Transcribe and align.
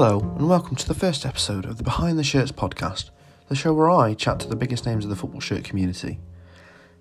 Hello, 0.00 0.20
and 0.38 0.48
welcome 0.48 0.76
to 0.76 0.86
the 0.86 0.94
first 0.94 1.26
episode 1.26 1.64
of 1.64 1.76
the 1.76 1.82
Behind 1.82 2.16
the 2.16 2.22
Shirts 2.22 2.52
podcast, 2.52 3.10
the 3.48 3.56
show 3.56 3.74
where 3.74 3.90
I 3.90 4.14
chat 4.14 4.38
to 4.38 4.46
the 4.46 4.54
biggest 4.54 4.86
names 4.86 5.02
of 5.02 5.10
the 5.10 5.16
football 5.16 5.40
shirt 5.40 5.64
community. 5.64 6.20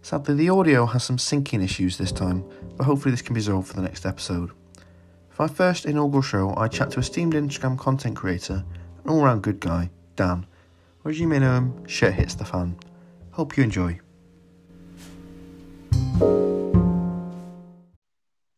Sadly, 0.02 0.34
the 0.34 0.50
audio 0.50 0.88
has 0.88 1.04
some 1.04 1.18
syncing 1.18 1.64
issues 1.64 1.96
this 1.96 2.12
time, 2.12 2.44
but 2.76 2.86
hopefully 2.86 3.12
this 3.12 3.22
can 3.22 3.36
be 3.36 3.38
resolved 3.38 3.68
for 3.68 3.76
the 3.76 3.84
next 3.84 4.04
episode. 4.08 4.50
For 5.30 5.44
my 5.44 5.48
first 5.48 5.86
inaugural 5.86 6.24
show, 6.24 6.56
I 6.58 6.68
chat 6.68 6.90
to 6.90 7.00
esteemed 7.00 7.34
Instagram 7.34 7.78
content 7.78 8.16
creator 8.16 8.66
and 9.04 9.12
all 9.12 9.24
round 9.24 9.44
good 9.44 9.60
guy, 9.60 9.92
Dan, 10.16 10.48
or 11.06 11.12
as 11.12 11.20
you 11.20 11.28
may 11.28 11.38
know 11.38 11.54
him, 11.54 11.78
um, 11.78 11.86
Shirt 11.86 12.16
Hits 12.16 12.34
the 12.34 12.46
Fan. 12.46 12.80
Hope 13.30 13.58
you 13.58 13.64
enjoy. 13.64 14.00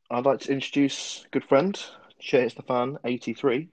I'd 0.10 0.26
like 0.26 0.40
to 0.40 0.54
introduce 0.54 1.26
good 1.32 1.44
friend, 1.44 1.78
Shirt 2.22 2.44
Hits 2.44 2.56
the 2.56 2.64
Fan 2.64 2.98
83, 3.04 3.68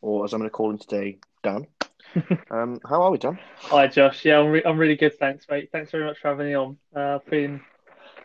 or 0.00 0.24
as 0.24 0.32
I'm 0.32 0.40
going 0.40 0.50
to 0.50 0.54
call 0.54 0.70
him 0.70 0.78
today, 0.78 1.18
Dan. 1.42 1.66
um, 2.50 2.80
how 2.88 3.02
are 3.02 3.10
we, 3.10 3.18
Dan? 3.18 3.38
Hi, 3.56 3.86
Josh. 3.86 4.24
Yeah, 4.24 4.38
I'm, 4.38 4.46
re- 4.48 4.62
I'm 4.64 4.78
really 4.78 4.96
good. 4.96 5.18
Thanks, 5.18 5.46
mate. 5.50 5.70
Thanks 5.72 5.90
very 5.90 6.04
much 6.04 6.18
for 6.18 6.28
having 6.28 6.46
me 6.46 6.54
on. 6.54 6.76
Uh, 6.94 7.18
feeling 7.28 7.60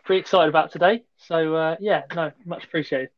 pretty 0.04 0.20
excited 0.20 0.48
about 0.48 0.72
today. 0.72 1.02
So, 1.16 1.54
uh, 1.54 1.76
yeah, 1.80 2.02
no, 2.14 2.32
much 2.44 2.64
appreciated. 2.64 3.10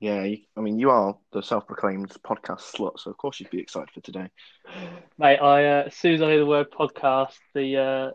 Yeah, 0.00 0.22
you, 0.22 0.38
I 0.56 0.60
mean, 0.60 0.78
you 0.78 0.90
are 0.90 1.16
the 1.32 1.42
self-proclaimed 1.42 2.10
podcast 2.24 2.60
slut, 2.60 3.00
so 3.00 3.10
of 3.10 3.16
course 3.16 3.40
you'd 3.40 3.50
be 3.50 3.58
excited 3.58 3.90
for 3.92 4.00
today. 4.00 4.30
Mate, 5.18 5.38
I 5.38 5.64
uh, 5.64 5.84
as 5.86 5.96
soon 5.96 6.14
as 6.14 6.22
I 6.22 6.26
hear 6.26 6.38
the 6.38 6.46
word 6.46 6.70
podcast, 6.70 7.34
the 7.52 7.76
uh, 7.76 8.10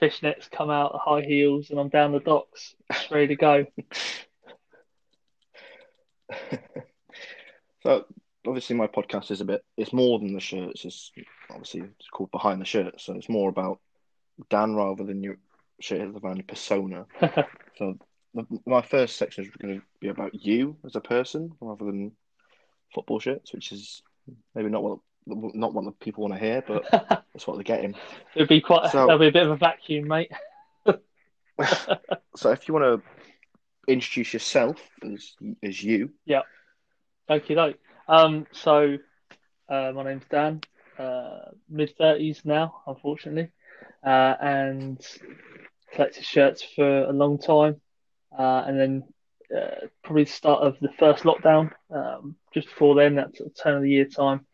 fishnets 0.00 0.50
come 0.50 0.70
out, 0.70 0.92
the 0.92 0.98
high 0.98 1.20
heels, 1.20 1.68
and 1.68 1.78
I'm 1.78 1.90
down 1.90 2.12
the 2.12 2.20
docks, 2.20 2.74
just 2.90 3.10
ready 3.10 3.26
to 3.28 3.36
go. 3.36 3.66
so 7.82 8.06
obviously 8.46 8.76
my 8.76 8.86
podcast 8.86 9.30
is 9.30 9.40
a 9.40 9.44
bit 9.44 9.64
it's 9.76 9.92
more 9.92 10.18
than 10.18 10.32
the 10.32 10.40
shirts 10.40 10.84
it's 10.84 11.10
obviously 11.50 11.80
it's 11.80 12.08
called 12.12 12.30
behind 12.30 12.60
the 12.60 12.64
shirt 12.64 13.00
so 13.00 13.14
it's 13.14 13.28
more 13.28 13.48
about 13.48 13.80
dan 14.50 14.74
rather 14.74 15.04
than 15.04 15.22
your 15.22 15.36
Shirt 15.80 16.00
Hits 16.00 16.14
the 16.14 16.20
Fan 16.20 16.42
persona. 16.46 17.06
So 17.78 17.98
the, 18.32 18.46
my 18.64 18.80
first 18.80 19.18
section 19.18 19.44
is 19.44 19.50
going 19.50 19.74
to 19.74 19.82
be 20.00 20.08
about 20.08 20.34
you 20.34 20.78
as 20.86 20.96
a 20.96 21.00
person 21.02 21.52
rather 21.60 21.84
than 21.84 22.12
football 22.94 23.20
shirts 23.20 23.52
which 23.52 23.70
is 23.70 24.00
maybe 24.54 24.70
not 24.70 24.82
what 24.82 24.98
not 25.26 25.74
what 25.74 25.84
the 25.84 25.92
people 25.92 26.22
want 26.22 26.32
to 26.32 26.40
hear 26.40 26.64
but 26.66 26.84
that's 26.90 27.46
what 27.46 27.56
they're 27.56 27.64
getting. 27.64 27.94
It'd 28.34 28.48
be 28.48 28.62
quite 28.62 28.90
so, 28.92 29.04
there'll 29.04 29.18
be 29.18 29.26
a 29.26 29.32
bit 29.32 29.44
of 29.44 29.50
a 29.50 29.56
vacuum 29.56 30.08
mate. 30.08 30.32
So 32.36 32.50
if 32.50 32.66
you 32.66 32.72
want 32.72 33.02
to 33.02 33.92
introduce 33.92 34.32
yourself 34.32 34.80
as 35.02 35.34
as 35.62 35.82
you. 35.82 36.12
Yeah. 36.24 36.42
Okay 37.28 37.54
doke 37.54 37.78
um, 38.08 38.46
so 38.52 38.98
uh, 39.68 39.92
my 39.94 40.04
name's 40.04 40.24
Dan, 40.30 40.60
uh, 40.98 41.50
mid 41.68 41.94
thirties 41.96 42.42
now, 42.44 42.82
unfortunately, 42.86 43.50
uh, 44.04 44.34
and 44.40 45.04
collected 45.92 46.24
shirts 46.24 46.62
for 46.62 47.04
a 47.04 47.12
long 47.12 47.38
time, 47.38 47.80
uh, 48.36 48.64
and 48.66 48.78
then 48.78 49.04
uh, 49.56 49.86
probably 50.02 50.24
the 50.24 50.30
start 50.30 50.62
of 50.62 50.76
the 50.80 50.92
first 50.98 51.24
lockdown, 51.24 51.70
um, 51.90 52.36
just 52.52 52.68
before 52.68 52.94
then, 52.94 53.16
that 53.16 53.32
turn 53.62 53.76
of 53.76 53.82
the 53.82 53.90
year 53.90 54.06
time. 54.06 54.46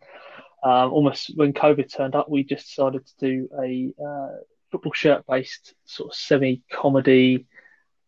Um, 0.65 0.93
almost 0.93 1.33
when 1.35 1.53
COVID 1.53 1.93
turned 1.93 2.15
up, 2.15 2.31
we 2.31 2.45
just 2.45 2.69
decided 2.69 3.05
to 3.05 3.13
do 3.19 3.49
a 3.61 3.93
uh, 4.03 4.37
football 4.71 4.93
shirt 4.93 5.25
based 5.27 5.75
sort 5.85 6.11
of 6.11 6.15
semi 6.17 6.63
comedy 6.71 7.47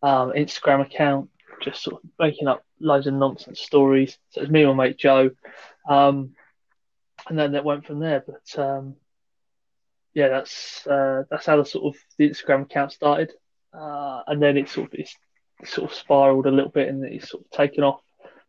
um, 0.02 0.32
Instagram 0.32 0.82
account 0.82 1.30
just 1.62 1.82
sort 1.82 2.02
of 2.02 2.10
making 2.18 2.48
up 2.48 2.62
loads 2.84 3.06
of 3.06 3.14
nonsense 3.14 3.60
stories. 3.60 4.18
So 4.30 4.40
it 4.40 4.44
was 4.44 4.50
me 4.50 4.62
and 4.62 4.77
my 4.77 4.88
mate 4.88 4.98
Joe, 4.98 5.30
um, 5.88 6.34
and 7.28 7.38
then 7.38 7.54
it 7.54 7.64
went 7.64 7.86
from 7.86 7.98
there. 7.98 8.24
But 8.24 8.62
um, 8.62 8.96
yeah, 10.12 10.28
that's 10.28 10.86
uh, 10.86 11.24
that's 11.30 11.46
how 11.46 11.56
the 11.56 11.64
sort 11.64 11.95
of 11.95 12.00
the 12.18 12.30
Instagram 12.30 12.62
account 12.62 12.92
started, 12.92 13.33
uh, 13.72 14.22
and 14.27 14.40
then 14.40 14.56
it 14.56 14.68
sort 14.68 14.95
of 14.95 15.68
sort 15.68 15.90
of 15.90 15.96
spiraled 15.96 16.46
a 16.46 16.50
little 16.50 16.70
bit, 16.70 16.89
and 16.89 17.05
it's 17.05 17.30
sort 17.30 17.45
of 17.45 17.50
taken 17.50 17.83
off. 17.83 18.00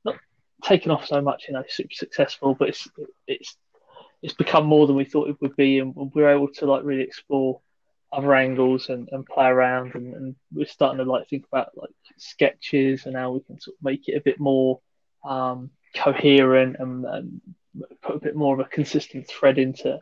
Not 0.04 0.16
taken 0.64 0.92
off 0.92 1.08
so 1.08 1.22
much, 1.22 1.46
you 1.48 1.54
know, 1.54 1.64
super 1.68 1.94
successful, 1.94 2.56
but 2.56 2.70
it's 2.70 2.88
it's 3.28 3.56
it's 4.22 4.34
become 4.34 4.66
more 4.66 4.88
than 4.88 4.96
we 4.96 5.06
thought 5.06 5.30
it 5.30 5.42
would 5.42 5.56
be, 5.56 5.80
and 5.80 5.94
we're 5.96 6.30
able 6.30 6.50
to 6.50 6.66
like 6.66 6.84
really 6.84 7.04
explore 7.04 7.62
other 8.16 8.34
angles 8.34 8.90
and, 8.90 9.10
and 9.12 9.26
play 9.26 9.48
around 9.48 9.94
and, 9.96 10.14
and, 10.14 10.36
we're 10.54 10.66
starting 10.66 11.04
to 11.04 11.12
like 11.12 11.28
think 11.28 11.46
about 11.52 11.72
like 11.76 11.90
sketches 12.18 13.06
and 13.06 13.16
how 13.16 13.32
we 13.32 13.42
can 13.42 13.60
sort 13.60 13.76
of 13.76 13.84
make 13.84 14.08
it 14.08 14.16
a 14.16 14.22
bit 14.22 14.40
more 14.40 14.80
um, 15.26 15.70
coherent 15.96 16.78
and, 16.80 17.06
and, 17.06 17.42
put 18.02 18.16
a 18.16 18.20
bit 18.20 18.36
more 18.38 18.54
of 18.54 18.62
a 18.62 18.70
consistent 18.70 19.28
thread 19.28 19.58
into 19.58 20.00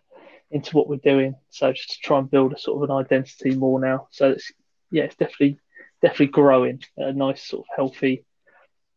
into 0.52 0.78
what 0.78 0.88
we're 0.88 0.98
doing. 0.98 1.34
So 1.50 1.74
just 1.74 1.90
to 1.90 2.00
try 2.02 2.20
and 2.20 2.30
build 2.30 2.54
a 2.54 2.60
sort 2.60 2.84
of 2.84 2.88
an 2.88 2.96
identity 2.96 3.56
more 3.56 3.80
now. 3.80 4.10
So 4.12 4.30
it's 4.30 4.52
yeah, 4.92 5.06
it's 5.06 5.16
definitely 5.16 5.60
definitely 6.04 6.28
growing 6.28 6.84
at 7.00 7.08
a 7.08 7.14
nice 7.14 7.44
sort 7.44 7.62
of 7.62 7.76
healthy 7.76 8.26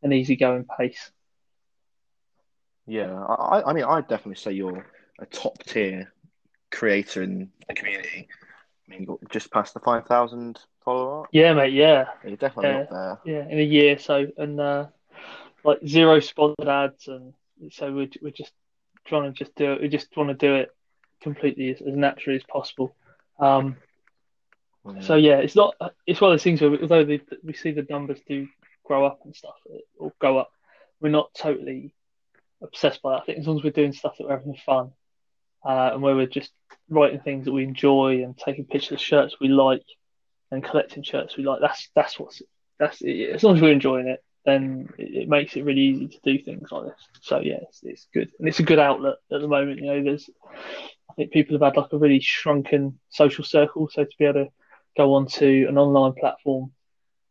and 0.03 0.13
easygoing 0.13 0.67
pace. 0.79 1.11
Yeah, 2.87 3.19
I, 3.19 3.63
I 3.71 3.73
mean, 3.73 3.85
I'd 3.85 4.09
definitely 4.09 4.37
say 4.37 4.53
you're 4.53 4.87
a 5.19 5.25
top 5.25 5.63
tier 5.63 6.13
creator 6.71 7.23
in 7.23 7.51
the 7.67 7.75
community. 7.75 8.29
I 8.89 8.93
mean, 8.93 9.03
you 9.03 9.19
just 9.31 9.51
past 9.51 9.75
the 9.75 9.81
5,000 9.81 10.61
follower 10.85 11.27
Yeah, 11.33 11.53
mate, 11.55 11.73
yeah. 11.73 12.07
You're 12.25 12.37
definitely 12.37 12.71
uh, 12.71 12.83
up 12.83 12.91
there. 12.91 13.21
Yeah, 13.25 13.49
in 13.49 13.59
a 13.59 13.63
year. 13.63 13.99
So, 13.99 14.27
and 14.37 14.61
uh, 14.61 14.87
like 15.65 15.81
zero 15.87 16.21
sponsored 16.21 16.69
ads. 16.69 17.09
And 17.09 17.33
so 17.73 17.93
we're, 17.93 18.09
we're 18.23 18.31
just 18.31 18.53
trying 19.05 19.25
to 19.25 19.33
just 19.33 19.55
do 19.57 19.73
it. 19.73 19.83
We 19.83 19.89
just 19.89 20.17
want 20.17 20.29
to 20.29 20.35
do 20.35 20.55
it 20.55 20.71
completely 21.21 21.71
as, 21.71 21.81
as 21.81 21.95
naturally 21.95 22.37
as 22.37 22.45
possible. 22.45 22.95
Um, 23.41 23.77
yeah. 24.89 25.01
So, 25.01 25.17
yeah, 25.17 25.39
it's 25.39 25.57
not, 25.57 25.75
it's 26.07 26.21
one 26.21 26.31
of 26.31 26.35
those 26.35 26.45
things 26.45 26.61
where, 26.61 26.81
although 26.81 27.05
the, 27.05 27.21
we 27.43 27.55
see 27.55 27.73
the 27.73 27.87
numbers 27.91 28.21
do 28.29 28.47
grow 28.85 29.05
up 29.05 29.21
and 29.25 29.35
stuff, 29.35 29.57
or 29.99 30.13
go 30.21 30.39
up, 30.39 30.53
we're 31.01 31.09
not 31.09 31.35
totally 31.35 31.93
obsessed 32.63 33.03
by 33.03 33.15
that. 33.15 33.23
I 33.23 33.25
think 33.25 33.39
as 33.39 33.49
long 33.49 33.59
as 33.59 33.65
we're 33.65 33.71
doing 33.71 33.93
stuff 33.93 34.15
that 34.17 34.25
we're 34.25 34.37
having 34.37 34.57
fun 34.65 34.93
uh, 35.67 35.91
and 35.93 36.03
where 36.03 36.15
we're 36.15 36.27
just 36.27 36.53
writing 36.89 37.21
things 37.21 37.45
that 37.45 37.53
we 37.53 37.65
enjoy 37.65 38.23
and 38.23 38.39
taking 38.39 38.65
pictures 38.65 38.93
of 38.93 39.01
shirts 39.01 39.37
we 39.41 39.49
like 39.49 39.83
and 40.53 40.63
collecting 40.63 41.03
shirts 41.03 41.37
we 41.37 41.45
like. 41.45 41.61
That's 41.61 41.91
that's 41.95 42.19
what's 42.19 42.41
that's 42.79 42.99
it. 43.01 43.35
as 43.35 43.43
long 43.43 43.57
as 43.57 43.63
we're 43.63 43.73
enjoying 43.73 44.07
it, 44.07 44.23
then 44.45 44.89
it, 44.97 45.23
it, 45.23 45.29
makes 45.29 45.57
it 45.57 45.65
really 45.65 45.81
easy 45.83 46.09
to 46.09 46.19
do 46.23 46.43
things 46.43 46.71
like 46.71 46.85
this. 46.85 47.09
So 47.21 47.41
yeah, 47.41 47.59
it's, 47.63 47.81
it's 47.83 48.07
good 48.15 48.31
and 48.39 48.49
it's 48.49 48.61
a 48.61 48.65
good 48.65 48.79
outlet 48.79 49.17
at 49.33 49.41
the 49.41 49.49
moment. 49.49 49.81
You 49.81 49.87
know, 49.87 50.05
there's 50.05 50.31
I 51.11 51.15
think 51.15 51.33
people 51.33 51.55
have 51.59 51.63
had 51.63 51.81
like 51.81 51.93
a 51.93 51.99
really 51.99 52.21
shrunken 52.21 52.99
social 53.09 53.45
circle, 53.45 53.89
so 53.91 54.05
to 54.05 54.11
be 54.19 54.27
able 54.27 54.45
to 54.45 54.51
go 54.97 55.15
onto 55.15 55.67
an 55.69 55.79
online 55.79 56.15
platform 56.15 56.73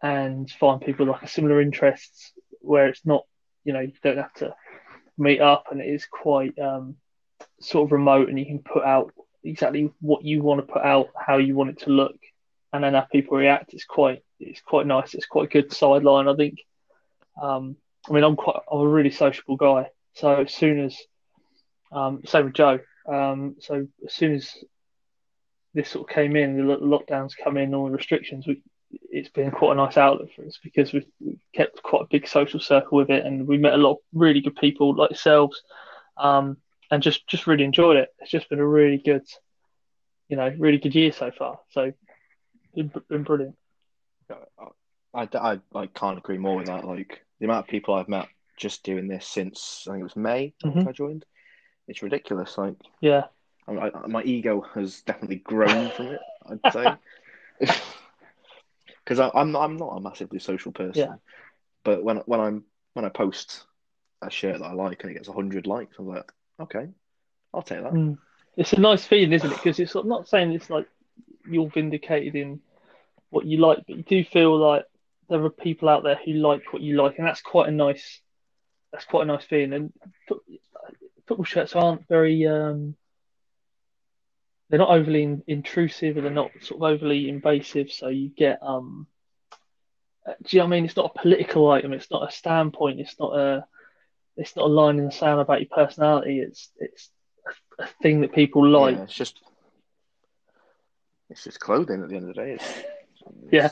and 0.02 0.50
find 0.52 0.82
people 0.82 1.06
like 1.06 1.24
a 1.24 1.28
similar 1.28 1.62
interests 1.62 2.34
where 2.60 2.88
it's 2.88 3.06
not 3.06 3.24
you 3.64 3.72
know 3.72 3.80
you 3.80 3.94
don't 4.04 4.18
have 4.18 4.34
to 4.34 4.54
meet 5.18 5.40
up 5.40 5.68
and 5.72 5.80
it 5.80 5.88
is 5.88 6.06
quite 6.06 6.58
um, 6.60 6.98
sort 7.60 7.88
of 7.88 7.92
remote 7.92 8.30
and 8.30 8.40
you 8.40 8.46
can 8.46 8.60
put 8.60 8.84
out 8.84 9.14
exactly 9.44 9.92
what 10.02 10.24
you 10.24 10.42
want 10.42 10.66
to 10.66 10.74
put 10.74 10.84
out, 10.84 11.10
how 11.16 11.38
you 11.38 11.56
want 11.56 11.70
it 11.70 11.80
to 11.82 11.90
look, 11.90 12.18
and 12.74 12.84
then 12.84 12.94
have 12.94 13.10
people 13.10 13.38
react. 13.38 13.74
It's 13.74 13.86
quite 13.86 14.24
it's 14.40 14.62
quite 14.62 14.86
nice. 14.86 15.14
It's 15.14 15.26
quite 15.26 15.46
a 15.46 15.62
good 15.62 15.72
sideline, 15.72 16.28
I 16.28 16.36
think. 16.36 16.60
Um, 17.42 17.78
I 18.10 18.14
mean, 18.14 18.24
I'm 18.24 18.36
quite 18.36 18.58
I'm 18.72 18.80
a 18.80 18.88
really 18.88 19.12
sociable 19.12 19.56
guy, 19.56 19.90
so 20.14 20.42
as 20.42 20.54
soon 20.54 20.86
as 20.86 20.98
um, 21.92 22.22
same 22.26 22.46
with 22.46 22.54
Joe. 22.54 22.80
Um, 23.08 23.56
so 23.60 23.88
as 24.06 24.14
soon 24.14 24.36
as 24.36 24.52
this 25.74 25.90
sort 25.90 26.10
of 26.10 26.16
came 26.16 26.36
in, 26.36 26.58
the 26.58 26.78
lockdowns 26.78 27.34
come 27.42 27.58
in, 27.58 27.74
all 27.74 27.86
the 27.86 27.92
restrictions, 27.92 28.48
we, 28.48 28.64
it's 29.12 29.30
been 29.30 29.52
quite 29.52 29.74
a 29.74 29.76
nice 29.76 29.98
outlet 29.98 30.30
for 30.36 30.46
us 30.46 30.58
because 30.64 30.94
we've, 30.94 31.06
kept 31.54 31.82
quite 31.84 32.02
a 32.02 32.08
big 32.10 32.28
social 32.28 32.60
circle 32.60 32.98
with 32.98 33.10
it, 33.10 33.26
and 33.26 33.48
we 33.48 33.58
met 33.58 33.74
a 33.74 33.78
lot 33.78 33.92
of 33.92 33.98
really 34.14 34.42
good 34.42 34.56
people 34.56 34.96
like 34.96 35.10
yourselves. 35.10 35.62
Um, 36.18 36.58
and 36.92 37.04
just 37.04 37.28
just 37.28 37.48
really 37.48 37.64
enjoyed 37.64 37.98
it. 37.98 38.10
It's 38.20 38.32
just 38.32 38.50
been 38.50 38.60
a 38.60 38.68
really 38.68 38.98
good, 38.98 39.24
you 40.30 40.38
know, 40.38 40.54
really 40.58 40.78
good 40.78 40.96
year 40.96 41.12
so 41.12 41.32
far. 41.32 41.60
So, 41.72 41.94
been, 42.74 42.92
been 43.10 43.24
brilliant. 43.24 43.56
I, 45.14 45.28
I, 45.34 45.60
I 45.74 45.88
can't 45.88 46.18
agree 46.18 46.38
more 46.38 46.58
with 46.58 46.68
that. 46.68 46.86
Like 46.86 47.22
the 47.40 47.46
amount 47.46 47.66
of 47.66 47.70
people 47.70 47.94
I've 47.94 48.10
met 48.10 48.28
just 48.58 48.84
doing 48.84 49.08
this 49.08 49.28
since 49.28 49.86
I 49.88 49.92
think 49.92 50.02
it 50.02 50.04
was 50.04 50.16
May 50.16 50.54
mm-hmm. 50.64 50.88
I 50.88 50.92
joined, 50.92 51.26
it's 51.88 52.04
ridiculous. 52.04 52.58
Like 52.58 52.76
yeah, 53.02 53.24
I, 53.68 53.74
I, 53.74 54.08
my 54.08 54.24
ego 54.24 54.66
has 54.74 55.02
definitely 55.02 55.38
grown 55.38 55.92
from 55.92 56.08
it. 56.08 56.20
I'd 56.48 56.74
say 56.74 56.96
because 59.06 59.20
I'm 59.20 59.56
I'm 59.56 59.78
not 59.78 59.98
a 59.98 60.02
massively 60.02 60.40
social 60.40 60.72
person. 60.72 60.94
Yeah. 60.96 61.16
But 61.84 62.04
when 62.04 62.18
when 62.26 62.40
I'm 62.40 62.64
when 62.94 63.06
I 63.06 63.10
post 63.10 63.66
a 64.22 64.30
shirt 64.30 64.60
that 64.60 64.66
I 64.66 64.74
like 64.74 65.04
and 65.04 65.12
it 65.12 65.16
gets 65.16 65.28
hundred 65.28 65.68
likes, 65.68 65.96
I'm 66.00 66.08
like, 66.08 66.32
Okay, 66.60 66.88
I'll 67.54 67.62
take 67.62 67.84
that. 67.84 67.94
Mm. 67.94 68.18
It's 68.58 68.74
a 68.74 68.80
nice 68.80 69.06
feeling, 69.06 69.34
isn't 69.34 69.52
it? 69.52 69.56
Because 69.56 69.80
it's 69.80 69.96
not 69.96 70.30
saying 70.30 70.54
it's 70.54 70.70
like 70.70 70.88
you're 71.48 71.70
vindicated 71.70 72.36
in 72.36 72.62
what 73.30 73.46
you 73.46 73.58
like, 73.58 73.80
but 73.88 73.98
you 73.98 74.04
do 74.04 74.24
feel 74.24 74.58
like 74.58 74.86
there 75.30 75.44
are 75.44 75.50
people 75.50 75.90
out 75.90 76.04
there 76.04 76.20
who 76.24 76.34
like 76.34 76.72
what 76.72 76.82
you 76.82 76.96
like, 76.96 77.18
and 77.18 77.28
that's 77.28 77.42
quite 77.42 77.68
a 77.70 77.72
nice. 77.72 78.22
That's 78.92 79.06
quite 79.06 79.24
a 79.24 79.26
nice 79.26 79.44
feeling, 79.44 79.74
and 79.74 79.94
football 81.28 81.44
shirts 81.44 81.76
aren't 81.76 82.08
very 82.08 82.48
um, 82.48 82.96
they're 84.70 84.80
not 84.80 84.90
overly 84.90 85.24
in, 85.24 85.44
intrusive 85.48 86.18
and 86.18 86.26
they're 86.26 86.34
not 86.34 86.52
sort 86.62 86.80
of 86.80 86.84
overly 86.84 87.30
invasive. 87.30 87.92
So 87.92 88.08
you 88.08 88.30
get 88.30 88.60
um, 88.62 89.08
uh, 90.26 90.34
do 90.44 90.58
you 90.58 90.60
know 90.60 90.66
what 90.66 90.74
I 90.74 90.78
mean? 90.78 90.86
It's 90.86 90.96
not 90.96 91.12
a 91.16 91.20
political 91.20 91.70
item. 91.72 91.94
It's 91.94 92.10
not 92.10 92.28
a 92.28 92.32
standpoint. 92.32 93.00
It's 93.00 93.20
not 93.20 93.38
a 93.38 93.66
it's 94.38 94.56
not 94.56 94.66
a 94.66 94.74
line 94.74 95.00
in 95.00 95.06
the 95.06 95.12
sand 95.12 95.40
about 95.40 95.62
your 95.62 95.70
personality. 95.70 96.40
It's 96.40 96.70
it's 96.78 97.10
a, 97.80 97.84
a 97.84 97.88
thing 98.02 98.22
that 98.22 98.34
people 98.34 98.68
like. 98.68 98.96
Yeah, 98.96 99.04
it's 99.04 99.14
just 99.14 99.40
it's 101.30 101.44
just 101.44 101.60
clothing 101.60 102.04
at 102.04 102.10
the 102.10 102.16
end 102.16 102.30
of 102.30 102.36
the 102.36 102.42
day. 102.42 102.52
It's, 102.54 102.84
Yeah. 103.52 103.70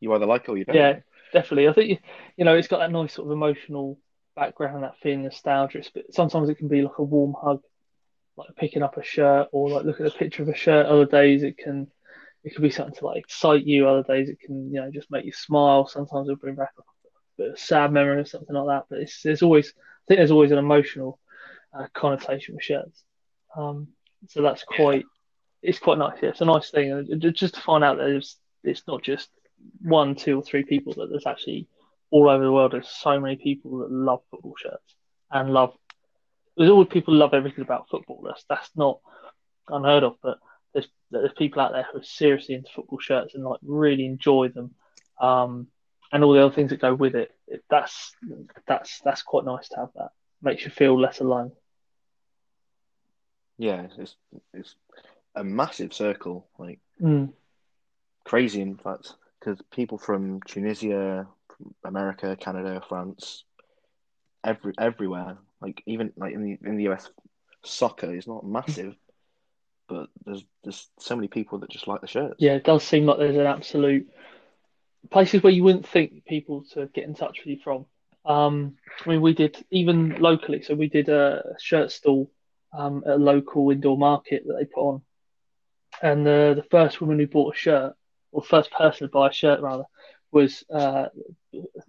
You 0.00 0.12
either 0.14 0.26
like 0.26 0.42
it 0.42 0.48
or 0.50 0.56
you 0.56 0.64
don't. 0.64 0.76
Yeah, 0.76 0.98
definitely. 1.32 1.68
I 1.68 1.72
think 1.72 1.90
you, 1.90 1.98
you 2.36 2.44
know 2.44 2.56
it's 2.56 2.68
got 2.68 2.78
that 2.78 2.92
nice 2.92 3.14
sort 3.14 3.28
of 3.28 3.32
emotional 3.32 3.98
background, 4.34 4.82
that 4.82 4.98
feeling 5.02 5.22
nostalgia. 5.22 5.78
It's, 5.78 5.90
but 5.90 6.12
sometimes 6.12 6.48
it 6.48 6.58
can 6.58 6.68
be 6.68 6.82
like 6.82 6.98
a 6.98 7.02
warm 7.02 7.34
hug, 7.40 7.62
like 8.36 8.54
picking 8.56 8.82
up 8.82 8.96
a 8.96 9.02
shirt 9.02 9.48
or 9.52 9.70
like 9.70 9.84
looking 9.84 10.06
at 10.06 10.14
a 10.14 10.18
picture 10.18 10.42
of 10.42 10.48
a 10.48 10.54
shirt. 10.54 10.86
Other 10.86 11.06
days 11.06 11.42
it 11.42 11.56
can 11.56 11.86
it 12.44 12.54
can 12.54 12.62
be 12.62 12.70
something 12.70 12.94
to 12.96 13.06
like 13.06 13.18
excite 13.18 13.64
you. 13.64 13.88
Other 13.88 14.02
days 14.02 14.28
it 14.28 14.40
can 14.40 14.72
you 14.72 14.80
know 14.80 14.90
just 14.90 15.10
make 15.10 15.24
you 15.24 15.32
smile. 15.32 15.86
Sometimes 15.86 16.28
it'll 16.28 16.36
bring 16.36 16.56
back 16.56 16.72
a 16.78 16.82
bit 17.38 17.52
of 17.52 17.58
sad 17.58 17.92
memory 17.92 18.20
or 18.20 18.24
something 18.26 18.54
like 18.54 18.66
that. 18.66 18.86
But 18.90 19.00
it's 19.00 19.22
there's 19.22 19.42
always 19.42 19.72
think 20.06 20.18
there's 20.18 20.30
always 20.30 20.52
an 20.52 20.58
emotional 20.58 21.18
uh, 21.76 21.86
connotation 21.94 22.54
with 22.54 22.64
shirts. 22.64 23.02
Um, 23.56 23.88
so 24.28 24.42
that's 24.42 24.64
quite 24.64 25.04
it's 25.62 25.78
quite 25.78 25.98
nice. 25.98 26.18
Yeah, 26.22 26.30
it's 26.30 26.40
a 26.40 26.44
nice 26.44 26.70
thing, 26.70 27.08
just 27.18 27.54
to 27.54 27.60
find 27.60 27.82
out 27.82 27.98
that 27.98 28.08
it's 28.08 28.36
it's 28.62 28.82
not 28.86 29.02
just 29.02 29.28
one, 29.82 30.14
two, 30.14 30.38
or 30.38 30.42
three 30.42 30.64
people. 30.64 30.94
That 30.94 31.10
there's 31.10 31.26
actually 31.26 31.68
all 32.10 32.28
over 32.28 32.44
the 32.44 32.52
world. 32.52 32.72
There's 32.72 32.88
so 32.88 33.18
many 33.20 33.36
people 33.36 33.78
that 33.78 33.90
love 33.90 34.20
football 34.30 34.54
shirts 34.56 34.94
and 35.30 35.50
love. 35.50 35.74
There's 36.56 36.70
always 36.70 36.88
people 36.88 37.14
love 37.14 37.34
everything 37.34 37.62
about 37.62 37.88
football. 37.90 38.22
That's 38.26 38.44
that's 38.48 38.70
not 38.76 39.00
unheard 39.68 40.04
of, 40.04 40.16
but 40.22 40.38
there's 40.72 40.88
there's 41.10 41.32
people 41.36 41.60
out 41.60 41.72
there 41.72 41.86
who 41.90 41.98
are 41.98 42.04
seriously 42.04 42.54
into 42.54 42.70
football 42.74 42.98
shirts 42.98 43.34
and 43.34 43.44
like 43.44 43.60
really 43.62 44.06
enjoy 44.06 44.48
them, 44.48 44.74
um, 45.20 45.68
and 46.12 46.22
all 46.24 46.32
the 46.32 46.44
other 46.44 46.54
things 46.54 46.70
that 46.70 46.80
go 46.80 46.94
with 46.94 47.14
it. 47.14 47.32
that's 47.70 48.14
that's 48.66 49.00
that's 49.00 49.22
quite 49.22 49.44
nice 49.44 49.68
to 49.70 49.76
have. 49.76 49.90
That 49.94 50.10
makes 50.42 50.64
you 50.64 50.70
feel 50.70 50.98
less 50.98 51.20
alone. 51.20 51.52
Yeah, 53.58 53.86
it's 53.98 54.16
it's 54.52 54.74
a 55.34 55.44
massive 55.44 55.92
circle, 55.92 56.46
like 56.58 56.80
Mm. 57.00 57.32
crazy 58.24 58.62
in 58.62 58.76
fact, 58.76 59.12
because 59.38 59.60
people 59.70 59.98
from 59.98 60.40
Tunisia, 60.46 61.26
from 61.48 61.74
America, 61.84 62.36
Canada, 62.36 62.82
France, 62.88 63.44
every 64.44 64.72
everywhere, 64.78 65.38
like 65.60 65.82
even 65.86 66.12
like 66.16 66.32
in 66.32 66.42
the 66.42 66.58
in 66.68 66.76
the 66.76 66.88
US, 66.88 67.10
soccer 67.64 68.14
is 68.14 68.26
not 68.26 68.46
massive, 68.46 68.94
but 69.88 70.08
there's 70.24 70.44
there's 70.64 70.88
so 70.98 71.16
many 71.16 71.28
people 71.28 71.58
that 71.58 71.70
just 71.70 71.88
like 71.88 72.00
the 72.00 72.06
shirts. 72.06 72.36
Yeah, 72.38 72.54
it 72.54 72.64
does 72.64 72.84
seem 72.84 73.06
like 73.06 73.18
there's 73.18 73.36
an 73.36 73.46
absolute 73.46 74.08
places 75.10 75.42
where 75.42 75.52
you 75.52 75.64
wouldn't 75.64 75.86
think 75.86 76.24
people 76.24 76.64
to 76.72 76.86
get 76.86 77.04
in 77.04 77.14
touch 77.14 77.38
with 77.40 77.46
you 77.46 77.58
from. 77.62 77.86
Um, 78.24 78.76
I 79.04 79.10
mean, 79.10 79.20
we 79.20 79.34
did 79.34 79.56
even 79.70 80.16
locally, 80.20 80.62
so 80.62 80.74
we 80.74 80.88
did 80.88 81.08
a 81.08 81.54
shirt 81.60 81.92
stall 81.92 82.30
um, 82.76 83.04
at 83.06 83.14
a 83.14 83.16
local 83.16 83.70
indoor 83.70 83.96
market 83.96 84.44
that 84.46 84.54
they 84.58 84.64
put 84.64 84.88
on, 84.88 85.02
and 86.02 86.26
the 86.26 86.54
the 86.56 86.66
first 86.70 87.00
woman 87.00 87.18
who 87.18 87.26
bought 87.26 87.54
a 87.54 87.58
shirt, 87.58 87.94
or 88.32 88.42
first 88.42 88.70
person 88.72 89.06
to 89.06 89.12
buy 89.12 89.28
a 89.28 89.32
shirt 89.32 89.60
rather, 89.60 89.84
was 90.32 90.64
uh, 90.72 91.06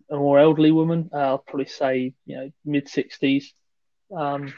a 0.10 0.16
more 0.16 0.40
elderly 0.40 0.72
woman. 0.72 1.10
Uh, 1.12 1.18
I'll 1.18 1.38
probably 1.40 1.66
say 1.66 2.14
you 2.26 2.38
know 2.38 2.52
mid 2.64 2.88
sixties, 2.88 3.54
um, 4.16 4.54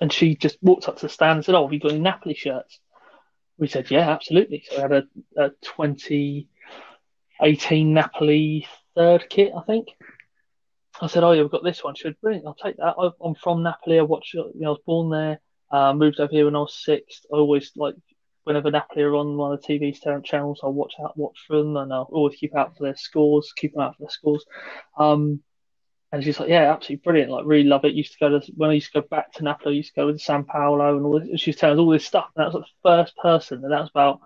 and 0.00 0.12
she 0.12 0.34
just 0.34 0.58
walked 0.60 0.88
up 0.88 0.96
to 0.96 1.02
the 1.02 1.08
stand 1.08 1.36
and 1.36 1.44
said, 1.44 1.54
"Oh, 1.54 1.66
have 1.66 1.72
you 1.72 1.80
got 1.80 1.92
any 1.92 2.00
Napoli 2.00 2.34
shirts?" 2.34 2.80
We 3.58 3.68
said, 3.68 3.90
"Yeah, 3.90 4.10
absolutely." 4.10 4.64
So 4.68 4.76
we 4.76 4.82
had 4.82 4.92
a, 4.92 5.04
a 5.36 5.50
2018 7.40 7.94
Napoli 7.94 8.66
third 8.94 9.28
kit, 9.30 9.52
I 9.56 9.62
think. 9.62 9.88
I 11.00 11.06
said, 11.06 11.24
"Oh 11.24 11.32
yeah, 11.32 11.42
we've 11.42 11.50
got 11.50 11.64
this 11.64 11.82
one." 11.82 11.94
She 11.94 12.02
said, 12.02 12.20
"Brilliant, 12.20 12.46
I'll 12.46 12.54
take 12.54 12.76
that." 12.76 12.94
I, 12.98 13.10
I'm 13.24 13.34
from 13.34 13.62
Napoli. 13.62 13.98
I 13.98 14.02
watched. 14.02 14.34
You 14.34 14.52
know, 14.54 14.66
I 14.66 14.70
was 14.70 14.80
born 14.84 15.10
there. 15.10 15.40
Uh, 15.70 15.94
moved 15.94 16.20
over 16.20 16.30
here 16.30 16.44
when 16.44 16.56
I 16.56 16.60
was 16.60 16.74
six. 16.74 17.24
I 17.32 17.36
always 17.36 17.72
like 17.76 17.94
whenever 18.44 18.70
Napoli 18.70 19.04
are 19.04 19.14
on 19.14 19.36
one 19.36 19.52
of 19.52 19.62
the 19.62 19.66
TV 19.66 20.24
channels, 20.24 20.60
I 20.62 20.66
watch 20.66 20.94
out, 21.02 21.16
watch 21.16 21.38
for 21.46 21.56
them, 21.56 21.76
and 21.76 21.92
I 21.92 21.98
always 21.98 22.36
keep 22.36 22.54
out 22.56 22.76
for 22.76 22.82
their 22.82 22.96
scores, 22.96 23.52
keep 23.56 23.78
eye 23.78 23.84
out 23.84 23.96
for 23.96 24.02
their 24.02 24.10
scores. 24.10 24.44
Um, 24.98 25.42
and 26.12 26.22
she's 26.22 26.38
like, 26.40 26.48
"Yeah, 26.50 26.72
absolutely 26.72 27.02
brilliant. 27.04 27.30
Like, 27.30 27.46
really 27.46 27.68
love 27.68 27.84
it." 27.84 27.94
Used 27.94 28.12
to 28.12 28.18
go 28.18 28.38
to 28.38 28.52
when 28.56 28.70
I 28.70 28.74
used 28.74 28.92
to 28.92 29.00
go 29.00 29.06
back 29.08 29.32
to 29.34 29.44
Napoli. 29.44 29.74
I 29.74 29.76
used 29.78 29.94
to 29.94 30.00
go 30.00 30.12
to 30.12 30.18
San 30.18 30.44
Paolo 30.44 30.96
and 30.96 31.06
all 31.06 31.20
this. 31.20 31.28
And 31.30 31.40
she 31.40 31.52
telling 31.54 31.78
us 31.78 31.80
all 31.80 31.90
this 31.90 32.04
stuff. 32.04 32.30
And 32.36 32.42
that 32.42 32.52
was 32.52 32.54
like 32.56 32.64
the 32.64 32.88
first 32.88 33.16
person, 33.16 33.64
and 33.64 33.72
that 33.72 33.80
was 33.80 33.90
about 33.90 34.20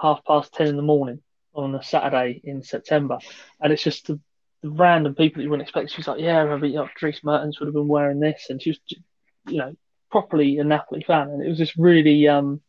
half 0.00 0.24
past 0.24 0.54
ten 0.54 0.68
in 0.68 0.76
the 0.76 0.82
morning 0.82 1.20
on 1.58 1.74
a 1.74 1.82
Saturday 1.82 2.40
in 2.44 2.62
September. 2.62 3.18
And 3.60 3.72
it's 3.72 3.82
just 3.82 4.06
the, 4.06 4.20
the 4.62 4.70
random 4.70 5.14
people 5.14 5.40
that 5.40 5.44
you 5.44 5.50
wouldn't 5.50 5.68
expect. 5.68 5.90
She's 5.90 6.08
like, 6.08 6.20
"Yeah, 6.20 6.38
remember, 6.38 6.66
you 6.66 6.76
know, 6.76 6.88
Dries 6.96 7.20
Mertens 7.22 7.58
would 7.58 7.66
have 7.66 7.74
been 7.74 7.88
wearing 7.88 8.20
this," 8.20 8.46
and 8.48 8.62
she 8.62 8.70
was, 8.70 8.80
you 9.48 9.58
know, 9.58 9.76
properly 10.10 10.58
a 10.58 10.64
Napoli 10.64 11.02
fan, 11.02 11.28
and 11.28 11.42
it 11.42 11.48
was 11.48 11.58
just 11.58 11.76
really, 11.76 12.28
um, 12.28 12.60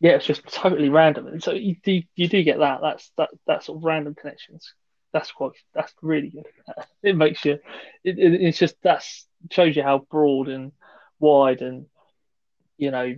yeah, 0.00 0.12
it's 0.12 0.26
just 0.26 0.46
totally 0.46 0.88
random. 0.88 1.26
And 1.26 1.42
so 1.42 1.52
you 1.52 1.76
do 1.82 2.02
you 2.14 2.28
do 2.28 2.42
get 2.42 2.58
that. 2.58 2.80
That's 2.82 3.10
that 3.16 3.30
that 3.46 3.64
sort 3.64 3.78
of 3.78 3.84
random 3.84 4.14
connections. 4.14 4.72
That's 5.12 5.32
quite 5.32 5.52
that's 5.74 5.92
really 6.02 6.30
good. 6.30 6.46
It 7.02 7.16
makes 7.16 7.44
you. 7.44 7.58
It, 8.04 8.18
it, 8.18 8.42
it's 8.42 8.58
just 8.58 8.76
that's 8.82 9.26
shows 9.50 9.76
you 9.76 9.82
how 9.82 10.06
broad 10.10 10.48
and 10.48 10.72
wide 11.18 11.62
and 11.62 11.86
you 12.76 12.90
know 12.90 13.14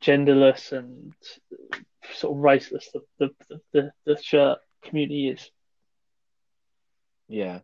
genderless 0.00 0.72
and 0.72 1.12
sort 2.14 2.36
of 2.36 2.42
raceless 2.42 2.84
the 2.92 3.02
the 3.18 3.60
the, 3.72 3.92
the, 4.04 4.22
shirt 4.22 4.58
community 4.82 5.28
is. 5.28 5.50
Yeah, 7.28 7.60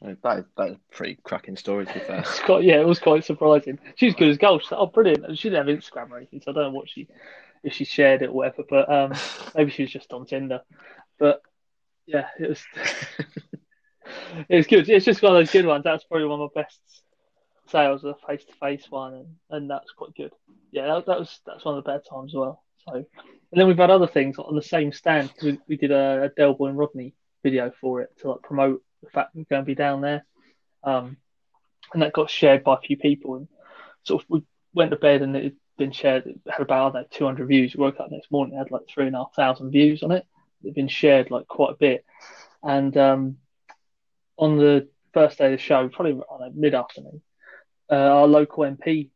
that 0.00 0.38
is 0.38 0.44
that 0.56 0.70
is 0.70 0.76
a 0.76 0.94
pretty 0.94 1.18
cracking 1.22 1.56
story 1.56 1.86
to 1.86 1.94
be 1.94 2.00
fair. 2.00 2.18
It's 2.20 2.40
quite, 2.40 2.64
yeah, 2.64 2.80
it 2.80 2.86
was 2.86 2.98
quite 2.98 3.24
surprising. 3.24 3.78
She's 3.96 4.14
good 4.14 4.28
as 4.28 4.38
gold. 4.38 4.62
She's 4.62 4.70
like, 4.70 4.80
oh, 4.80 4.86
brilliant. 4.86 5.24
And 5.24 5.38
she 5.38 5.48
didn't 5.48 5.66
have 5.66 5.76
Instagram 5.76 6.10
or 6.10 6.18
anything, 6.18 6.40
so 6.44 6.50
I 6.50 6.54
don't 6.54 6.64
know 6.64 6.78
what 6.78 6.90
she, 6.90 7.08
if 7.62 7.72
she 7.72 7.84
shared 7.84 8.22
it 8.22 8.28
or 8.28 8.32
whatever. 8.32 8.64
But 8.68 8.92
um, 8.92 9.12
maybe 9.54 9.70
she 9.70 9.82
was 9.82 9.92
just 9.92 10.12
on 10.12 10.26
Tinder. 10.26 10.60
But 11.18 11.40
yeah, 12.06 12.26
it 12.38 12.48
was, 12.48 12.62
it 14.48 14.56
was 14.56 14.66
good. 14.66 14.88
It's 14.88 15.06
just 15.06 15.22
one 15.22 15.32
of 15.34 15.40
those 15.40 15.50
good 15.50 15.66
ones. 15.66 15.84
That's 15.84 16.04
probably 16.04 16.26
one 16.26 16.40
of 16.40 16.50
my 16.54 16.62
best 16.62 16.78
sales, 17.68 18.04
a 18.04 18.14
face-to-face 18.26 18.86
one, 18.90 19.14
and, 19.14 19.26
and 19.50 19.70
that's 19.70 19.90
quite 19.92 20.14
good. 20.14 20.32
Yeah, 20.70 20.86
that, 20.86 21.06
that 21.06 21.18
was 21.18 21.40
that's 21.46 21.64
one 21.64 21.76
of 21.76 21.84
the 21.84 21.90
better 21.90 22.04
times 22.08 22.32
as 22.32 22.36
well. 22.36 22.62
So, 22.88 22.94
and 22.94 23.06
then 23.52 23.66
we've 23.66 23.76
had 23.76 23.90
other 23.90 24.06
things 24.06 24.38
on 24.38 24.54
the 24.54 24.62
same 24.62 24.92
stand 24.92 25.28
because 25.28 25.44
we, 25.44 25.58
we 25.68 25.76
did 25.76 25.90
a, 25.90 26.24
a 26.24 26.28
Del 26.28 26.54
Boy 26.54 26.68
and 26.68 26.78
Rodney 26.78 27.14
video 27.42 27.72
for 27.80 28.02
it 28.02 28.10
to 28.20 28.30
like 28.30 28.42
promote 28.42 28.82
the 29.02 29.10
fact 29.10 29.34
we're 29.34 29.44
going 29.44 29.62
to 29.62 29.66
be 29.66 29.74
down 29.74 30.00
there. 30.00 30.24
Um, 30.84 31.16
and 31.92 32.02
that 32.02 32.12
got 32.12 32.30
shared 32.30 32.64
by 32.64 32.74
a 32.74 32.80
few 32.80 32.96
people. 32.96 33.36
And 33.36 33.48
sort 34.04 34.22
of 34.22 34.30
we 34.30 34.42
went 34.74 34.90
to 34.90 34.96
bed 34.96 35.22
and 35.22 35.36
it 35.36 35.44
had 35.44 35.56
been 35.78 35.92
shared. 35.92 36.26
It 36.26 36.40
had 36.48 36.60
about 36.60 36.94
know, 36.94 37.04
200 37.10 37.46
views. 37.46 37.74
We 37.74 37.82
woke 37.82 38.00
up 38.00 38.10
next 38.10 38.30
morning, 38.30 38.54
it 38.54 38.58
had 38.58 38.70
like 38.70 38.88
three 38.88 39.06
and 39.06 39.14
a 39.14 39.18
half 39.18 39.34
thousand 39.34 39.70
views 39.70 40.02
on 40.02 40.12
it. 40.12 40.26
It'd 40.62 40.74
been 40.74 40.88
shared 40.88 41.30
like 41.30 41.46
quite 41.46 41.72
a 41.72 41.76
bit. 41.76 42.04
And 42.62 42.96
um, 42.96 43.36
on 44.36 44.58
the 44.58 44.88
first 45.12 45.38
day 45.38 45.46
of 45.46 45.52
the 45.52 45.58
show, 45.58 45.88
probably 45.88 46.14
know, 46.14 46.52
mid 46.54 46.74
afternoon, 46.74 47.22
uh, 47.90 47.94
our 47.94 48.26
local 48.26 48.64
MP 48.64 49.10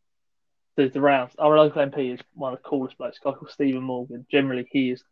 did 0.77 0.93
the 0.93 1.00
rounds. 1.00 1.35
Our 1.39 1.57
local 1.57 1.83
MP 1.83 2.15
is 2.15 2.21
one 2.35 2.53
of 2.53 2.62
the 2.62 2.69
coolest 2.69 2.99
blokes, 2.99 3.19
guy 3.19 3.33
called 3.33 3.50
Stephen 3.50 3.83
Morgan. 3.83 4.27
Generally, 4.31 4.69
he 4.71 4.91
is 4.91 5.03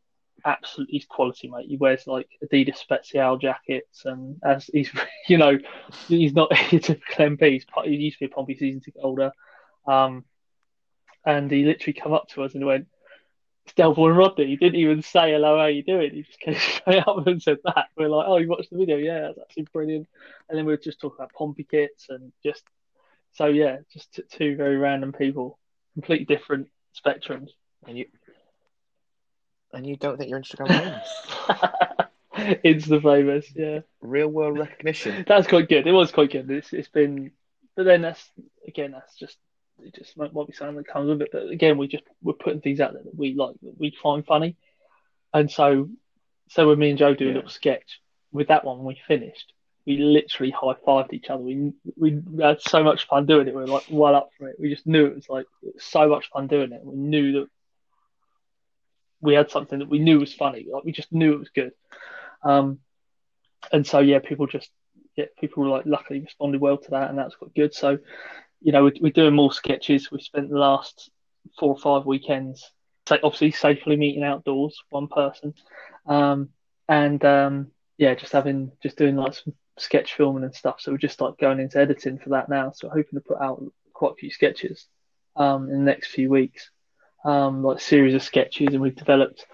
absolutely 0.45 0.99
he's 0.99 1.07
quality, 1.07 1.49
mate. 1.49 1.67
He 1.69 1.77
wears 1.77 2.07
like 2.07 2.29
Adidas 2.45 2.77
Special 2.77 3.37
jackets, 3.37 4.05
and 4.05 4.37
as 4.45 4.67
he's 4.73 4.91
you 5.29 5.39
know 5.39 5.59
he's 6.07 6.33
not 6.33 6.53
a 6.73 6.79
typical 6.79 7.27
MP. 7.27 7.53
He's, 7.53 7.67
he 7.85 7.97
used 7.97 8.19
to 8.19 8.27
be 8.27 8.33
a 8.33 8.35
Pompey 8.35 8.57
season 8.57 8.81
ticket 8.81 9.03
holder, 9.03 9.33
um, 9.87 10.25
and 11.25 11.51
he 11.51 11.65
literally 11.65 11.99
come 11.99 12.13
up 12.13 12.29
to 12.29 12.45
us 12.45 12.55
and 12.55 12.65
went, 12.65 12.87
"It's 13.65 13.75
Delboy 13.75 14.09
and 14.09 14.19
Rodney." 14.19 14.47
He 14.47 14.57
didn't 14.57 14.81
even 14.81 15.03
say 15.03 15.33
hello, 15.33 15.59
how 15.59 15.67
you 15.67 15.83
doing? 15.83 16.13
He 16.15 16.23
just 16.23 16.41
came 16.41 16.55
straight 16.55 17.07
up 17.07 17.27
and 17.27 17.43
said 17.43 17.59
that. 17.65 17.87
We're 17.97 18.09
like, 18.09 18.27
"Oh, 18.29 18.39
you 18.39 18.49
watched 18.49 18.71
the 18.71 18.79
video? 18.79 18.97
Yeah, 18.97 19.21
that's 19.21 19.39
absolutely 19.39 19.71
brilliant." 19.73 20.09
And 20.49 20.59
then 20.59 20.67
we 20.67 20.73
were 20.73 20.79
just 20.79 21.01
talking 21.01 21.17
about 21.19 21.33
Pompey 21.35 21.65
kits 21.65 22.07
and 22.09 22.33
just 22.45 22.65
so 23.39 23.47
yeah, 23.47 23.79
just 23.93 24.13
t- 24.15 24.23
two 24.33 24.57
very 24.57 24.77
random 24.77 25.13
people, 25.13 25.61
completely 25.95 26.25
different 26.25 26.69
spectrums. 26.93 27.51
And 27.87 27.97
you 27.97 28.07
and 29.73 29.87
you 29.87 29.97
don't 29.97 30.19
think 30.19 30.29
you're 30.29 30.41
Instagram 30.41 30.69
famous? 30.69 32.59
Insta 32.65 33.01
famous, 33.01 33.47
yeah. 33.55 33.81
Real 34.01 34.27
world 34.27 34.59
recognition. 34.59 35.25
That's 35.29 35.47
quite 35.47 35.69
good. 35.69 35.87
It 35.87 35.93
was 35.93 36.11
quite 36.11 36.33
good. 36.33 36.51
It's 36.51 36.73
it's 36.73 36.89
been, 36.89 37.31
but 37.77 37.85
then 37.85 38.03
that's 38.03 38.29
again 38.67 38.91
that's 38.91 39.17
just 39.17 39.37
it 39.81 39.95
just 39.95 40.17
might, 40.17 40.35
might 40.35 40.49
be 40.49 40.53
something 40.53 40.77
that 40.77 40.89
comes 40.89 41.09
with 41.09 41.23
it. 41.23 41.29
But 41.31 41.49
again, 41.49 41.79
we 41.79 41.87
just 41.87 42.03
we're 42.21 42.33
putting 42.33 42.61
things 42.61 42.81
out 42.81 42.93
there 42.93 43.05
that 43.05 43.17
we 43.17 43.35
like 43.35 43.55
that 43.63 43.79
we 43.79 43.97
find 44.03 44.27
funny, 44.27 44.57
and 45.33 45.49
so 45.49 45.89
so 46.49 46.67
when 46.67 46.79
me 46.81 46.91
and 46.91 46.99
Joe 46.99 47.15
do 47.15 47.31
a 47.31 47.35
little 47.35 47.51
sketch 47.51 48.01
with 48.33 48.49
that 48.49 48.65
one, 48.65 48.83
we 48.83 49.01
finished, 49.07 49.53
we 49.89 49.97
literally 49.97 50.51
high 50.53 50.75
fived 50.87 51.15
each 51.15 51.31
other. 51.31 51.43
We 51.43 51.73
we 51.97 52.23
had 52.41 52.61
so 52.61 52.85
much 52.85 53.07
fun 53.07 53.25
doing 53.25 53.49
it. 53.49 53.55
We 53.55 53.63
were 53.63 53.67
like 53.67 53.87
well 53.91 54.15
up 54.15 54.29
for 54.37 54.49
it. 54.49 54.57
We 54.61 54.69
just 54.69 54.87
knew 54.87 55.07
it 55.07 55.15
was 55.15 55.31
like 55.31 55.47
it 55.63 55.75
was 55.77 55.85
so 55.85 56.07
much 56.09 56.29
fun 56.29 56.47
doing 56.47 56.73
it. 56.73 56.85
We 56.85 56.95
knew 56.95 57.33
that 57.33 57.47
we 59.23 59.33
had 59.33 59.51
something 59.51 59.79
that 59.79 59.89
we 59.89 59.99
knew 59.99 60.21
was 60.21 60.35
funny. 60.35 60.67
Like 60.71 60.85
we 60.85 60.93
just 60.93 61.11
knew 61.11 61.33
it 61.33 61.39
was 61.39 61.49
good. 61.49 61.73
Um, 62.43 62.81
and 63.73 63.87
so 63.87 64.01
yeah, 64.01 64.19
people 64.19 64.47
just 64.47 64.71
yeah, 65.17 65.25
people 65.41 65.63
were 65.63 65.71
like 65.71 65.87
luckily 65.87 66.21
responded 66.21 66.61
well 66.61 66.77
to 66.77 66.91
that, 66.91 67.09
and 67.09 67.19
that's 67.19 67.37
quite 67.37 67.55
good. 67.55 67.73
So 67.73 67.99
you 68.61 68.73
know, 68.73 68.85
we're, 68.85 68.93
we're 69.01 69.13
doing 69.13 69.35
more 69.35 69.53
sketches. 69.53 70.11
We 70.13 70.21
spent 70.21 70.51
the 70.51 70.59
last 70.59 71.11
four 71.59 71.71
or 71.71 71.79
five 71.79 72.05
weekends, 72.05 72.71
obviously 73.11 73.53
safely 73.53 73.97
meeting 73.97 74.23
outdoors, 74.23 74.77
one 74.91 75.09
person, 75.09 75.55
um, 76.07 76.51
and 76.91 77.25
um, 77.25 77.69
yeah, 77.97 78.15
just 78.15 78.33
having 78.33 78.73
just 78.83 78.99
doing 78.99 79.17
like 79.17 79.33
some 79.33 79.55
sketch 79.81 80.15
filming 80.15 80.45
and 80.45 80.55
stuff. 80.55 80.81
So 80.81 80.93
we're 80.93 80.99
just 80.99 81.21
like 81.21 81.39
going 81.39 81.61
into 81.61 81.79
editing 81.79 82.19
for 82.19 82.31
that 82.31 82.49
now. 82.49 82.73
So 82.73 82.89
hoping 82.89 83.19
to 83.19 83.21
put 83.21 83.41
out 83.41 83.63
quite 83.93 84.13
a 84.13 84.17
few 84.17 84.31
sketches 84.31 84.87
um, 85.37 85.71
in 85.71 85.79
the 85.79 85.85
next 85.85 86.09
few 86.09 86.31
weeks, 86.31 86.71
um, 87.25 87.63
like 87.63 87.81
series 87.81 88.15
of 88.15 88.23
sketches, 88.23 88.69
and 88.73 88.81
we've 88.81 88.97
developed 88.97 89.47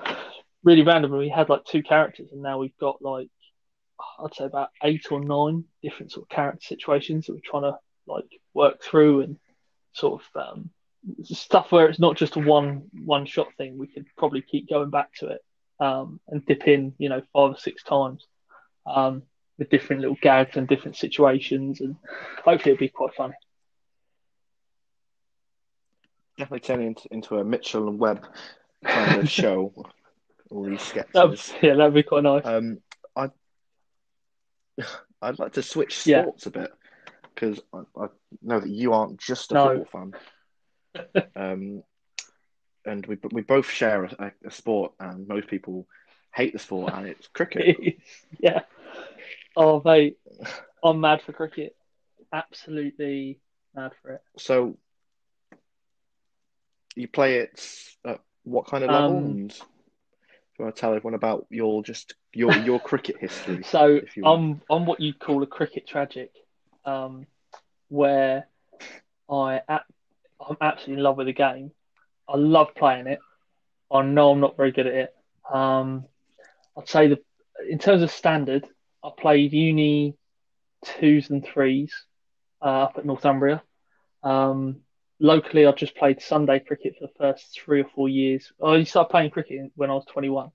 really 0.62 0.82
randomly. 0.82 1.18
We 1.18 1.28
had 1.28 1.48
like 1.48 1.64
two 1.64 1.82
characters, 1.82 2.30
and 2.32 2.42
now 2.42 2.58
we've 2.58 2.76
got 2.78 3.02
like 3.02 3.28
I'd 4.18 4.34
say 4.34 4.44
about 4.44 4.70
eight 4.82 5.10
or 5.10 5.20
nine 5.20 5.64
different 5.82 6.12
sort 6.12 6.24
of 6.24 6.28
character 6.28 6.66
situations 6.66 7.26
that 7.26 7.32
we're 7.32 7.40
trying 7.44 7.72
to 7.72 7.78
like 8.06 8.40
work 8.52 8.82
through 8.82 9.22
and 9.22 9.38
sort 9.92 10.22
of 10.22 10.42
um, 10.42 10.70
stuff 11.22 11.72
where 11.72 11.88
it's 11.88 11.98
not 11.98 12.16
just 12.16 12.36
a 12.36 12.40
one 12.40 12.84
one 13.04 13.26
shot 13.26 13.48
thing. 13.56 13.78
We 13.78 13.86
could 13.86 14.06
probably 14.16 14.42
keep 14.42 14.68
going 14.68 14.90
back 14.90 15.12
to 15.20 15.28
it 15.28 15.44
um, 15.80 16.20
and 16.28 16.44
dip 16.44 16.66
in, 16.66 16.94
you 16.98 17.08
know, 17.08 17.22
five 17.32 17.52
or 17.52 17.58
six 17.58 17.82
times 17.82 18.26
um, 18.86 19.22
with 19.58 19.70
different 19.70 20.02
little 20.02 20.18
gags 20.20 20.56
and 20.56 20.68
different 20.68 20.96
situations, 20.96 21.80
and 21.80 21.96
hopefully 22.44 22.72
it'll 22.72 22.80
be 22.80 22.88
quite 22.88 23.14
funny. 23.14 23.34
Definitely 26.36 26.60
turning 26.60 26.86
into, 26.88 27.08
into 27.12 27.38
a 27.38 27.44
Mitchell 27.44 27.88
and 27.88 27.98
Webb 27.98 28.26
kind 28.84 29.22
of 29.22 29.30
show. 29.30 29.72
All 30.50 30.64
these 30.64 30.82
sketches. 30.82 31.12
That'd, 31.14 31.40
yeah, 31.62 31.74
that'd 31.74 31.94
be 31.94 32.02
quite 32.02 32.22
nice. 32.22 32.44
Um, 32.44 32.78
I 33.16 33.30
I'd 35.22 35.38
like 35.38 35.52
to 35.54 35.62
switch 35.62 35.98
sports 35.98 36.46
yeah. 36.46 36.48
a 36.48 36.50
bit 36.50 36.72
because 37.34 37.60
I, 37.72 37.78
I, 37.96 38.06
know 38.42 38.60
that 38.60 38.68
you 38.68 38.92
aren't 38.92 39.18
just 39.18 39.50
a 39.50 39.54
no. 39.54 39.84
football 39.84 40.12
fan. 40.94 41.24
um, 41.36 41.82
and 42.84 43.06
we 43.06 43.16
we 43.32 43.42
both 43.42 43.68
share 43.68 44.04
a, 44.04 44.32
a, 44.44 44.50
sport, 44.50 44.92
and 45.00 45.26
most 45.26 45.48
people 45.48 45.86
hate 46.34 46.52
the 46.52 46.58
sport, 46.58 46.92
and 46.92 47.06
it's 47.06 47.26
cricket. 47.28 47.96
yeah. 48.38 48.60
Oh, 49.56 49.82
mate, 49.84 50.18
I'm 50.82 51.00
mad 51.00 51.22
for 51.22 51.32
cricket. 51.32 51.76
Absolutely 52.32 53.38
mad 53.74 53.92
for 54.02 54.12
it. 54.12 54.22
So, 54.38 54.76
you 56.96 57.08
play 57.08 57.38
it 57.38 57.94
at 58.04 58.20
what 58.44 58.66
kind 58.66 58.84
of 58.84 58.90
level? 58.90 59.18
Um, 59.18 59.24
and 59.24 59.48
do 59.50 59.56
you 60.58 60.64
want 60.64 60.76
to 60.76 60.80
tell 60.80 60.94
everyone 60.94 61.14
about 61.14 61.46
your 61.50 61.82
just 61.82 62.14
your 62.32 62.52
your 62.58 62.80
cricket 62.90 63.16
history? 63.20 63.62
So, 63.64 64.00
I'm 64.24 64.60
I'm 64.70 64.86
what 64.86 65.00
you'd 65.00 65.18
call 65.18 65.42
a 65.42 65.46
cricket 65.46 65.86
tragic 65.86 66.30
um, 66.84 67.26
where 67.88 68.46
I 69.30 69.60
I'm 69.68 70.56
absolutely 70.60 70.94
in 71.00 71.02
love 71.04 71.16
with 71.16 71.26
the 71.26 71.32
game. 71.32 71.70
I 72.28 72.36
love 72.36 72.74
playing 72.74 73.06
it. 73.06 73.20
I 73.92 74.02
know 74.02 74.30
I'm 74.30 74.40
not 74.40 74.56
very 74.56 74.72
good 74.72 74.86
at 74.86 74.94
it. 74.94 75.14
Um, 75.52 76.04
I'd 76.76 76.88
say 76.88 77.08
the 77.08 77.18
in 77.68 77.78
terms 77.78 78.02
of 78.02 78.10
standard, 78.10 78.66
I 79.04 79.10
played 79.16 79.52
uni 79.52 80.16
twos 80.84 81.30
and 81.30 81.44
threes 81.44 81.92
uh, 82.62 82.84
up 82.84 82.94
at 82.98 83.04
Northumbria. 83.04 83.62
Um, 84.22 84.80
locally, 85.20 85.66
I 85.66 85.72
just 85.72 85.96
played 85.96 86.22
Sunday 86.22 86.60
cricket 86.60 86.94
for 86.98 87.06
the 87.06 87.12
first 87.18 87.60
three 87.60 87.82
or 87.82 87.88
four 87.94 88.08
years. 88.08 88.52
I 88.64 88.82
started 88.84 89.10
playing 89.10 89.30
cricket 89.30 89.72
when 89.76 89.90
I 89.90 89.94
was 89.94 90.06
21. 90.06 90.50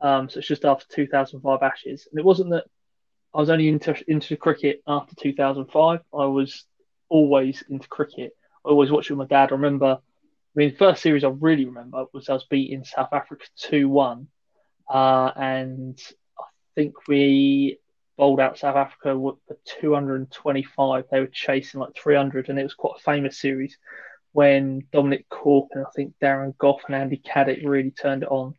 Um, 0.00 0.28
so 0.28 0.38
it's 0.38 0.48
just 0.48 0.64
after 0.64 0.86
2005 0.94 1.62
Ashes, 1.62 2.08
and 2.10 2.18
it 2.18 2.24
wasn't 2.24 2.50
that 2.50 2.64
I 3.34 3.38
was 3.38 3.50
only 3.50 3.68
into 3.68 3.94
into 4.08 4.36
cricket 4.36 4.82
after 4.86 5.14
2005. 5.16 6.00
I 6.12 6.24
was 6.26 6.64
always 7.08 7.62
into 7.68 7.88
cricket. 7.88 8.32
I 8.64 8.70
always 8.70 8.90
watched 8.90 9.10
it 9.10 9.14
with 9.14 9.30
my 9.30 9.34
dad. 9.36 9.50
I 9.50 9.56
remember, 9.56 9.98
I 9.98 10.54
mean, 10.54 10.70
the 10.70 10.76
first 10.76 11.02
series 11.02 11.24
I 11.24 11.28
really 11.28 11.66
remember 11.66 12.06
was 12.12 12.28
I 12.28 12.34
was 12.34 12.46
beating 12.48 12.84
South 12.84 13.12
Africa 13.12 13.44
2 13.58 13.88
1. 13.88 14.28
Uh, 14.88 15.30
and 15.36 15.98
think 16.74 16.94
we 17.08 17.78
bowled 18.16 18.40
out 18.40 18.58
South 18.58 18.76
Africa 18.76 19.14
for 19.14 19.56
225. 19.80 21.04
They 21.10 21.20
were 21.20 21.26
chasing 21.26 21.80
like 21.80 21.94
300, 21.94 22.48
and 22.48 22.58
it 22.58 22.62
was 22.62 22.74
quite 22.74 22.98
a 22.98 23.02
famous 23.02 23.38
series 23.38 23.78
when 24.32 24.82
Dominic 24.92 25.28
Cork 25.28 25.70
and 25.72 25.84
I 25.84 25.90
think 25.94 26.14
Darren 26.22 26.56
Gough 26.58 26.82
and 26.86 26.94
Andy 26.94 27.16
Caddick 27.18 27.64
really 27.64 27.90
turned 27.90 28.22
it 28.22 28.28
on. 28.30 28.54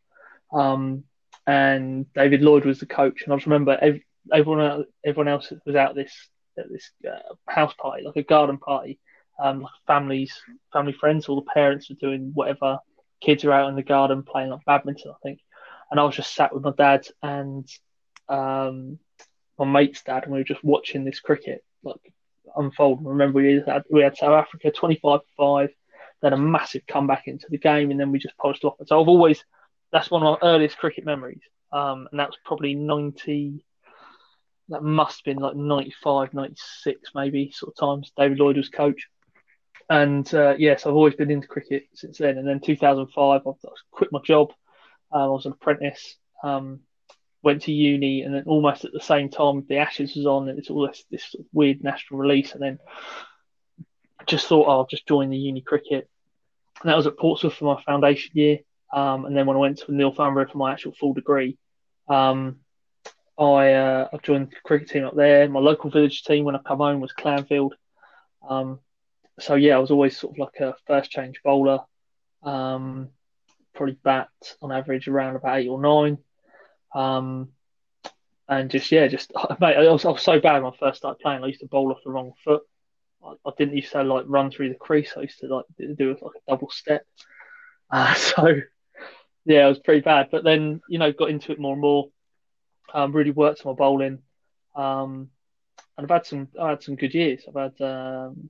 Um, 0.52 1.04
and 1.48 2.12
David 2.14 2.42
Lloyd 2.42 2.66
was 2.66 2.80
the 2.80 2.86
coach. 2.86 3.24
And 3.24 3.34
I 3.34 3.38
just 3.38 3.48
remember 3.48 3.78
every, 3.82 4.06
everyone 4.34 4.86
everyone 5.06 5.28
else 5.28 5.52
was 5.66 5.76
out 5.76 5.96
this 5.96 6.30
at 6.58 6.70
this 6.70 6.92
uh, 7.08 7.34
house 7.48 7.74
party, 7.80 8.04
like 8.04 8.18
a 8.18 8.24
garden 8.24 8.58
party, 8.58 9.00
um, 9.40 9.62
like 9.62 9.72
families, 9.88 10.42
family 10.74 10.94
friends, 10.94 11.28
all 11.28 11.38
the 11.38 11.52
parents 11.54 11.90
were 11.90 11.96
doing 11.96 12.32
whatever. 12.34 12.80
Kids 13.22 13.46
are 13.46 13.54
out 13.54 13.70
in 13.70 13.76
the 13.76 13.84
garden 13.84 14.24
playing 14.24 14.50
like 14.50 14.66
badminton, 14.66 15.12
I 15.12 15.16
think, 15.24 15.40
and 15.90 16.00
I 16.00 16.04
was 16.04 16.16
just 16.16 16.34
sat 16.36 16.54
with 16.54 16.64
my 16.64 16.74
dad 16.78 17.08
and 17.22 17.68
um, 18.30 19.00
my 19.58 19.66
mate's 19.66 20.04
dad, 20.04 20.24
and 20.24 20.34
we 20.34 20.40
were 20.40 20.46
just 20.46 20.64
watching 20.64 21.04
this 21.04 21.20
cricket 21.20 21.64
like 21.84 22.14
unfold. 22.56 23.06
Remember 23.06 23.42
we 23.42 23.62
had 23.66 23.84
we 23.90 24.02
had 24.02 24.18
South 24.18 24.34
Africa 24.34 24.72
twenty 24.72 24.96
five 24.96 25.22
five, 25.38 25.70
then 26.22 26.34
a 26.34 26.38
massive 26.38 26.86
comeback 26.88 27.28
into 27.28 27.48
the 27.50 27.58
game, 27.58 27.92
and 27.92 28.00
then 28.00 28.12
we 28.12 28.20
just 28.20 28.38
polished 28.38 28.64
off. 28.64 28.76
So 28.86 29.02
I've 29.02 29.08
always 29.08 29.44
that's 29.92 30.10
one 30.10 30.24
of 30.24 30.40
my 30.42 30.48
earliest 30.48 30.78
cricket 30.78 31.06
memories, 31.06 31.42
um, 31.72 32.08
and 32.12 32.20
that 32.20 32.30
was 32.30 32.38
probably 32.46 32.76
ninety 32.76 33.66
that 34.72 34.84
must 34.84 35.18
have 35.18 35.36
been 35.36 35.44
like 35.44 35.56
95, 35.56 36.34
96 36.34 37.12
maybe 37.14 37.52
sort 37.54 37.74
of 37.74 37.80
times. 37.80 38.12
David 38.18 38.40
Lloyd 38.40 38.58
was 38.58 38.70
coach. 38.70 39.08
And 39.90 40.34
uh, 40.34 40.56
yes, 40.58 40.86
I've 40.86 40.94
always 40.94 41.16
been 41.16 41.30
into 41.30 41.48
cricket 41.48 41.84
since 41.94 42.18
then. 42.18 42.38
And 42.38 42.48
then 42.48 42.62
2005, 42.62 43.42
I 43.46 43.52
quit 43.92 44.12
my 44.12 44.22
job. 44.24 44.54
Um, 45.12 45.22
I 45.22 45.28
was 45.28 45.46
an 45.46 45.52
apprentice, 45.52 46.16
um, 46.42 46.80
went 47.44 47.64
to 47.64 47.72
uni, 47.72 48.22
and 48.22 48.34
then 48.34 48.44
almost 48.46 48.86
at 48.86 48.94
the 48.94 49.02
same 49.02 49.30
time, 49.30 49.66
the 49.68 49.78
Ashes 49.78 50.16
was 50.16 50.26
on, 50.26 50.50
and 50.50 50.60
it's 50.60 50.70
all 50.70 50.88
this, 50.88 51.04
this 51.10 51.36
weird 51.52 51.84
national 51.84 52.20
release. 52.20 52.54
And 52.54 52.62
then 52.62 52.80
just 54.28 54.48
thought, 54.48 54.68
oh, 54.68 54.72
I'll 54.72 54.88
just 54.88 55.08
join 55.08 55.30
the 55.30 55.38
uni 55.38 55.62
cricket. 55.62 56.10
And 56.82 56.90
that 56.90 56.98
was 56.98 57.08
at 57.08 57.18
Portsmouth 57.18 57.54
for 57.54 57.76
my 57.76 57.82
foundation 57.84 58.32
year. 58.34 58.60
Um, 58.94 59.26
and 59.26 59.36
then 59.36 59.46
when 59.46 59.58
I 59.58 59.60
went 59.60 59.80
to 59.80 59.92
Northumbria 59.92 60.48
for 60.48 60.58
my 60.58 60.72
actual 60.72 60.94
full 60.94 61.14
degree, 61.14 61.58
um, 62.08 62.58
I 63.38 63.74
uh, 63.74 64.10
I 64.12 64.18
joined 64.18 64.52
the 64.52 64.56
cricket 64.64 64.90
team 64.90 65.06
up 65.06 65.16
there. 65.16 65.48
My 65.50 65.60
local 65.60 65.90
village 65.90 66.24
team 66.24 66.46
when 66.46 66.56
I 66.56 66.60
come 66.60 66.80
home 66.80 67.00
was 67.00 67.14
Clanfield. 67.14 67.72
Um, 68.48 68.80
so 69.40 69.56
yeah, 69.56 69.76
I 69.76 69.80
was 69.80 69.92
always 69.92 70.18
sort 70.18 70.36
of 70.36 70.40
like 70.40 70.60
a 70.60 70.76
first 70.86 71.10
change 71.10 71.42
bowler. 71.44 71.80
Um, 72.44 73.10
probably 73.74 73.98
bat 74.04 74.30
on 74.62 74.72
average 74.72 75.08
around 75.08 75.36
about 75.36 75.60
eight 75.60 75.70
or 75.70 75.80
nine. 75.80 76.18
Um, 76.94 77.50
and 78.48 78.70
just 78.70 78.92
yeah, 78.92 79.08
just 79.08 79.32
mate, 79.60 79.78
I 79.78 79.90
was, 79.90 80.06
I 80.06 80.10
was 80.10 80.22
so 80.22 80.40
bad 80.40 80.62
when 80.62 80.74
I 80.74 80.78
first 80.78 80.98
started 81.00 81.22
playing. 81.22 81.44
I 81.44 81.48
used 81.48 81.62
to 81.62 81.68
bowl 81.68 81.92
off 81.92 82.04
the 82.04 82.12
wrong 82.12 82.34
foot. 82.44 82.64
I, 83.26 83.34
I 83.46 83.52
didn't 83.58 83.76
used 83.76 83.94
to 83.94 84.04
like 84.04 84.26
run 84.28 84.52
through 84.52 84.70
the 84.70 84.76
crease. 84.76 85.14
I 85.18 85.22
used 85.22 85.40
to 85.40 85.48
like 85.48 85.66
do 85.78 86.10
like 86.10 86.36
a 86.36 86.52
double 86.52 86.70
step. 86.70 87.06
Uh, 87.94 88.14
so 88.14 88.48
yeah, 89.44 89.66
it 89.66 89.68
was 89.68 89.80
pretty 89.80 90.00
bad. 90.00 90.30
But 90.32 90.46
then 90.46 90.80
you 90.88 90.98
know 90.98 91.12
got 91.12 91.30
into 91.30 91.52
it 91.52 91.60
more 91.60 91.74
and 91.74 91.82
more. 91.82 92.08
Um, 92.94 93.12
really 93.12 93.32
worked 93.32 93.66
on 93.66 93.74
my 93.74 93.76
bowling, 93.76 94.20
um, 94.76 95.30
and 95.98 96.06
I've 96.06 96.10
had 96.10 96.26
some. 96.26 96.48
I 96.58 96.70
had 96.70 96.84
some 96.84 96.96
good 96.96 97.14
years. 97.14 97.44
I've 97.50 97.74
had 97.74 97.82
um, 97.86 98.50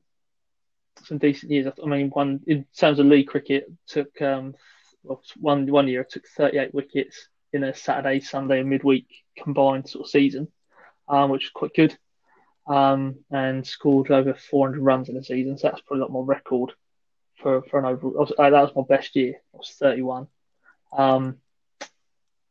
some 1.06 1.18
decent 1.18 1.52
years. 1.52 1.74
I 1.84 1.88
mean, 1.88 2.12
one 2.12 2.42
in 2.46 2.68
terms 2.78 3.00
of 3.00 3.08
league 3.08 3.30
cricket, 3.30 3.66
took 3.88 4.22
um, 4.22 4.54
well, 5.02 5.24
one 5.38 5.66
one 5.66 5.88
year 5.88 6.02
I 6.02 6.06
took 6.08 6.28
38 6.28 6.72
wickets 6.72 7.28
in 7.54 7.64
a 7.64 7.74
Saturday, 7.74 8.20
Sunday, 8.20 8.60
and 8.60 8.70
midweek 8.70 9.08
combined 9.38 9.90
sort 9.90 10.06
of 10.06 10.12
season, 10.12 10.48
um, 11.08 11.30
which 11.30 11.46
was 11.46 11.52
quite 11.52 11.74
good. 11.74 11.98
Um, 12.68 13.20
and 13.32 13.66
scored 13.66 14.12
over 14.12 14.36
400 14.36 14.82
runs 14.82 15.10
in 15.10 15.18
a 15.18 15.24
season. 15.24 15.58
So 15.58 15.68
that's 15.68 15.82
probably 15.82 16.04
like 16.04 16.12
my 16.12 16.22
record 16.24 16.74
for 17.42 17.64
for 17.64 17.80
an 17.80 17.86
overall. 17.86 18.30
Uh, 18.38 18.50
that 18.50 18.62
was 18.62 18.76
my 18.76 18.84
best 18.88 19.16
year. 19.16 19.36
I 19.54 19.58
was 19.58 19.76
31. 19.80 20.28
Um, 20.96 21.38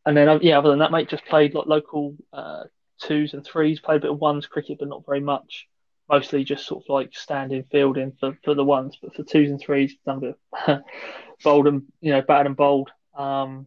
and 0.06 0.16
then 0.16 0.28
uh, 0.28 0.38
yeah, 0.42 0.58
other 0.58 0.70
than 0.70 0.80
that, 0.80 0.92
mate, 0.92 1.08
just 1.08 1.24
played 1.26 1.54
like 1.54 1.66
local 1.66 2.16
uh, 2.32 2.64
twos 3.00 3.34
and 3.34 3.44
threes. 3.44 3.80
Played 3.80 3.98
a 3.98 4.00
bit 4.00 4.10
of 4.10 4.20
ones 4.20 4.46
cricket, 4.46 4.78
but 4.78 4.88
not 4.88 5.06
very 5.06 5.20
much. 5.20 5.68
Mostly 6.08 6.42
just 6.42 6.66
sort 6.66 6.84
of 6.84 6.88
like 6.88 7.14
standing 7.14 7.64
fielding 7.70 8.12
for, 8.18 8.36
for 8.44 8.54
the 8.54 8.64
ones, 8.64 8.98
but 9.00 9.14
for 9.14 9.22
twos 9.22 9.50
and 9.50 9.60
threes, 9.60 9.94
done 10.04 10.18
a 10.18 10.20
bit 10.20 10.82
bold 11.44 11.68
and 11.68 11.84
you 12.00 12.12
know 12.12 12.22
batted 12.22 12.46
and 12.46 12.56
bold. 12.56 12.90
Um, 13.14 13.66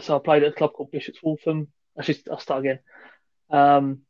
so 0.00 0.16
I 0.16 0.18
played 0.18 0.42
at 0.42 0.52
a 0.52 0.54
club 0.54 0.72
called 0.72 0.90
Bishops 0.90 1.22
Waltham. 1.22 1.68
Actually, 1.98 2.18
I'll 2.30 2.38
start 2.38 2.60
again. 2.60 2.78
Um, 3.50 4.00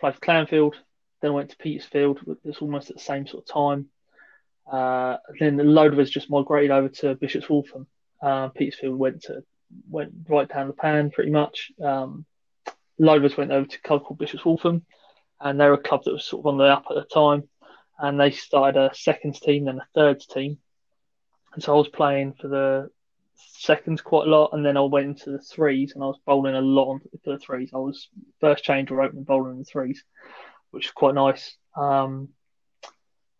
played 0.00 0.14
for 0.14 0.20
Clanfield, 0.20 0.74
then 1.20 1.30
I 1.30 1.34
went 1.34 1.50
to 1.50 1.56
Petersfield. 1.56 2.20
It's 2.44 2.58
almost 2.58 2.90
at 2.90 2.96
the 2.96 3.02
same 3.02 3.26
sort 3.26 3.44
of 3.48 3.54
time. 3.54 3.86
Uh, 4.70 5.16
then 5.38 5.58
a 5.58 5.64
load 5.64 5.92
of 5.92 5.98
us 5.98 6.10
just 6.10 6.30
migrated 6.30 6.70
over 6.70 6.88
to 6.88 7.14
Bishop's 7.14 7.48
Waltham. 7.48 7.86
Uh, 8.22 8.48
Petersfield 8.48 8.98
went 8.98 9.22
to 9.22 9.42
went 9.88 10.12
right 10.28 10.48
down 10.48 10.66
the 10.66 10.74
pan 10.74 11.10
pretty 11.10 11.30
much. 11.30 11.72
Um, 11.82 12.26
a 12.66 12.72
load 12.98 13.24
of 13.24 13.30
us 13.30 13.38
went 13.38 13.52
over 13.52 13.66
to 13.66 13.78
a 13.78 13.88
club 13.88 14.04
called 14.04 14.18
Bishop's 14.18 14.44
Waltham, 14.44 14.84
and 15.40 15.58
they 15.58 15.66
were 15.66 15.74
a 15.74 15.78
club 15.82 16.04
that 16.04 16.12
was 16.12 16.24
sort 16.24 16.42
of 16.42 16.46
on 16.46 16.58
the 16.58 16.64
up 16.64 16.84
at 16.90 16.96
the 16.96 17.04
time. 17.04 17.44
And 17.98 18.18
they 18.18 18.30
started 18.32 18.80
a 18.80 18.94
seconds 18.94 19.40
team, 19.40 19.64
then 19.64 19.78
a 19.78 19.86
thirds 19.94 20.26
team. 20.26 20.58
And 21.54 21.62
so 21.62 21.74
I 21.74 21.78
was 21.78 21.88
playing 21.88 22.34
for 22.40 22.48
the 22.48 22.90
seconds 23.58 24.00
quite 24.00 24.26
a 24.26 24.30
lot, 24.30 24.50
and 24.52 24.64
then 24.64 24.76
I 24.76 24.80
went 24.82 25.06
into 25.06 25.30
the 25.30 25.38
threes, 25.38 25.92
and 25.94 26.02
I 26.02 26.06
was 26.06 26.18
bowling 26.26 26.54
a 26.54 26.60
lot 26.60 27.00
for 27.24 27.32
the 27.32 27.38
threes. 27.38 27.70
I 27.74 27.78
was 27.78 28.08
first 28.40 28.64
change 28.64 28.90
or 28.90 29.02
opening 29.02 29.24
bowling 29.24 29.52
in 29.52 29.58
the 29.58 29.64
threes, 29.64 30.04
which 30.70 30.86
is 30.86 30.92
quite 30.92 31.14
nice. 31.14 31.56
Um, 31.76 32.28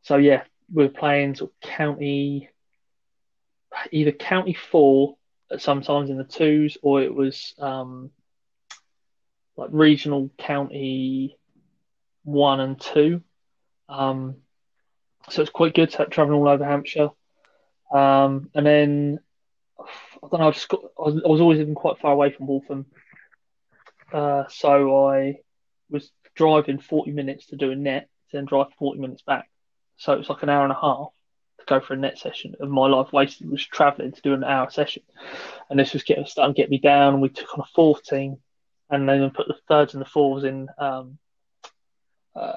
so 0.02 0.16
yeah, 0.16 0.42
we 0.72 0.84
were 0.84 0.90
playing 0.90 1.34
sort 1.34 1.50
of 1.50 1.68
county, 1.68 2.50
either 3.90 4.12
county 4.12 4.54
four 4.54 5.16
sometimes 5.58 6.10
in 6.10 6.18
the 6.18 6.24
twos, 6.24 6.78
or 6.82 7.02
it 7.02 7.14
was 7.14 7.54
um, 7.58 8.10
like 9.56 9.68
regional 9.72 10.30
county 10.38 11.36
one 12.24 12.60
and 12.60 12.80
two. 12.80 13.22
Um, 13.88 14.36
so 15.28 15.42
it's 15.42 15.50
quite 15.50 15.74
good 15.74 15.90
to 15.90 16.06
traveling 16.06 16.38
all 16.38 16.48
over 16.48 16.64
Hampshire. 16.64 17.10
Um, 17.92 18.50
and 18.54 18.64
then 18.66 19.20
I 20.22 20.28
don't 20.28 20.40
know. 20.40 20.48
I 20.48 20.52
just 20.52 20.68
got, 20.68 20.80
I 20.98 21.02
was, 21.02 21.22
I 21.24 21.28
was 21.28 21.40
always 21.40 21.58
living 21.58 21.74
quite 21.74 21.98
far 21.98 22.12
away 22.12 22.30
from 22.30 22.46
Waltham, 22.46 22.86
uh, 24.12 24.44
so 24.48 25.06
I 25.08 25.40
was 25.90 26.10
driving 26.34 26.78
forty 26.78 27.10
minutes 27.10 27.46
to 27.46 27.56
do 27.56 27.70
a 27.70 27.76
net, 27.76 28.08
then 28.32 28.44
drive 28.44 28.68
forty 28.78 29.00
minutes 29.00 29.22
back. 29.22 29.50
So 29.96 30.12
it 30.12 30.18
was 30.18 30.28
like 30.28 30.42
an 30.42 30.48
hour 30.48 30.62
and 30.64 30.72
a 30.72 30.80
half 30.80 31.08
to 31.58 31.66
go 31.66 31.80
for 31.80 31.94
a 31.94 31.96
net 31.96 32.18
session. 32.18 32.54
And 32.60 32.70
my 32.70 32.86
life 32.86 33.12
wasted 33.12 33.50
was 33.50 33.64
travelling 33.64 34.12
to 34.12 34.22
do 34.22 34.34
an 34.34 34.44
hour 34.44 34.70
session, 34.70 35.02
and 35.68 35.78
this 35.78 35.92
was 35.92 36.04
getting 36.04 36.26
starting 36.26 36.54
to 36.54 36.60
get 36.60 36.70
me 36.70 36.78
down. 36.78 37.20
We 37.20 37.28
took 37.28 37.52
on 37.54 37.64
a 37.64 37.74
fourth 37.74 38.04
team, 38.04 38.38
and 38.90 39.08
then 39.08 39.30
put 39.30 39.48
the 39.48 39.56
thirds 39.68 39.94
and 39.94 40.00
the 40.00 40.08
fours 40.08 40.44
in. 40.44 40.68
Um, 40.78 41.18
uh, 42.34 42.56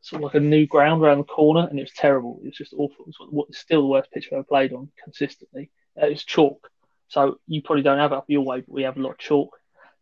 sort 0.00 0.20
of 0.20 0.24
like 0.24 0.34
a 0.34 0.40
new 0.40 0.66
ground 0.66 1.00
around 1.00 1.18
the 1.18 1.24
corner, 1.24 1.68
and 1.68 1.78
it 1.78 1.82
was 1.82 1.92
terrible. 1.92 2.40
It 2.42 2.46
was 2.46 2.56
just 2.56 2.72
awful. 2.72 3.04
It 3.06 3.14
was 3.30 3.56
still 3.56 3.82
the 3.82 3.86
worst 3.86 4.10
pitch 4.10 4.26
I've 4.26 4.38
ever 4.38 4.42
played 4.42 4.72
on 4.72 4.90
consistently. 5.04 5.70
Uh, 6.00 6.06
it's 6.06 6.24
chalk, 6.24 6.70
so 7.08 7.38
you 7.46 7.62
probably 7.62 7.82
don't 7.82 7.98
have 7.98 8.12
it 8.12 8.16
up 8.16 8.24
your 8.28 8.42
way, 8.42 8.60
but 8.60 8.72
we 8.72 8.82
have 8.82 8.96
a 8.96 9.00
lot 9.00 9.12
of 9.12 9.18
chalk 9.18 9.58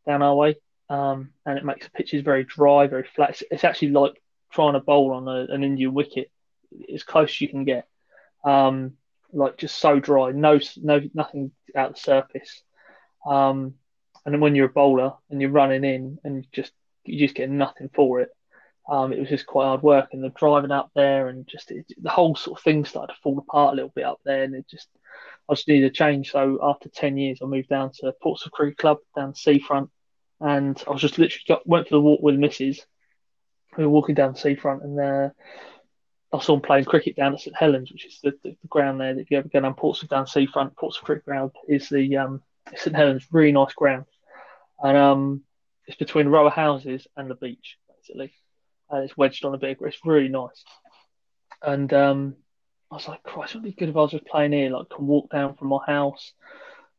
down 0.07 0.23
our 0.23 0.35
way, 0.35 0.57
um, 0.89 1.31
and 1.45 1.59
it 1.59 1.65
makes 1.65 1.87
the 1.87 1.91
pitches 1.93 2.23
very 2.23 2.45
dry, 2.45 2.87
very 2.87 3.05
flat. 3.15 3.31
It's, 3.31 3.43
it's 3.51 3.65
actually 3.65 3.91
like 3.91 4.21
trying 4.53 4.75
to 4.75 4.81
bowl 4.81 5.13
on 5.13 5.29
a, 5.29 5.53
an 5.53 5.65
Indian 5.65 5.93
wicket, 5.93 6.31
as 6.93 7.03
close 7.03 7.31
as 7.31 7.41
you 7.41 7.49
can 7.49 7.65
get. 7.65 7.87
Um, 8.45 8.93
like 9.33 9.59
just 9.59 9.79
so 9.79 10.01
dry, 10.01 10.33
no, 10.33 10.59
no, 10.83 11.01
nothing 11.15 11.53
out 11.77 11.95
the 11.95 12.01
surface. 12.01 12.63
Um, 13.27 13.75
and 14.25 14.35
then 14.35 14.41
when 14.41 14.55
you're 14.55 14.67
a 14.67 14.73
bowler 14.73 15.15
and 15.31 15.41
you're 15.41 15.51
running 15.51 15.85
in 15.85 16.19
and 16.25 16.47
just 16.53 16.73
you 17.05 17.19
just 17.19 17.35
get 17.35 17.51
nothing 17.51 17.91
for 17.95 18.21
it, 18.21 18.31
um, 18.89 19.13
it 19.13 19.21
was 19.21 19.29
just 19.29 19.47
quite 19.47 19.67
hard 19.67 19.83
work, 19.83 20.09
and 20.13 20.23
the 20.23 20.31
driving 20.31 20.73
up 20.73 20.91
there, 20.95 21.29
and 21.29 21.47
just 21.47 21.71
it, 21.71 21.87
the 22.01 22.11
whole 22.11 22.35
sort 22.35 22.59
of 22.59 22.65
thing 22.65 22.85
started 22.85 23.15
to 23.15 23.21
fall 23.23 23.39
apart 23.39 23.73
a 23.73 23.77
little 23.77 23.93
bit 23.95 24.05
up 24.05 24.21
there, 24.25 24.43
and 24.43 24.55
it 24.55 24.67
just 24.69 24.89
I 25.51 25.55
just 25.55 25.69
needed 25.69 25.91
a 25.91 25.95
change. 25.95 26.31
So 26.31 26.59
after 26.63 26.89
ten 26.89 27.17
years, 27.17 27.41
I 27.43 27.47
moved 27.47 27.69
down 27.69 27.91
to 28.01 28.13
Portsmouth 28.23 28.53
Cricket 28.53 28.79
Club 28.79 28.99
down 29.17 29.31
the 29.31 29.37
seafront, 29.37 29.91
and 30.41 30.83
I 30.87 30.91
was 30.91 31.03
just 31.03 31.19
literally 31.19 31.43
got, 31.49 31.67
went 31.67 31.89
for 31.89 31.97
the 31.97 32.01
walk 32.01 32.21
with 32.23 32.37
Mrs. 32.37 32.81
We 33.77 33.85
were 33.85 33.91
walking 33.91 34.15
down 34.15 34.33
the 34.33 34.39
seafront, 34.39 34.83
and 34.83 35.01
uh, 35.01 35.31
I 36.33 36.39
saw 36.41 36.55
them 36.55 36.63
playing 36.63 36.85
cricket 36.85 37.17
down 37.17 37.35
at 37.35 37.41
St 37.41 37.57
Helens, 37.57 37.91
which 37.93 38.07
is 38.07 38.21
the, 38.23 38.33
the, 38.43 38.57
the, 38.63 38.69
ground 38.69 39.01
there 39.01 39.15
that 39.15 39.21
if 39.21 39.31
you 39.31 39.39
ever 39.39 39.49
go 39.49 39.61
down 39.61 39.75
Portsmouth 39.75 40.11
down 40.11 40.25
the 40.25 40.31
seafront, 40.31 40.77
Portsmouth 40.77 41.05
Cricket 41.05 41.25
Ground 41.25 41.53
is 41.69 41.89
the 41.89 42.17
um, 42.17 42.43
St 42.77 42.95
Helens, 42.95 43.27
really 43.33 43.53
nice 43.53 43.73
ground, 43.75 44.07
and 44.83 44.97
um, 44.97 45.43
it's 45.87 45.99
between 45.99 46.29
a 46.29 46.31
row 46.31 46.47
of 46.47 46.53
houses 46.53 47.07
and 47.17 47.31
the 47.31 47.35
beach 47.35 47.77
basically 47.89 48.33
and 48.91 49.05
it's 49.05 49.17
wedged 49.17 49.45
on 49.45 49.55
a 49.55 49.59
bit. 49.59 49.79
It's 49.81 50.05
really 50.05 50.29
nice. 50.29 50.65
And 51.63 51.93
um, 51.93 52.37
I 52.91 52.97
was 52.97 53.07
like, 53.07 53.23
Christ, 53.23 53.53
it'd 53.53 53.63
be 53.63 53.73
good 53.73 53.89
if 53.89 53.97
I 53.97 54.01
was 54.01 54.11
just 54.11 54.27
playing 54.27 54.53
here. 54.53 54.71
Like, 54.71 54.91
can 54.91 55.07
walk 55.07 55.31
down 55.31 55.55
from 55.55 55.69
my 55.69 55.79
house. 55.87 56.33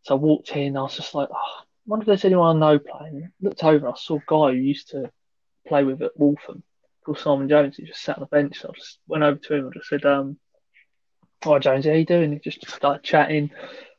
So 0.03 0.15
I 0.15 0.17
walked 0.17 0.55
in. 0.55 0.77
I 0.77 0.81
was 0.81 0.95
just 0.95 1.13
like, 1.13 1.29
oh, 1.31 1.35
I 1.35 1.63
wonder 1.85 2.03
if 2.03 2.07
there's 2.07 2.25
anyone 2.25 2.57
I 2.57 2.59
know 2.59 2.79
playing. 2.79 3.29
Looked 3.41 3.63
over. 3.63 3.89
I 3.89 3.93
saw 3.95 4.17
a 4.17 4.23
guy 4.25 4.55
who 4.55 4.61
used 4.61 4.89
to 4.89 5.11
play 5.67 5.83
with 5.83 6.01
at 6.01 6.17
Waltham 6.17 6.63
called 7.03 7.19
Simon 7.19 7.49
Jones. 7.49 7.77
He 7.77 7.83
just 7.83 8.01
sat 8.01 8.17
on 8.17 8.21
the 8.21 8.27
bench. 8.27 8.59
So 8.61 8.69
I 8.69 8.77
just 8.77 8.99
went 9.07 9.23
over 9.23 9.37
to 9.37 9.53
him 9.53 9.65
and 9.65 9.73
just 9.73 9.89
said, 9.89 10.05
um, 10.05 10.37
"Hi 11.43 11.59
Jones, 11.59 11.85
how 11.85 11.91
you 11.91 12.05
doing?" 12.05 12.31
He 12.31 12.39
just 12.39 12.67
started 12.69 13.03
chatting. 13.03 13.51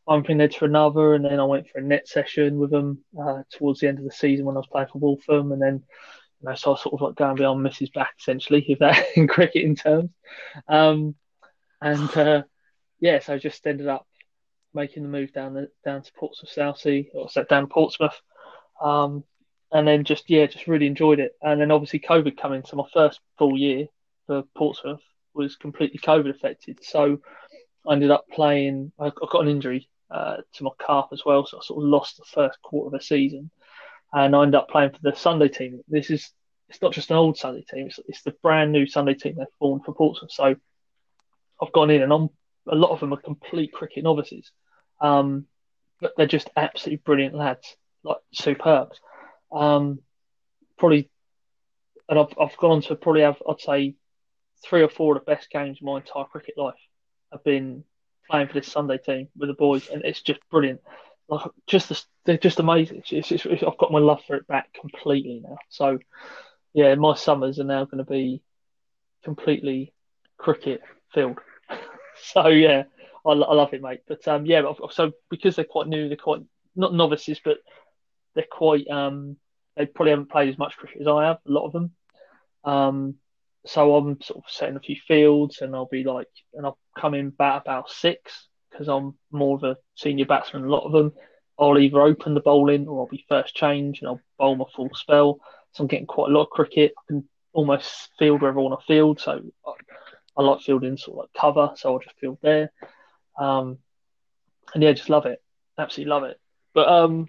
One 0.04 0.24
thing 0.24 0.38
led 0.38 0.52
to 0.52 0.64
another, 0.64 1.14
and 1.14 1.24
then 1.24 1.38
I 1.38 1.44
went 1.44 1.68
for 1.68 1.78
a 1.78 1.82
net 1.82 2.08
session 2.08 2.58
with 2.58 2.72
him 2.72 3.04
uh, 3.20 3.42
towards 3.50 3.80
the 3.80 3.88
end 3.88 3.98
of 3.98 4.04
the 4.04 4.10
season 4.10 4.46
when 4.46 4.56
I 4.56 4.60
was 4.60 4.66
playing 4.66 4.88
for 4.92 4.98
Waltham, 4.98 5.52
and 5.52 5.62
then 5.62 5.84
you 6.40 6.48
know, 6.48 6.54
so 6.54 6.74
I 6.74 6.78
sort 6.78 6.94
of 6.94 7.00
like 7.00 7.16
going 7.16 7.36
beyond 7.36 7.64
Mrs. 7.64 7.92
back 7.92 8.14
essentially, 8.18 8.64
if 8.68 8.80
that 8.80 9.04
in 9.16 9.28
cricketing 9.28 9.76
terms. 9.76 10.10
Um, 10.68 11.14
and 11.82 12.16
uh, 12.16 12.42
yeah, 13.00 13.18
so 13.18 13.34
I 13.34 13.38
just 13.38 13.66
ended 13.66 13.88
up 13.88 14.06
making 14.74 15.02
the 15.02 15.08
move 15.08 15.32
down 15.32 15.54
the, 15.54 15.68
down 15.84 16.02
to 16.02 16.12
Portsmouth 16.14 16.50
Southsea 16.50 17.04
or 17.14 17.28
set 17.28 17.48
down 17.48 17.66
Portsmouth. 17.66 18.18
Um, 18.80 19.24
and 19.70 19.86
then 19.86 20.04
just 20.04 20.28
yeah, 20.30 20.46
just 20.46 20.66
really 20.66 20.86
enjoyed 20.86 21.20
it. 21.20 21.32
And 21.42 21.60
then 21.60 21.70
obviously 21.70 22.00
COVID 22.00 22.36
coming, 22.36 22.62
so 22.64 22.76
my 22.76 22.88
first 22.92 23.20
full 23.38 23.58
year 23.58 23.86
for 24.26 24.44
Portsmouth 24.56 25.02
was 25.34 25.56
completely 25.56 25.98
COVID 25.98 26.30
affected. 26.30 26.78
So 26.82 27.18
I 27.86 27.92
ended 27.94 28.10
up 28.10 28.26
playing. 28.32 28.92
I 28.98 29.10
got 29.10 29.42
an 29.42 29.48
injury 29.48 29.88
uh, 30.10 30.36
to 30.54 30.64
my 30.64 30.70
calf 30.84 31.08
as 31.12 31.22
well, 31.24 31.46
so 31.46 31.58
I 31.58 31.60
sort 31.62 31.82
of 31.82 31.88
lost 31.88 32.18
the 32.18 32.24
first 32.24 32.60
quarter 32.62 32.94
of 32.94 33.00
the 33.00 33.04
season 33.04 33.50
and 34.12 34.36
I 34.36 34.42
ended 34.42 34.56
up 34.56 34.68
playing 34.68 34.90
for 34.90 34.98
the 35.02 35.16
Sunday 35.16 35.48
team. 35.48 35.80
This 35.88 36.10
is 36.10 36.30
it's 36.68 36.82
not 36.82 36.92
just 36.92 37.10
an 37.10 37.16
old 37.16 37.36
Sunday 37.36 37.64
team; 37.68 37.86
it's, 37.86 37.98
it's 38.06 38.22
the 38.22 38.34
brand 38.42 38.72
new 38.72 38.86
Sunday 38.86 39.14
team 39.14 39.36
they've 39.36 39.46
formed 39.58 39.84
for 39.84 39.94
Portsmouth. 39.94 40.32
So 40.32 40.56
I've 41.62 41.72
gone 41.72 41.90
in, 41.90 42.02
and 42.02 42.12
I'm, 42.12 42.28
a 42.68 42.74
lot 42.74 42.90
of 42.90 43.00
them 43.00 43.12
are 43.12 43.20
complete 43.20 43.72
cricket 43.72 44.04
novices, 44.04 44.50
um, 45.00 45.46
but 46.00 46.12
they're 46.16 46.26
just 46.26 46.50
absolutely 46.56 47.02
brilliant 47.04 47.34
lads, 47.34 47.76
like 48.02 48.18
superb. 48.32 48.92
Um, 49.52 50.00
probably, 50.78 51.10
and 52.08 52.18
I've 52.18 52.34
I've 52.40 52.56
gone 52.56 52.72
on 52.72 52.82
to 52.82 52.96
probably 52.96 53.22
have 53.22 53.42
I'd 53.48 53.60
say 53.60 53.94
three 54.64 54.82
or 54.82 54.88
four 54.88 55.16
of 55.16 55.24
the 55.24 55.30
best 55.30 55.50
games 55.50 55.78
of 55.78 55.84
my 55.84 55.98
entire 55.98 56.24
cricket 56.24 56.56
life. 56.56 56.74
I've 57.32 57.44
been 57.44 57.84
playing 58.30 58.48
for 58.48 58.54
this 58.54 58.68
Sunday 58.70 58.98
team 58.98 59.28
with 59.36 59.48
the 59.48 59.54
boys, 59.54 59.88
and 59.88 60.04
it's 60.04 60.22
just 60.22 60.40
brilliant 60.50 60.80
like 61.32 61.50
just 61.66 61.88
the, 61.88 62.02
they're 62.24 62.36
just 62.36 62.60
amazing. 62.60 63.02
It's, 63.10 63.32
it's, 63.32 63.46
it's, 63.46 63.62
I've 63.62 63.78
got 63.78 63.90
my 63.92 63.98
love 63.98 64.22
for 64.26 64.36
it 64.36 64.46
back 64.46 64.72
completely 64.78 65.40
now. 65.42 65.56
So 65.70 65.98
yeah, 66.74 66.94
my 66.94 67.14
summers 67.14 67.58
are 67.58 67.64
now 67.64 67.84
going 67.84 68.04
to 68.04 68.10
be 68.10 68.42
completely 69.24 69.92
cricket 70.36 70.82
filled. 71.14 71.38
so 72.22 72.48
yeah, 72.48 72.84
I, 73.26 73.30
I, 73.30 73.54
love 73.54 73.74
it, 73.74 73.82
mate. 73.82 74.00
But 74.06 74.26
um, 74.28 74.46
yeah, 74.46 74.62
so 74.90 75.12
because 75.30 75.56
they're 75.56 75.64
quite 75.64 75.88
new, 75.88 76.08
they're 76.08 76.16
quite 76.16 76.42
not 76.76 76.94
novices, 76.94 77.40
but 77.44 77.58
they're 78.34 78.44
quite 78.50 78.88
um, 78.88 79.36
they 79.76 79.86
probably 79.86 80.10
haven't 80.10 80.30
played 80.30 80.48
as 80.48 80.58
much 80.58 80.76
cricket 80.76 81.02
as 81.02 81.06
I 81.06 81.24
have. 81.24 81.38
A 81.46 81.50
lot 81.50 81.66
of 81.66 81.72
them. 81.72 81.92
Um, 82.64 83.14
so 83.64 83.94
I'm 83.94 84.20
sort 84.20 84.44
of 84.44 84.50
setting 84.50 84.76
a 84.76 84.80
few 84.80 84.96
fields, 85.06 85.60
and 85.60 85.74
I'll 85.74 85.86
be 85.86 86.04
like, 86.04 86.28
and 86.54 86.66
I'll 86.66 86.78
come 86.98 87.14
in 87.14 87.30
bat 87.30 87.62
about 87.62 87.90
six 87.90 88.48
because 88.70 88.88
I'm 88.88 89.14
more 89.30 89.56
of 89.56 89.64
a 89.64 89.76
senior 89.94 90.26
batsman. 90.26 90.64
A 90.64 90.68
lot 90.68 90.84
of 90.84 90.92
them, 90.92 91.12
I'll 91.58 91.78
either 91.78 92.00
open 92.00 92.34
the 92.34 92.40
bowling 92.40 92.88
or 92.88 93.00
I'll 93.00 93.06
be 93.08 93.24
first 93.28 93.54
change 93.54 94.00
and 94.00 94.08
I'll 94.08 94.20
bowl 94.38 94.56
my 94.56 94.64
full 94.74 94.90
spell. 94.94 95.40
So 95.72 95.82
I'm 95.84 95.88
getting 95.88 96.06
quite 96.06 96.30
a 96.30 96.34
lot 96.34 96.44
of 96.44 96.50
cricket. 96.50 96.92
I 96.98 97.02
can 97.06 97.28
almost 97.52 98.10
field 98.18 98.40
wherever 98.40 98.58
I 98.58 98.62
want 98.62 98.80
to 98.80 98.86
field. 98.86 99.20
So 99.20 99.42
I, 100.36 100.42
I 100.42 100.44
like 100.44 100.60
fielding 100.60 100.96
sort 100.96 101.16
of 101.16 101.18
like 101.22 101.40
cover, 101.40 101.72
so 101.76 101.92
I'll 101.92 101.98
just 101.98 102.18
field 102.18 102.38
there. 102.42 102.72
Um, 103.38 103.78
and 104.74 104.82
yeah, 104.82 104.92
just 104.92 105.10
love 105.10 105.26
it. 105.26 105.42
Absolutely 105.78 106.10
love 106.10 106.24
it. 106.24 106.40
But 106.74 106.88
um, 106.88 107.28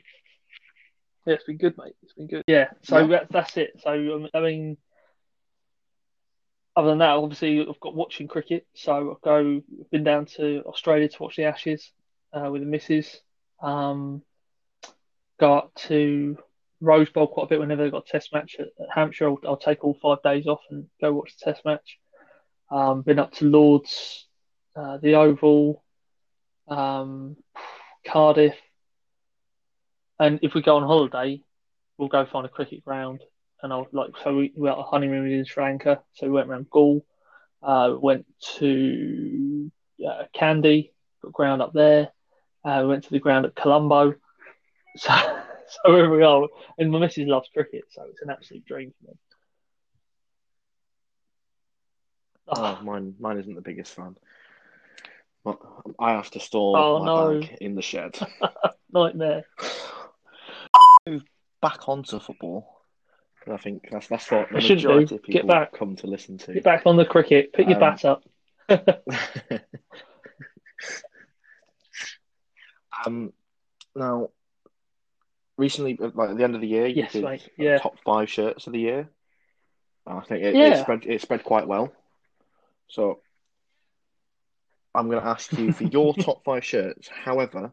yeah, 1.26 1.36
it's 1.36 1.44
been 1.44 1.58
good, 1.58 1.78
mate. 1.78 1.96
It's 2.04 2.14
been 2.14 2.28
good. 2.28 2.44
Yeah, 2.48 2.70
so 2.84 3.00
yeah. 3.00 3.08
That, 3.08 3.28
that's 3.32 3.58
it. 3.58 3.82
So 3.82 3.92
um, 3.92 4.30
I 4.34 4.40
mean, 4.40 4.78
other 6.76 6.90
than 6.90 7.00
that, 7.00 7.12
obviously, 7.18 7.62
I've 7.62 7.80
got 7.80 7.96
watching 7.96 8.28
cricket. 8.28 8.66
So 8.74 9.12
I've 9.12 9.22
go, 9.22 9.62
been 9.92 10.04
down 10.04 10.26
to 10.38 10.64
Australia 10.66 11.10
to 11.10 11.24
watch 11.24 11.36
the 11.36 11.46
Ashes 11.46 11.92
uh, 12.34 12.50
with 12.52 12.62
the 12.62 12.68
missus. 12.68 13.22
Um, 13.62 14.22
go 15.40 15.54
up 15.54 15.76
to 15.76 16.38
Rose 16.82 17.10
Bowl 17.10 17.28
quite 17.28 17.46
a 17.46 17.48
bit 17.48 17.60
whenever 17.60 17.84
they've 17.84 17.92
got 17.92 18.08
a 18.08 18.12
test 18.12 18.34
match 18.34 18.58
at, 18.60 18.68
at 18.80 18.88
Hampshire. 18.94 19.28
I'll, 19.30 19.40
I'll, 19.48 19.58
take 19.58 19.84
all 19.84 19.98
five 20.02 20.22
days 20.24 20.48
off 20.48 20.62
and 20.70 20.88
go 21.00 21.14
watch 21.14 21.36
the 21.38 21.52
test 21.52 21.64
match. 21.66 22.00
Um, 22.74 23.04
been 23.04 23.20
up 23.20 23.34
to 23.34 23.46
Lords, 23.46 24.28
uh, 24.76 24.98
the 24.98 25.16
Oval, 25.16 25.84
um, 26.68 27.38
Cardiff. 28.08 28.56
And 30.20 30.40
if 30.42 30.54
we 30.54 30.62
go 30.62 30.78
on 30.78 30.84
holiday, 30.84 31.42
we'll 31.98 32.08
go 32.10 32.26
find 32.26 32.46
a 32.46 32.50
cricket 32.50 32.84
ground 32.84 33.22
and 33.64 33.72
I 33.72 33.78
was 33.78 33.88
like, 33.94 34.12
so 34.24 34.36
we, 34.36 34.52
we 34.56 34.70
on 34.70 34.78
a 34.78 34.84
honeymoon 34.84 35.32
in 35.32 35.46
Sri 35.46 35.64
Lanka, 35.64 36.02
so 36.14 36.28
we 36.28 36.34
went 36.34 36.50
around 36.50 36.70
Galle, 36.70 37.02
uh, 37.64 37.96
went 37.98 38.26
to 38.58 39.72
uh, 40.06 40.24
Kandy, 40.36 40.92
got 41.24 41.32
ground 41.32 41.62
up 41.62 41.72
there. 41.74 42.10
Uh, 42.66 42.80
we 42.82 42.90
went 42.90 43.06
to 43.06 43.12
the 43.12 43.20
ground 43.20 43.46
at 43.46 43.56
Colombo. 43.56 44.16
So, 44.96 45.10
so 45.12 45.92
where 45.92 46.08
we 46.08 46.22
are, 46.22 46.48
and 46.78 46.92
my 46.92 47.00
missus 47.00 47.28
loves 47.28 47.50
cricket, 47.52 47.86
so 47.90 48.04
it's 48.12 48.22
an 48.22 48.30
absolute 48.30 48.64
dream 48.64 48.94
for 49.02 49.08
me. 49.08 49.18
Oh, 52.48 52.80
mine, 52.84 53.16
mine 53.20 53.38
isn't 53.40 53.56
the 53.56 53.62
biggest 53.62 53.94
fan. 53.94 54.16
I 56.00 56.12
have 56.14 56.32
to 56.32 56.40
store 56.40 56.78
Oh, 56.78 57.00
my 57.00 57.06
no. 57.06 57.40
bag 57.42 57.58
in 57.62 57.76
the 57.76 57.82
shed. 57.82 58.18
Nightmare. 58.94 59.44
Move 61.08 61.24
back 61.62 61.88
onto 61.90 62.20
football. 62.20 62.80
'cause 63.44 63.54
I 63.54 63.58
think 63.58 63.90
that's 63.92 64.08
that's 64.08 64.32
what 64.32 64.50
the 64.50 64.56
I 64.56 64.60
shouldn't 64.62 64.82
do. 64.82 64.88
majority 64.88 65.16
of 65.16 65.24
Get 65.24 65.34
people 65.34 65.48
back. 65.50 65.74
come 65.74 65.98
to 65.98 66.08
listen 66.08 66.38
to. 66.40 66.54
Get 66.54 66.64
back 66.64 66.84
on 66.86 66.96
the 66.96 67.06
cricket. 67.06 67.52
Pick 67.52 67.68
your 67.68 67.76
Um, 67.76 67.80
bat 67.82 68.06
up. 68.06 68.24
um, 73.06 73.34
now, 73.96 74.30
recently, 75.58 75.98
uh, 76.02 76.12
like 76.14 76.30
at 76.32 76.38
the 76.38 76.44
end 76.44 76.56
of 76.56 76.62
the 76.62 76.68
year, 76.68 76.88
you 76.88 77.04
Yes, 77.04 77.12
did 77.14 77.24
mate, 77.24 77.50
yeah. 77.58 77.80
top 77.80 78.00
five 78.06 78.30
shirts 78.30 78.68
of 78.68 78.74
the 78.74 78.80
year. 78.80 79.10
I 80.06 80.22
think 80.22 80.44
it, 80.44 80.56
it 80.56 80.80
spread 80.80 81.06
it 81.06 81.22
spread 81.22 81.44
quite 81.44 81.68
well. 81.68 81.94
So, 82.88 83.20
I'm 84.96 85.10
going 85.10 85.22
to 85.22 85.28
ask 85.28 85.52
you 85.54 85.72
for 85.72 85.84
your 85.86 86.14
top 86.20 86.44
five 86.44 86.64
shirts. 86.64 87.08
However, 87.08 87.72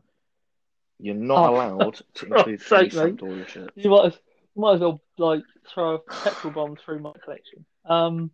you're 0.99 1.15
not 1.15 1.49
Oh, 1.49 1.55
allowed 1.55 2.01
to 2.15 2.27
include 2.27 2.61
God's 2.61 2.73
any 2.73 2.91
sake. 2.91 3.19
Sampdoria 3.19 3.49
shirts. 3.49 3.73
You 3.77 3.91
might 3.91 4.07
as, 4.07 4.19
might 4.57 4.75
as 4.75 4.81
well 4.81 5.01
like 5.19 5.43
throw 5.73 5.95
a 5.95 5.99
petrol 5.99 6.53
bomb 6.53 6.77
through 6.77 7.01
my 7.01 7.13
collection. 7.25 7.65
Um, 7.85 8.31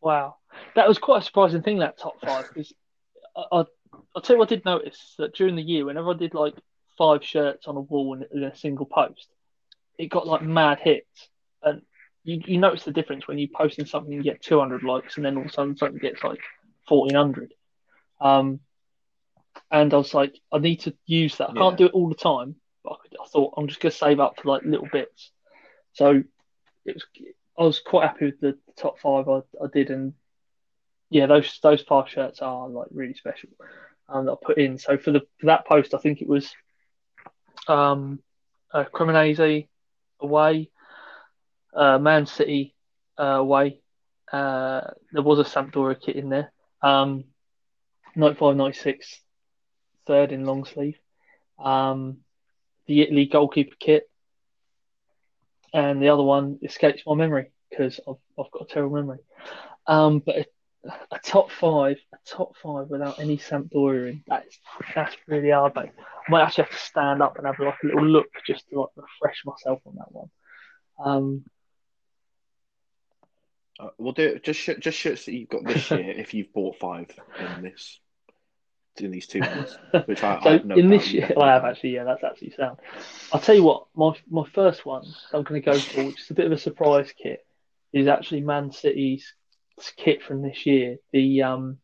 wow, 0.00 0.36
that 0.74 0.88
was 0.88 0.98
quite 0.98 1.22
a 1.22 1.24
surprising 1.24 1.62
thing 1.62 1.78
that 1.78 1.98
top 1.98 2.20
five 2.24 2.46
because 2.48 2.72
I, 3.36 3.44
I 3.52 3.64
I'll 4.14 4.22
tell 4.22 4.36
you 4.36 4.38
what 4.40 4.50
I 4.52 4.54
did 4.56 4.64
notice 4.64 5.14
that 5.18 5.34
during 5.34 5.56
the 5.56 5.62
year, 5.62 5.84
whenever 5.84 6.10
I 6.10 6.16
did 6.16 6.34
like 6.34 6.54
five 6.98 7.24
shirts 7.24 7.66
on 7.66 7.76
a 7.76 7.80
wall 7.80 8.14
in, 8.14 8.24
in 8.32 8.44
a 8.44 8.54
single 8.56 8.86
post, 8.86 9.28
it 9.98 10.06
got 10.08 10.26
like 10.26 10.42
mad 10.42 10.78
hits, 10.78 11.28
and 11.62 11.82
you 12.24 12.40
you 12.44 12.58
notice 12.58 12.84
the 12.84 12.92
difference 12.92 13.26
when 13.26 13.38
you 13.38 13.48
posting 13.48 13.86
something 13.86 14.12
and 14.12 14.24
you 14.24 14.30
get 14.30 14.42
200 14.42 14.82
likes, 14.82 15.16
and 15.16 15.24
then 15.24 15.36
all 15.36 15.42
of 15.42 15.50
a 15.50 15.52
sudden 15.52 15.76
something 15.76 15.98
gets 15.98 16.22
like 16.22 16.40
1400. 16.88 17.54
Um, 18.20 18.60
and 19.70 19.92
I 19.92 19.96
was 19.96 20.14
like, 20.14 20.38
I 20.52 20.58
need 20.58 20.80
to 20.80 20.94
use 21.06 21.36
that. 21.36 21.50
I 21.50 21.54
can't 21.54 21.76
do 21.76 21.86
it 21.86 21.92
all 21.92 22.08
the 22.08 22.14
time, 22.14 22.56
but 22.84 22.98
I, 23.20 23.26
thought 23.26 23.54
I'm 23.56 23.68
just 23.68 23.80
gonna 23.80 23.92
save 23.92 24.20
up 24.20 24.40
for 24.40 24.48
like 24.48 24.62
little 24.64 24.88
bits. 24.92 25.30
So 25.92 26.22
it 26.84 26.94
was 26.94 27.06
I 27.58 27.62
was 27.64 27.80
quite 27.80 28.08
happy 28.08 28.26
with 28.26 28.40
the 28.40 28.58
top 28.76 28.98
five 28.98 29.28
I, 29.28 29.38
I 29.62 29.66
did, 29.72 29.90
and 29.90 30.14
yeah, 31.10 31.26
those 31.26 31.58
those 31.62 31.82
five 31.82 32.08
shirts 32.08 32.40
are 32.40 32.68
like 32.68 32.88
really 32.90 33.14
special 33.14 33.50
um, 34.08 34.26
that 34.26 34.32
I 34.32 34.36
put 34.42 34.58
in. 34.58 34.78
So 34.78 34.96
for 34.96 35.10
the 35.10 35.20
for 35.38 35.46
that 35.46 35.66
post, 35.66 35.94
I 35.94 35.98
think 35.98 36.22
it 36.22 36.28
was 36.28 36.52
um, 37.68 38.20
uh, 38.72 38.84
Cremonese 38.84 39.68
away, 40.20 40.70
uh, 41.74 41.98
Man 41.98 42.26
City 42.26 42.74
uh, 43.18 43.24
away. 43.24 43.80
Uh, 44.32 44.82
there 45.12 45.22
was 45.22 45.38
a 45.38 45.44
Sampdoria 45.44 46.00
kit 46.00 46.16
in 46.16 46.28
there. 46.28 46.52
Um, 46.82 47.24
95, 48.16 48.56
96, 48.56 49.20
third 50.06 50.32
in 50.32 50.44
long 50.44 50.64
sleeve. 50.64 50.98
Um, 51.58 52.18
the 52.86 53.02
Italy 53.02 53.26
goalkeeper 53.26 53.76
kit, 53.78 54.08
and 55.72 56.02
the 56.02 56.08
other 56.08 56.22
one 56.22 56.58
escapes 56.62 57.02
my 57.06 57.14
memory 57.14 57.50
because 57.70 58.00
I've, 58.06 58.16
I've 58.38 58.50
got 58.50 58.62
a 58.70 58.72
terrible 58.72 58.96
memory. 58.96 59.18
Um, 59.86 60.18
but 60.20 60.36
a, 60.36 60.46
a 61.12 61.18
top 61.24 61.50
five, 61.50 61.98
a 62.12 62.18
top 62.26 62.56
five 62.62 62.88
without 62.88 63.20
any 63.20 63.38
Sampdoria 63.38 64.10
in, 64.10 64.24
that's 64.26 64.58
that's 64.94 65.16
really 65.26 65.50
hard, 65.50 65.74
mate. 65.74 65.90
I 65.98 66.30
might 66.30 66.42
actually 66.42 66.64
have 66.64 66.72
to 66.72 66.78
stand 66.78 67.22
up 67.22 67.36
and 67.36 67.46
have 67.46 67.58
like 67.58 67.74
a 67.82 67.86
little 67.86 68.04
look 68.04 68.28
just 68.46 68.68
to 68.70 68.80
like 68.80 68.90
refresh 68.96 69.42
myself 69.44 69.80
on 69.86 69.94
that 69.96 70.12
one. 70.12 70.30
Um, 71.02 71.44
Uh, 73.80 73.88
we'll 73.98 74.12
do 74.12 74.26
it. 74.26 74.44
Just 74.44 74.60
sh- 74.60 74.70
just 74.78 74.98
shirts 74.98 75.24
that 75.26 75.34
you've 75.34 75.48
got 75.48 75.64
this 75.64 75.90
year 75.90 76.10
if 76.10 76.34
you've 76.34 76.52
bought 76.52 76.76
five 76.78 77.10
in 77.38 77.62
this 77.62 78.00
in 78.98 79.10
these 79.10 79.26
two 79.26 79.40
months. 79.40 79.76
Which 80.06 80.22
I, 80.22 80.40
so 80.42 80.52
have 80.52 80.64
no 80.64 80.76
in 80.76 80.90
this 80.90 81.12
year, 81.12 81.32
I 81.38 81.52
have 81.52 81.62
have. 81.62 81.70
actually, 81.72 81.94
yeah, 81.94 82.04
that's 82.04 82.24
actually 82.24 82.52
sound. 82.56 82.78
I'll 83.32 83.40
tell 83.40 83.54
you 83.54 83.62
what, 83.62 83.86
my 83.94 84.12
my 84.30 84.44
first 84.52 84.84
one 84.84 85.04
I'm 85.32 85.42
going 85.42 85.62
to 85.62 85.70
go 85.70 85.78
for, 85.78 86.04
which 86.04 86.20
is 86.20 86.30
a 86.30 86.34
bit 86.34 86.46
of 86.46 86.52
a 86.52 86.58
surprise 86.58 87.12
kit, 87.16 87.44
is 87.92 88.06
actually 88.06 88.42
Man 88.42 88.72
City's 88.72 89.32
kit 89.96 90.22
from 90.22 90.42
this 90.42 90.66
year. 90.66 90.96
The 91.12 91.42
um 91.42 91.78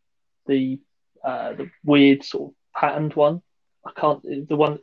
the 0.46 0.80
uh 1.24 1.54
the 1.54 1.70
weird 1.84 2.24
sort 2.24 2.50
of 2.50 2.80
patterned 2.80 3.14
one. 3.14 3.42
I 3.84 3.92
can't 3.98 4.22
the 4.48 4.56
one 4.56 4.80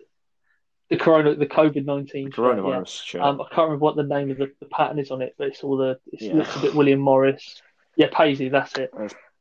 the 0.90 0.98
corona 0.98 1.36
the 1.36 1.48
COVID 1.48 1.86
nineteen 1.86 2.32
Coronavirus 2.32 3.04
shirt. 3.04 3.22
Um, 3.22 3.42
I 3.42 3.46
can't 3.46 3.70
remember 3.70 3.84
what 3.84 3.96
the 3.96 4.04
name 4.04 4.32
of 4.32 4.38
the, 4.38 4.52
the 4.60 4.68
pattern 4.68 5.00
is 5.00 5.12
on 5.12 5.22
it, 5.22 5.36
but 5.38 5.48
it's 5.48 5.64
all 5.64 5.78
the 5.78 6.00
it 6.12 6.22
Yeah. 6.22 6.36
looks 6.36 6.56
a 6.56 6.60
bit 6.60 6.76
William 6.76 7.00
Morris. 7.00 7.62
Yeah, 7.96 8.08
Paisley, 8.12 8.50
that's 8.50 8.76
it. 8.78 8.94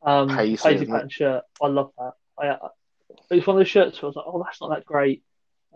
Um, 0.02 0.28
Paisley, 0.28 0.56
Paisley 0.56 0.74
isn't 0.74 0.88
it? 0.88 0.90
pattern 0.90 1.08
shirt. 1.08 1.44
I 1.60 1.66
love 1.66 1.90
that. 1.98 2.12
I, 2.38 2.48
I, 2.50 2.68
it's 3.30 3.46
one 3.46 3.56
of 3.56 3.60
those 3.60 3.68
shirts 3.68 4.00
where 4.00 4.06
I 4.06 4.10
was 4.10 4.16
like, 4.16 4.24
oh, 4.28 4.42
that's 4.44 4.60
not 4.60 4.70
that 4.70 4.84
great. 4.84 5.22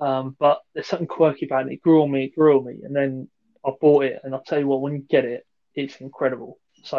Um, 0.00 0.36
but 0.38 0.60
there's 0.74 0.86
something 0.86 1.08
quirky 1.08 1.46
about 1.46 1.66
it. 1.66 1.72
It 1.72 1.82
grew 1.82 2.02
on 2.02 2.10
me, 2.10 2.24
it 2.24 2.34
grew 2.36 2.58
on 2.58 2.64
me, 2.64 2.80
and 2.84 2.94
then 2.94 3.28
I 3.66 3.70
bought 3.80 4.04
it. 4.04 4.20
And 4.22 4.32
I'll 4.34 4.42
tell 4.42 4.58
you 4.60 4.66
what, 4.68 4.80
when 4.80 4.92
you 4.94 5.00
get 5.00 5.24
it, 5.24 5.44
it's 5.74 5.96
incredible. 5.96 6.58
So 6.84 6.98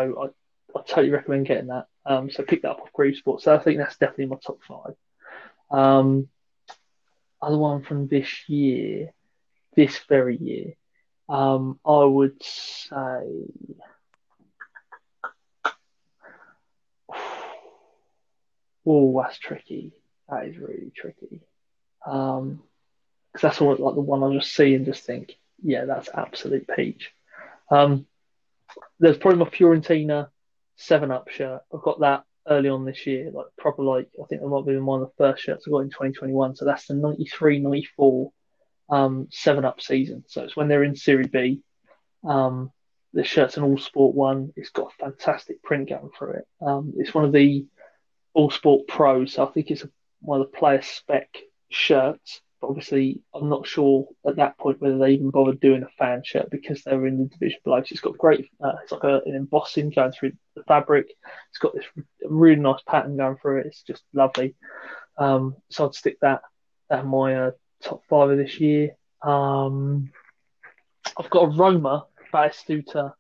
I, 0.76 0.78
I 0.78 0.82
totally 0.86 1.12
recommend 1.12 1.48
getting 1.48 1.68
that. 1.68 1.86
Um, 2.06 2.30
so 2.30 2.44
pick 2.44 2.64
that 2.64 2.72
up 2.72 2.82
off 2.82 2.92
Groove 2.94 3.16
Sports. 3.16 3.46
So 3.46 3.56
I 3.56 3.60
think 3.60 3.78
that's 3.78 3.98
definitely 3.98 4.26
my 4.26 4.38
top 4.46 4.60
five. 4.68 4.96
Um, 5.72 6.28
other 7.42 7.58
one 7.58 7.84
from 7.84 8.08
this 8.08 8.48
year, 8.50 9.14
this 9.76 10.00
very 10.10 10.38
year, 10.38 10.74
um, 11.28 11.80
I 11.86 12.04
would 12.04 12.42
say. 12.44 13.46
Oh, 18.92 19.22
that's 19.22 19.38
tricky. 19.38 19.92
That 20.30 20.48
is 20.48 20.58
really 20.58 20.92
tricky. 20.96 21.42
Um, 22.08 22.64
because 23.32 23.42
that's 23.42 23.62
all 23.62 23.76
like 23.76 23.94
the 23.94 24.02
one 24.02 24.24
I 24.24 24.36
just 24.36 24.56
see 24.56 24.74
and 24.74 24.86
just 24.86 25.04
think, 25.04 25.38
yeah, 25.62 25.86
that's 25.86 26.10
absolute 26.12 26.68
peach. 26.76 27.12
Um, 27.70 28.08
there's 29.00 29.18
probably 29.18 29.40
my 29.40 29.50
Fiorentina 29.50 30.30
Seven 30.76 31.12
Up 31.12 31.30
shirt. 31.30 31.62
I've 31.74 31.82
got 31.82 32.00
that 32.00 32.24
early 32.48 32.70
on 32.70 32.86
this 32.86 33.06
year, 33.06 33.32
like 33.32 33.48
proper 33.58 33.84
like 33.84 34.10
I 34.22 34.26
think 34.28 34.42
that 34.42 34.48
might 34.48 34.66
be 34.66 34.78
one 34.78 35.02
of 35.02 35.08
the 35.08 35.14
first 35.18 35.44
shirts 35.44 35.66
I 35.68 35.72
got 35.72 35.80
in 35.80 35.90
2021. 35.90 36.56
So 36.56 36.66
that's 36.66 36.88
the 36.88 36.96
93, 36.96 37.60
94 37.60 38.32
um, 38.90 39.28
Seven 39.32 39.66
Up 39.66 39.82
season. 39.82 40.24
So 40.28 40.44
it's 40.44 40.56
when 40.56 40.68
they're 40.68 40.84
in 40.84 40.96
Serie 40.96 41.28
B. 41.28 41.62
Um, 42.24 42.72
the 43.14 43.24
shirt's 43.24 43.58
an 43.58 43.64
all 43.64 43.78
sport 43.78 44.16
one. 44.16 44.54
It's 44.56 44.70
got 44.70 44.92
a 44.92 45.04
fantastic 45.04 45.64
print 45.64 45.90
going 45.90 46.10
through 46.18 46.34
it. 46.34 46.48
Um, 46.62 46.94
it's 46.98 47.14
one 47.14 47.26
of 47.26 47.32
the 47.32 47.66
all 48.34 48.52
sport 48.52 48.88
pros, 48.88 49.34
so 49.34 49.48
I 49.48 49.52
think 49.52 49.72
it's 49.72 49.86
one 50.22 50.42
of 50.42 50.52
the 50.52 50.58
player 50.58 50.82
spec 50.82 51.30
shirts. 51.70 52.42
But 52.62 52.68
obviously, 52.68 53.22
I'm 53.34 53.50
not 53.50 53.68
sure 53.68 54.08
at 54.28 54.36
that 54.36 54.58
point 54.58 54.82
whether 54.82 54.98
they 54.98 55.12
even 55.12 55.30
bothered 55.32 55.62
doing 55.62 55.84
a 55.84 55.90
fan 55.98 56.24
shirt 56.26 56.50
because 56.52 56.84
they 56.84 56.96
were 56.96 57.08
in 57.08 57.18
the 57.18 57.26
division 57.26 57.60
below. 57.64 57.82
So 57.82 57.88
it's 57.92 58.02
got 58.02 58.18
great, 58.18 58.50
uh, 58.64 58.74
it's 58.84 58.92
like 58.92 59.06
a, 59.06 59.22
an 59.26 59.36
embossing 59.36 59.92
going 59.92 60.12
through 60.12 60.34
fabric. 60.70 61.08
It's 61.50 61.58
got 61.60 61.74
this 61.74 61.86
really 62.24 62.62
nice 62.62 62.82
pattern 62.88 63.18
going 63.18 63.36
through 63.38 63.62
it. 63.62 63.66
It's 63.66 63.82
just 63.82 64.04
lovely. 64.14 64.56
Um, 65.18 65.56
so 65.70 65.86
I'd 65.86 65.96
stick 65.96 66.18
that 66.22 66.44
at 66.90 67.06
my 67.06 67.36
uh, 67.36 67.52
top 67.84 68.04
five 68.10 68.30
of 68.30 68.38
this 68.38 68.60
year. 68.62 68.92
Um, 69.22 70.12
I've 71.18 71.30
got 71.30 71.44
a 71.44 71.58
Roma 71.58 72.06
Batistuta 72.34 73.14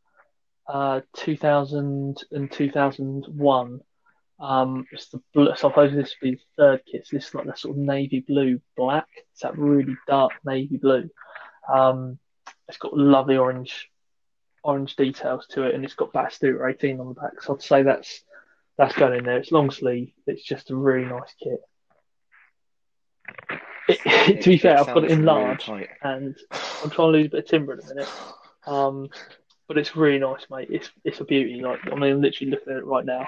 uh, 0.68 1.02
2000 1.18 2.24
and 2.32 2.52
2001. 2.52 3.82
Um, 4.40 4.86
it's 4.92 5.10
the 5.10 5.22
blue, 5.34 5.48
so 5.48 5.52
I 5.52 5.72
suppose 5.72 5.94
this 5.94 6.16
would 6.22 6.30
be 6.32 6.36
the 6.36 6.42
third 6.64 6.82
kit. 6.90 7.08
So 7.08 7.18
this 7.18 7.28
is 7.28 7.36
like 7.36 7.48
that 7.48 7.60
sort 7.60 7.76
of 7.76 7.84
navy 7.84 8.22
blue 8.22 8.62
black. 8.78 9.08
It's 9.34 9.42
that 9.42 9.58
really 9.58 9.98
dark 10.08 10.32
navy 10.46 10.78
blue. 10.78 11.10
Um, 11.72 12.20
it's 12.68 12.78
got 12.78 12.96
lovely 12.96 13.36
orange 13.36 13.90
orange 14.63 14.95
details 14.95 15.48
to 15.52 15.63
it, 15.63 15.76
and 15.76 15.84
it's 15.84 15.93
got 15.93 16.13
Batistuta 16.13 16.69
18 16.69 17.00
on 17.00 17.10
the 17.10 17.13
back. 17.13 17.41
So 17.41 17.54
I'd 17.54 17.62
say 17.62 17.84
that's 17.84 18.22
that's 18.78 18.95
going 18.95 19.17
in 19.17 19.26
there. 19.26 19.38
It's 19.38 19.52
long 19.52 19.72
sleeve. 19.72 20.12
It's 20.26 20.43
just 20.43 20.72
a 20.72 20.76
really 20.76 21.06
nice 21.06 21.34
kit. 21.41 21.62
It, 23.88 24.41
to 24.43 24.50
be 24.50 24.58
fair, 24.58 24.80
I've 24.80 24.88
got 24.88 25.04
it 25.04 25.12
in 25.12 25.26
large, 25.26 25.65
tight. 25.65 25.89
and 26.02 26.38
I'm 26.84 26.89
trying 26.89 27.12
to 27.12 27.17
lose 27.17 27.28
a 27.28 27.30
bit 27.30 27.43
of 27.43 27.50
timber 27.50 27.74
in 27.74 27.80
a 27.80 27.88
minute. 27.88 28.10
Um, 28.65 29.10
but 29.67 29.78
it's 29.78 29.95
really 29.95 30.19
nice, 30.19 30.45
mate. 30.50 30.69
It's 30.72 30.89
it's 31.04 31.19
a 31.19 31.26
beauty. 31.26 31.62
Like 31.62 31.80
I 31.91 31.95
mean, 31.95 32.13
I'm 32.13 32.22
literally 32.22 32.52
looking 32.52 32.74
at 32.74 32.80
it 32.80 32.86
right 32.86 33.06
now. 33.06 33.28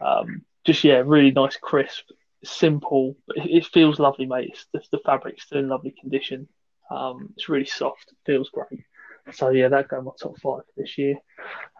Um, 0.00 0.42
just 0.64 0.84
yeah, 0.84 1.02
really 1.04 1.30
nice, 1.30 1.56
crisp, 1.56 2.10
simple, 2.44 3.16
but 3.26 3.36
it, 3.38 3.50
it 3.50 3.66
feels 3.66 3.98
lovely, 3.98 4.26
mate. 4.26 4.50
It's, 4.52 4.66
the, 4.72 4.82
the 4.96 5.02
fabric's 5.04 5.44
still 5.44 5.58
in 5.58 5.68
lovely 5.68 5.94
condition. 5.98 6.48
Um, 6.90 7.30
it's 7.36 7.48
really 7.48 7.66
soft. 7.66 8.06
It 8.10 8.16
feels 8.24 8.50
great. 8.50 8.84
So 9.32 9.50
yeah, 9.50 9.68
that 9.68 9.88
go 9.88 9.98
in 9.98 10.04
my 10.04 10.12
top 10.20 10.38
five 10.40 10.62
this 10.76 10.96
year. 10.98 11.16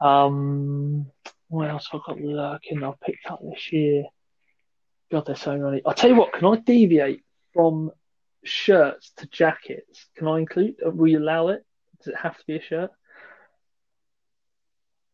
Um, 0.01 1.07
what 1.49 1.71
else 1.71 1.89
have 1.93 2.01
I 2.07 2.13
got 2.13 2.21
lurking? 2.21 2.83
I 2.83 2.93
picked 3.05 3.27
up 3.31 3.41
this 3.43 3.73
year. 3.73 4.05
God, 5.11 5.25
there's 5.27 5.41
so 5.41 5.57
many. 5.57 5.83
I'll 5.87 5.95
tell 5.95 6.11
you 6.11 6.17
what. 6.17 6.33
Can 6.33 6.47
I 6.47 6.57
deviate 6.57 7.23
from 7.55 7.93
shirts 8.45 9.13
to 9.19 9.27
jackets? 9.27 10.07
Can 10.17 10.27
I 10.27 10.39
include? 10.41 10.77
Will 10.83 11.09
you 11.09 11.19
allow 11.21 11.49
it? 11.49 11.65
Does 11.99 12.09
it 12.15 12.17
have 12.21 12.37
to 12.37 12.45
be 12.47 12.57
a 12.57 12.63
shirt? 12.63 12.91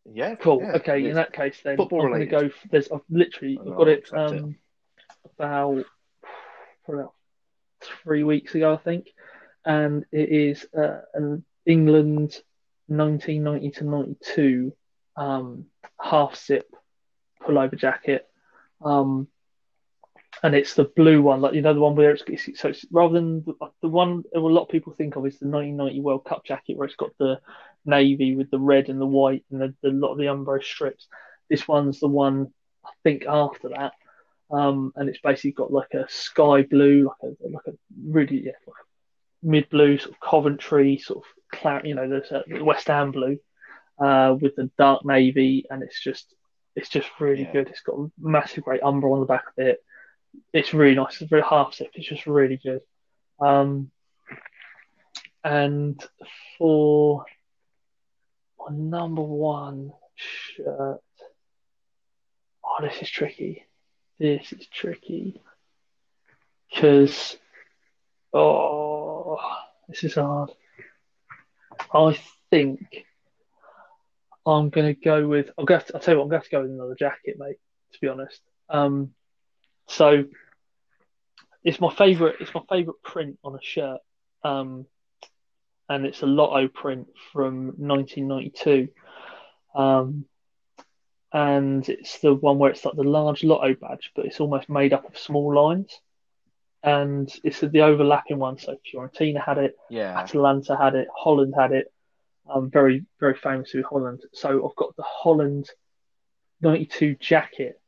Yeah, 0.04 0.34
Cool. 0.34 0.60
yeah, 0.62 0.72
okay, 0.76 1.04
in 1.06 1.14
that 1.14 1.32
case, 1.32 1.60
then 1.62 1.78
I'm 1.80 1.86
going 1.88 2.18
to 2.20 2.26
go. 2.26 2.48
For, 2.48 2.68
there's, 2.70 2.90
I've 2.90 3.00
literally 3.08 3.58
Oh, 3.62 3.70
I've 3.70 3.76
got 3.78 3.88
it 3.88 3.98
accept 4.00 4.32
it. 4.32 4.42
um, 4.42 4.56
about 5.38 5.84
probably 6.84 7.02
about 7.02 7.14
three 8.02 8.24
weeks 8.24 8.54
ago, 8.54 8.74
I 8.74 8.78
think, 8.78 9.08
and 9.64 10.04
it 10.10 10.28
is 10.30 10.66
uh, 10.76 11.02
an 11.14 11.44
England 11.66 12.40
1990 12.88 13.70
to 13.70 13.84
92 13.84 14.72
um, 15.16 15.66
half 16.00 16.36
zip 16.36 16.74
pullover 17.42 17.78
jacket. 17.78 18.28
Um, 18.84 19.28
and 20.42 20.54
it's 20.54 20.74
the 20.74 20.84
blue 20.84 21.22
one, 21.22 21.40
like 21.40 21.54
you 21.54 21.62
know 21.62 21.74
the 21.74 21.80
one 21.80 21.94
where 21.94 22.10
it's, 22.10 22.24
it's 22.26 22.60
so 22.60 22.68
it's, 22.68 22.84
rather 22.90 23.14
than 23.14 23.44
the, 23.44 23.54
the 23.80 23.88
one 23.88 24.24
a 24.34 24.38
lot 24.38 24.62
of 24.62 24.68
people 24.70 24.92
think 24.92 25.14
of 25.14 25.26
is 25.26 25.38
the 25.38 25.46
1990 25.46 26.00
World 26.00 26.24
Cup 26.24 26.44
jacket 26.44 26.76
where 26.76 26.86
it's 26.86 26.96
got 26.96 27.16
the 27.18 27.38
navy 27.84 28.34
with 28.34 28.50
the 28.50 28.58
red 28.58 28.88
and 28.88 29.00
the 29.00 29.06
white 29.06 29.44
and 29.50 29.60
the, 29.60 29.74
the 29.82 29.90
lot 29.90 30.12
of 30.12 30.18
the 30.18 30.24
Umbro 30.24 30.62
strips. 30.62 31.06
This 31.48 31.68
one's 31.68 32.00
the 32.00 32.08
one 32.08 32.52
I 32.84 32.90
think 33.04 33.26
after 33.26 33.68
that, 33.68 33.92
um, 34.50 34.92
and 34.96 35.08
it's 35.08 35.20
basically 35.20 35.52
got 35.52 35.72
like 35.72 35.94
a 35.94 36.06
sky 36.08 36.62
blue, 36.62 37.04
like 37.04 37.30
a 37.30 37.48
like 37.48 37.66
a 37.68 37.78
really 38.04 38.46
yeah, 38.46 38.52
like 38.66 38.76
mid 39.42 39.68
blue 39.68 39.98
sort 39.98 40.14
of 40.14 40.20
Coventry 40.20 40.98
sort 40.98 41.18
of 41.18 41.24
clar- 41.52 41.86
you 41.86 41.94
know 41.94 42.08
the 42.08 42.44
a 42.58 42.64
West 42.64 42.88
Ham 42.88 43.12
blue 43.12 43.38
uh, 43.98 44.36
with 44.40 44.56
the 44.56 44.70
dark 44.78 45.04
navy, 45.04 45.66
and 45.70 45.82
it's 45.82 46.02
just 46.02 46.34
it's 46.74 46.88
just 46.88 47.08
really 47.20 47.42
Yeah. 47.44 47.52
good. 47.52 47.68
It's 47.68 47.82
got 47.82 47.98
a 47.98 48.10
massive 48.18 48.64
great 48.64 48.82
Umbro 48.82 49.12
on 49.12 49.20
the 49.20 49.26
back 49.26 49.44
of 49.56 49.64
it. 49.64 49.82
It's 50.52 50.72
really 50.72 50.94
nice. 50.94 51.20
It's 51.20 51.30
very 51.30 51.42
half 51.42 51.74
zip. 51.74 51.90
It's 51.94 52.08
just 52.08 52.26
really 52.26 52.56
good. 52.62 52.80
Um, 53.40 53.90
and 55.44 56.02
for 56.58 57.24
my 58.58 58.74
number 58.74 59.22
one 59.22 59.92
shirt, 60.14 61.00
oh, 62.64 62.76
this 62.80 63.02
is 63.02 63.10
tricky. 63.10 63.66
This 64.18 64.52
is 64.52 64.66
tricky 64.68 65.40
because 66.70 67.36
oh, 68.32 69.38
this 69.88 70.04
is 70.04 70.14
hard. 70.14 70.50
I 71.94 72.18
think 72.50 73.04
I'm 74.46 74.70
gonna 74.70 74.94
go 74.94 75.28
with. 75.28 75.50
I'll 75.58 75.64
go. 75.64 75.74
I'll 75.74 76.00
tell 76.00 76.14
you 76.14 76.18
what. 76.18 76.24
I'm 76.24 76.30
gonna 76.30 76.42
to 76.42 76.50
go 76.50 76.62
with 76.62 76.70
another 76.70 76.96
jacket, 76.98 77.36
mate. 77.38 77.56
To 77.92 78.00
be 78.00 78.08
honest. 78.08 78.40
Um, 78.68 79.12
so 79.88 80.24
it's 81.64 81.80
my 81.80 81.94
favorite. 81.94 82.36
It's 82.40 82.54
my 82.54 82.62
favorite 82.68 83.02
print 83.02 83.38
on 83.44 83.54
a 83.54 83.62
shirt. 83.62 84.00
Um, 84.44 84.86
and 85.88 86.06
it's 86.06 86.22
a 86.22 86.26
Lotto 86.26 86.68
print 86.68 87.08
from 87.32 87.66
1992. 87.76 88.88
Um, 89.74 90.24
and 91.32 91.88
it's 91.88 92.18
the 92.18 92.34
one 92.34 92.58
where 92.58 92.70
it's 92.70 92.84
like 92.84 92.96
the 92.96 93.02
large 93.02 93.44
Lotto 93.44 93.74
badge, 93.74 94.10
but 94.14 94.26
it's 94.26 94.40
almost 94.40 94.68
made 94.68 94.92
up 94.92 95.06
of 95.08 95.18
small 95.18 95.54
lines. 95.54 95.98
And 96.82 97.32
it's 97.44 97.60
the 97.60 97.82
overlapping 97.82 98.38
one. 98.38 98.58
So 98.58 98.76
Fiorentina 98.92 99.42
had 99.44 99.58
it, 99.58 99.76
Yeah, 99.88 100.18
Atalanta 100.18 100.76
had 100.76 100.94
it, 100.94 101.08
Holland 101.16 101.54
had 101.56 101.72
it. 101.72 101.92
Um, 102.52 102.70
very, 102.70 103.04
very 103.20 103.34
famous 103.34 103.72
with 103.72 103.84
Holland. 103.84 104.22
So 104.32 104.68
I've 104.68 104.76
got 104.76 104.96
the 104.96 105.04
Holland 105.04 105.70
92 106.60 107.16
jacket, 107.16 107.80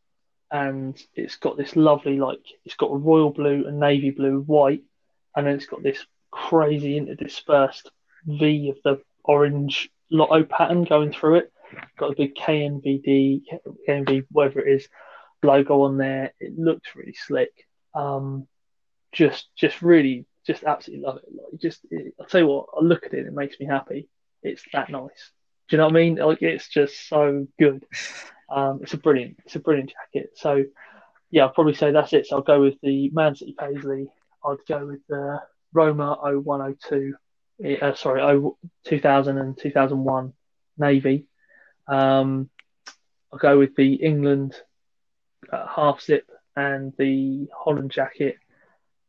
and 0.51 0.97
it's 1.15 1.37
got 1.37 1.57
this 1.57 1.75
lovely, 1.75 2.19
like, 2.19 2.45
it's 2.65 2.77
got 2.77 2.93
a 2.93 2.97
royal 2.97 3.31
blue 3.31 3.67
and 3.67 3.81
navy 3.81 4.11
blue, 4.11 4.41
white, 4.41 4.83
and 5.35 5.47
then 5.47 5.55
it's 5.55 5.67
got 5.67 5.83
this 5.83 6.07
crazy 6.31 6.99
interdispersed 7.01 7.89
V 8.27 8.71
of 8.71 8.77
the 8.85 9.03
orange 9.25 9.91
lotto 10.11 10.45
pattern 10.45 10.85
going 10.85 11.13
through 11.13 11.37
it. 11.37 11.53
Got 11.99 12.13
a 12.13 12.17
big 12.17 12.37
KNVD, 12.37 13.43
KNV, 13.89 14.27
whatever 14.31 14.61
it 14.61 14.73
is, 14.77 14.89
logo 15.43 15.83
on 15.83 15.97
there. 15.97 16.33
It 16.41 16.59
looks 16.59 16.95
really 16.95 17.15
slick. 17.15 17.53
Um, 17.95 18.47
just, 19.15 19.49
just 19.57 19.83
really, 19.83 20.27
just 20.47 20.65
absolutely 20.65 21.07
love 21.07 21.19
it. 21.19 21.29
Like, 21.31 21.61
just, 21.61 21.81
it, 21.91 22.15
I'll 22.21 22.27
tell 22.27 22.41
you 22.41 22.47
what, 22.47 22.67
I 22.77 22.85
look 22.85 23.07
at 23.07 23.15
it, 23.15 23.27
it 23.27 23.33
makes 23.33 23.59
me 23.59 23.67
happy. 23.67 24.09
It's 24.43 24.63
that 24.73 24.91
nice. 24.91 25.33
Do 25.69 25.77
you 25.77 25.79
know 25.79 25.85
what 25.85 25.93
I 25.93 25.95
mean? 25.95 26.17
Like, 26.17 26.43
it's 26.43 26.69
just 26.69 27.09
so 27.09 27.47
good. 27.59 27.85
Um, 28.51 28.81
it's 28.83 28.93
a 28.93 28.99
brilliant, 28.99 29.39
it's 29.47 29.57
a 29.57 29.61
brilliant 29.61 29.93
jacket. 29.93 30.33
So, 30.37 30.65
yeah, 31.31 31.45
I'll 31.45 31.51
probably 31.51 31.75
say 31.75 31.91
that's 31.91 32.13
it. 32.13 32.27
So 32.27 32.37
I'll 32.37 32.43
go 32.43 32.61
with 32.61 32.75
the 32.83 33.09
Man 33.11 33.35
City 33.35 33.55
Paisley. 33.59 34.09
I'd 34.45 34.59
go 34.69 34.87
with 34.87 35.01
the 35.09 35.41
Roma 35.73 36.19
0102, 36.23 37.15
uh, 37.83 37.95
sorry, 37.95 38.41
2000 38.85 39.39
and 39.39 39.59
2001 39.59 40.33
Navy. 40.79 41.27
Um, 41.89 42.51
I'll 43.33 43.39
go 43.39 43.59
with 43.59 43.75
the 43.75 43.95
England 43.95 44.55
uh, 45.51 45.67
half 45.67 46.01
zip 46.03 46.31
and 46.57 46.93
the 46.99 47.49
Holland 47.57 47.91
jacket, 47.91 48.37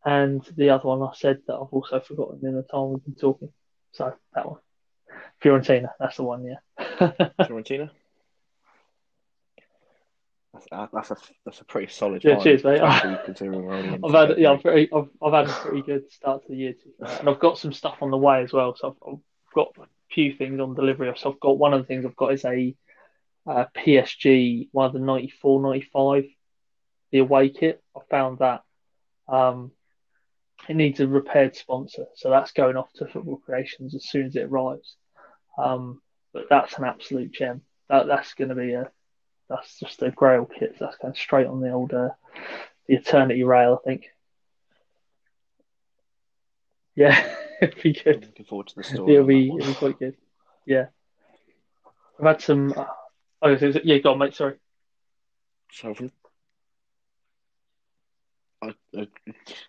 and 0.06 0.44
the 0.56 0.70
other 0.70 0.88
one 0.88 1.02
I 1.02 1.12
said 1.16 1.40
that 1.48 1.56
I've 1.56 1.74
also 1.74 2.00
forgotten 2.00 2.46
in 2.46 2.56
the 2.56 2.62
time 2.62 2.92
we've 2.92 3.04
been 3.04 3.16
talking. 3.16 3.50
So 3.92 4.14
that 4.34 4.46
one, 4.46 4.60
Fiorentina, 5.44 5.90
that's 6.00 6.18
the 6.18 6.24
one, 6.24 6.46
yeah. 6.46 6.58
Fiorentina. 7.40 7.90
That's, 10.54 10.68
uh, 10.72 10.88
that's 10.94 11.12
a 11.12 11.18
that's 11.44 11.62
a 11.62 11.66
pretty 11.66 11.92
solid. 11.92 12.24
Yeah, 12.24 12.40
cheers, 12.40 12.64
mate. 12.64 12.80
considering 13.26 13.66
we're 13.66 13.74
only 13.74 14.00
I've 14.04 14.30
had 14.30 14.38
yeah, 14.38 14.52
I've, 14.52 14.64
very, 14.64 14.90
I've, 14.94 15.10
I've 15.22 15.34
had 15.34 15.50
a 15.50 15.60
pretty 15.62 15.82
good 15.82 16.12
start 16.12 16.44
to 16.44 16.50
the 16.50 16.56
year, 16.56 16.74
to 16.74 16.86
be 16.86 16.94
fair. 17.00 17.20
and 17.20 17.30
I've 17.30 17.40
got 17.40 17.58
some 17.58 17.74
stuff 17.74 17.98
on 18.02 18.12
the 18.12 18.18
way 18.18 18.44
as 18.44 18.54
well. 18.54 18.76
So 18.76 18.90
I've, 18.90 19.14
I've 19.14 19.20
got 19.54 19.74
a 19.80 19.88
few 20.12 20.34
things 20.34 20.60
on 20.60 20.76
delivery. 20.76 21.12
So 21.18 21.32
I've 21.32 21.40
got 21.40 21.58
one 21.58 21.74
of 21.74 21.82
the 21.82 21.88
things 21.88 22.06
I've 22.06 22.16
got 22.16 22.34
is 22.34 22.46
a 22.46 22.76
uh, 23.48 23.66
PSG, 23.76 24.70
one 24.72 24.86
of 24.86 24.94
the 24.94 25.00
94, 25.00 25.62
95, 25.62 26.24
the 27.12 27.20
away 27.20 27.50
kit. 27.50 27.84
I 27.96 28.00
found 28.10 28.40
that. 28.40 28.62
Um, 29.28 29.72
it 30.68 30.76
needs 30.76 31.00
a 31.00 31.08
repaired 31.08 31.56
sponsor, 31.56 32.06
so 32.16 32.30
that's 32.30 32.52
going 32.52 32.78
off 32.78 32.92
to 32.94 33.08
Football 33.08 33.38
Creations 33.38 33.96
as 33.96 34.06
soon 34.06 34.28
as 34.28 34.36
it 34.36 34.44
arrives. 34.44 34.96
Um, 35.58 36.02
but 36.34 36.48
that's 36.50 36.78
an 36.78 36.84
absolute 36.84 37.32
gem. 37.32 37.62
That 37.90 38.08
that's 38.08 38.34
going 38.34 38.50
to 38.50 38.56
be 38.56 38.74
a 38.74 38.90
that's 39.50 39.80
just 39.80 40.02
a 40.02 40.12
Grail 40.12 40.46
kit. 40.46 40.76
That's 40.80 40.98
going 40.98 41.14
straight 41.14 41.48
on 41.48 41.62
the 41.62 41.72
old 41.72 41.94
uh, 41.94 42.10
the 42.88 42.96
Eternity 42.96 43.44
Rail, 43.44 43.80
I 43.82 43.88
think. 43.88 44.06
Yeah, 46.96 47.36
it'd 47.62 47.82
be 47.82 47.98
I'm 47.98 48.04
good. 48.04 48.26
looking 48.26 48.46
forward 48.46 48.68
to 48.68 48.76
the 48.76 48.84
story. 48.84 49.14
It'll 49.14 49.28
be 49.28 49.48
it'll 49.48 49.68
be 49.68 49.74
quite 49.76 50.00
good. 50.00 50.16
Yeah, 50.66 50.88
I've 52.20 52.26
had 52.26 52.42
some. 52.42 52.74
Uh, 52.76 52.86
oh, 53.42 53.50
yeah, 53.84 53.98
go 54.00 54.14
on, 54.14 54.20
mate. 54.20 54.36
Sorry. 54.36 54.56
So 55.72 55.94
from, 55.94 56.12
I, 58.66 59.00
I, 59.00 59.08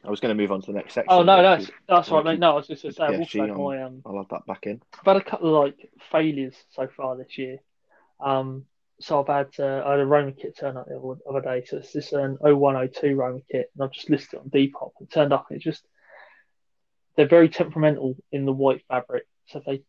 I 0.05 0.11
was 0.11 0.21
going 0.21 0.37
to 0.37 0.41
move 0.41 0.53
on 0.53 0.61
to 0.63 0.67
the 0.67 0.79
next 0.79 0.95
section. 0.95 1.09
Oh 1.11 1.23
no, 1.23 1.43
that's 1.43 1.71
that's 1.89 2.11
right, 2.11 2.25
mate. 2.25 2.39
No, 2.39 2.53
I 2.53 2.55
was 2.55 2.67
just 2.67 2.83
going 2.83 2.93
to 2.93 2.97
say 2.97 3.05
I've 3.05 3.15
PSG 3.15 3.21
also 3.21 3.41
had 3.41 3.51
on. 3.51 3.63
my 3.63 3.83
um. 3.83 4.03
I'll 4.07 4.21
add 4.21 4.27
that 4.31 4.47
back 4.47 4.67
in. 4.67 4.81
I've 4.99 5.07
had 5.07 5.17
a 5.17 5.25
couple 5.25 5.57
of 5.57 5.65
like 5.65 5.91
failures 6.11 6.55
so 6.71 6.89
far 6.97 7.17
this 7.17 7.39
year. 7.39 7.59
Um, 8.21 8.65
so 9.01 9.21
I've 9.21 9.29
had 9.29 9.49
uh, 9.59 9.83
I 9.87 9.93
had 9.93 10.01
a 10.01 10.07
Roma 10.07 10.33
kit 10.33 10.57
turn 10.59 10.77
up 10.77 10.87
the 10.87 11.17
other, 11.29 11.41
day. 11.41 11.65
So 11.67 11.79
it's 11.79 11.93
this 11.93 12.13
an 12.13 12.39
0102 12.41 13.15
Roma 13.15 13.41
kit, 13.51 13.71
and 13.75 13.85
I've 13.85 13.93
just 13.93 14.11
listed 14.11 14.35
it 14.35 14.41
on 14.41 14.51
Depop. 14.51 14.93
It 15.01 15.11
turned 15.11 15.33
up, 15.33 15.47
and 15.51 15.59
it 15.59 15.63
just 15.63 15.85
they're 17.17 17.29
very 17.29 17.49
temperamental 17.49 18.17
in 18.33 18.47
the 18.47 18.53
white 18.53 18.83
fabric, 18.89 19.25
so 19.49 19.63
they 19.65 19.83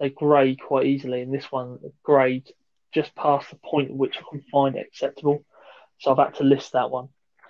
they 0.00 0.10
grey 0.10 0.56
quite 0.56 0.86
easily. 0.86 1.20
And 1.20 1.32
this 1.32 1.50
one 1.52 1.78
greyed 2.02 2.48
just 2.92 3.14
past 3.14 3.50
the 3.50 3.56
point 3.56 3.90
at 3.90 3.96
which 3.96 4.16
I 4.18 4.22
can 4.30 4.42
find 4.50 4.76
it 4.76 4.86
acceptable. 4.86 5.44
So 5.98 6.10
I've 6.10 6.18
had 6.18 6.36
to 6.36 6.44
list 6.44 6.72
that 6.72 6.90
one. 6.90 7.08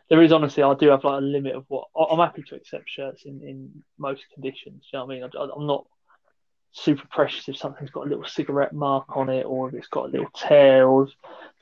There 0.08 0.22
is 0.22 0.32
honestly, 0.32 0.62
I 0.62 0.74
do 0.74 0.88
have 0.90 1.02
like 1.02 1.18
a 1.18 1.24
limit 1.24 1.56
of 1.56 1.64
what 1.68 1.88
I'm 1.98 2.18
happy 2.18 2.42
to 2.48 2.54
accept 2.54 2.88
shirts 2.88 3.24
in, 3.24 3.42
in 3.42 3.82
most 3.98 4.22
conditions. 4.32 4.84
Do 4.84 4.96
you 4.96 4.98
know 4.98 5.04
what 5.06 5.14
I 5.14 5.20
mean? 5.20 5.30
I, 5.36 5.48
I'm 5.56 5.66
not 5.66 5.86
super 6.72 7.06
precious 7.10 7.48
if 7.48 7.56
something's 7.56 7.90
got 7.90 8.06
a 8.06 8.10
little 8.10 8.24
cigarette 8.24 8.72
mark 8.72 9.16
on 9.16 9.30
it, 9.30 9.44
or 9.44 9.68
if 9.68 9.74
it's 9.74 9.88
got 9.88 10.06
a 10.06 10.12
little 10.12 10.30
tear, 10.36 10.86
or 10.86 11.06
the 11.06 11.12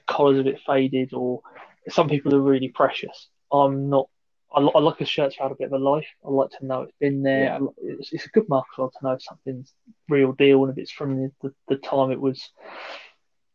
collar's 0.06 0.40
a 0.40 0.42
bit 0.42 0.60
faded, 0.66 1.14
or 1.14 1.40
some 1.88 2.08
people 2.08 2.34
are 2.34 2.40
really 2.40 2.68
precious. 2.68 3.28
I'm 3.52 3.88
not. 3.88 4.08
I, 4.52 4.60
I 4.60 4.78
like 4.78 5.00
a 5.00 5.06
shirt 5.06 5.32
to 5.32 5.42
have 5.42 5.52
a 5.52 5.56
bit 5.56 5.72
of 5.72 5.72
a 5.72 5.78
life. 5.78 6.06
I 6.24 6.30
like 6.30 6.50
to 6.58 6.66
know 6.66 6.82
it's 6.82 6.98
been 7.00 7.22
there. 7.22 7.44
Yeah. 7.44 7.58
It's, 7.78 8.12
it's 8.12 8.26
a 8.26 8.30
good 8.30 8.48
mark 8.48 8.66
as 8.74 8.78
well 8.78 8.90
to 8.90 9.06
know 9.06 9.12
if 9.12 9.22
something's 9.22 9.72
real 10.08 10.32
deal, 10.32 10.64
and 10.64 10.72
if 10.72 10.78
it's 10.78 10.92
from 10.92 11.16
the, 11.16 11.32
the, 11.42 11.54
the 11.68 11.76
time 11.76 12.10
it 12.10 12.20
was, 12.20 12.50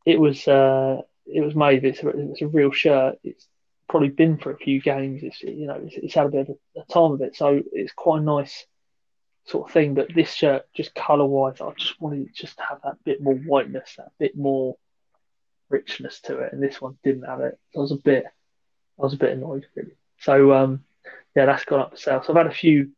it 0.05 0.19
was, 0.19 0.47
uh, 0.47 1.01
it 1.27 1.41
was 1.41 1.55
made. 1.55 1.83
It's 1.83 2.01
a, 2.01 2.09
it's 2.09 2.41
a 2.41 2.47
real 2.47 2.71
shirt. 2.71 3.19
It's 3.23 3.47
probably 3.89 4.09
been 4.09 4.37
for 4.37 4.51
a 4.51 4.57
few 4.57 4.81
games. 4.81 5.21
It's 5.23 5.41
you 5.41 5.67
know, 5.67 5.81
it's, 5.83 5.95
it's 5.97 6.13
had 6.13 6.27
a 6.27 6.29
bit 6.29 6.49
of 6.49 6.55
a, 6.77 6.81
a 6.81 6.85
time 6.85 7.11
of 7.13 7.21
it, 7.21 7.35
so 7.35 7.61
it's 7.73 7.91
quite 7.93 8.21
a 8.21 8.23
nice 8.23 8.65
sort 9.45 9.67
of 9.67 9.73
thing. 9.73 9.95
But 9.95 10.13
this 10.13 10.31
shirt, 10.31 10.63
just 10.73 10.95
colour 10.95 11.25
wise, 11.25 11.59
I 11.59 11.71
just 11.77 11.99
wanted 11.99 12.27
it 12.27 12.35
just 12.35 12.57
to 12.57 12.63
have 12.69 12.79
that 12.83 13.03
bit 13.03 13.21
more 13.21 13.35
whiteness, 13.35 13.95
that 13.97 14.11
bit 14.19 14.37
more 14.37 14.77
richness 15.69 16.21
to 16.21 16.39
it, 16.39 16.53
and 16.53 16.61
this 16.63 16.79
one 16.79 16.97
didn't 17.03 17.23
have 17.23 17.41
it. 17.41 17.59
So 17.73 17.79
I 17.79 17.81
was 17.81 17.91
a 17.91 17.95
bit, 17.97 18.25
I 18.99 19.01
was 19.03 19.13
a 19.13 19.17
bit 19.17 19.33
annoyed 19.33 19.65
really. 19.75 19.97
So 20.19 20.53
um, 20.53 20.83
yeah, 21.35 21.45
that's 21.45 21.65
gone 21.65 21.81
up 21.81 21.91
for 21.91 21.97
sale. 21.97 22.23
So 22.23 22.31
I've 22.33 22.37
had 22.37 22.47
a 22.47 22.55
few, 22.55 22.91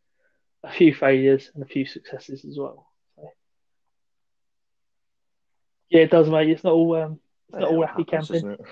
a 0.63 0.71
few 0.71 0.93
failures 0.93 1.49
and 1.53 1.63
a 1.63 1.67
few 1.67 1.85
successes 1.85 2.45
as 2.45 2.57
well. 2.57 2.87
So, 3.15 3.29
yeah, 5.89 6.01
it 6.01 6.11
does, 6.11 6.29
mate. 6.29 6.49
It's 6.49 6.63
not 6.63 6.73
all 6.73 6.95
um, 6.95 7.19
it's 7.49 7.59
not 7.59 7.71
Yeah, 7.71 7.77
all 7.77 7.85
happy 7.85 8.05
happens, 8.09 8.27
camping. 8.27 8.49
doesn't 8.49 8.51
it? 8.51 8.67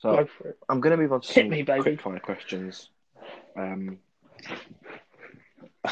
So 0.00 0.16
Go 0.16 0.26
for 0.26 0.48
it. 0.48 0.58
I'm 0.68 0.80
going 0.80 0.92
to 0.92 0.96
move 0.96 1.12
on 1.12 1.20
to 1.20 1.32
Hit 1.32 1.42
some 1.44 1.50
me, 1.50 1.62
baby. 1.62 1.82
quick 1.82 2.00
fire 2.00 2.18
questions. 2.20 2.88
Um, 3.56 3.98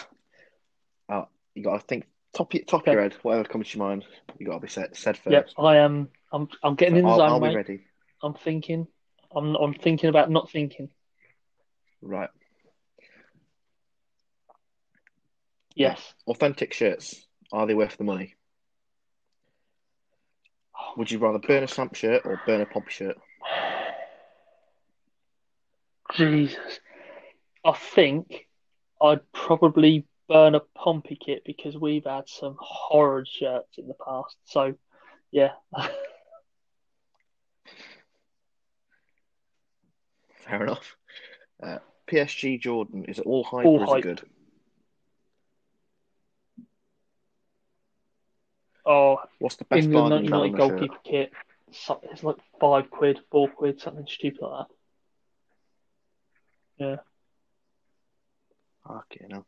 oh, 1.11 1.29
you 1.55 1.63
got 1.63 1.81
to 1.81 1.87
think 1.87 2.07
top 2.35 2.53
top 2.67 2.87
of 2.87 2.93
your 2.93 3.03
head, 3.03 3.15
whatever 3.23 3.45
comes 3.45 3.69
to 3.71 3.79
your 3.79 3.87
mind. 3.87 4.07
You 4.39 4.47
got 4.47 4.55
to 4.55 4.61
be 4.61 4.69
said 4.69 4.97
said 4.97 5.19
first. 5.19 5.33
Yep, 5.33 5.49
I 5.59 5.77
am. 5.79 6.09
I'm. 6.33 6.49
I'm 6.63 6.75
getting 6.75 6.97
in 6.97 7.05
the 7.05 7.11
I'll, 7.11 7.19
zone, 7.19 7.31
I'll 7.31 7.41
mate. 7.41 7.51
be 7.51 7.57
ready. 7.57 7.81
I'm 8.23 8.35
thinking. 8.35 8.87
I'm. 9.35 9.55
I'm 9.57 9.75
thinking 9.75 10.09
about 10.09 10.31
not 10.31 10.51
thinking. 10.51 10.89
Right. 12.01 12.31
Yes. 15.75 16.01
Authentic 16.27 16.73
shirts. 16.73 17.27
Are 17.53 17.67
they 17.67 17.75
worth 17.75 17.99
the 17.99 18.05
money? 18.05 18.35
Would 20.97 21.11
you 21.11 21.19
rather 21.19 21.39
burn 21.39 21.63
a 21.63 21.69
Samp 21.69 21.95
shirt 21.95 22.23
or 22.25 22.41
burn 22.47 22.61
a 22.61 22.67
Pompey 22.67 22.91
shirt? 22.91 23.17
Jesus. 26.19 26.81
I 27.65 27.73
think 27.73 28.47
I'd 29.01 29.21
probably 29.33 30.05
burn 30.29 30.55
a 30.55 30.61
Pompey 30.77 31.17
kit 31.17 31.43
because 31.47 31.77
we've 31.77 32.05
had 32.05 32.29
some 32.29 32.57
horrid 32.59 33.27
shirts 33.29 33.79
in 33.79 33.87
the 33.89 33.95
past. 33.95 34.37
So, 34.45 34.75
yeah. 35.31 35.53
Fair 40.45 40.63
enough. 40.65 40.97
Uh, 41.63 41.79
PSG 42.09 42.61
Jordan. 42.61 43.05
Is 43.07 43.19
it 43.19 43.27
all 43.27 43.45
hype 43.45 43.65
All 43.67 43.79
or 43.81 43.85
is 43.85 43.91
hype. 43.91 43.99
it 43.99 44.03
good? 44.03 44.23
oh, 48.87 49.19
What's 49.39 49.57
the 49.57 49.65
best 49.65 49.85
England 49.85 50.11
bargain 50.11 50.25
you've 50.25 50.33
had 50.33 50.41
on 50.41 50.47
United 50.49 50.63
a 50.63 50.69
shirt? 50.69 50.79
goalkeeper 50.79 51.01
kit. 51.05 51.33
It's 52.13 52.25
like 52.25 52.37
five 52.61 52.91
quid, 52.91 53.21
four 53.31 53.49
quid, 53.49 53.81
something 53.81 54.07
stupid 54.09 54.41
like 54.41 54.67
that. 54.69 54.75
Yeah. 56.79 56.97
Okay, 58.89 59.27
now. 59.29 59.45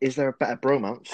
Is 0.00 0.16
there 0.16 0.28
a 0.28 0.32
better 0.32 0.56
bromance 0.56 1.08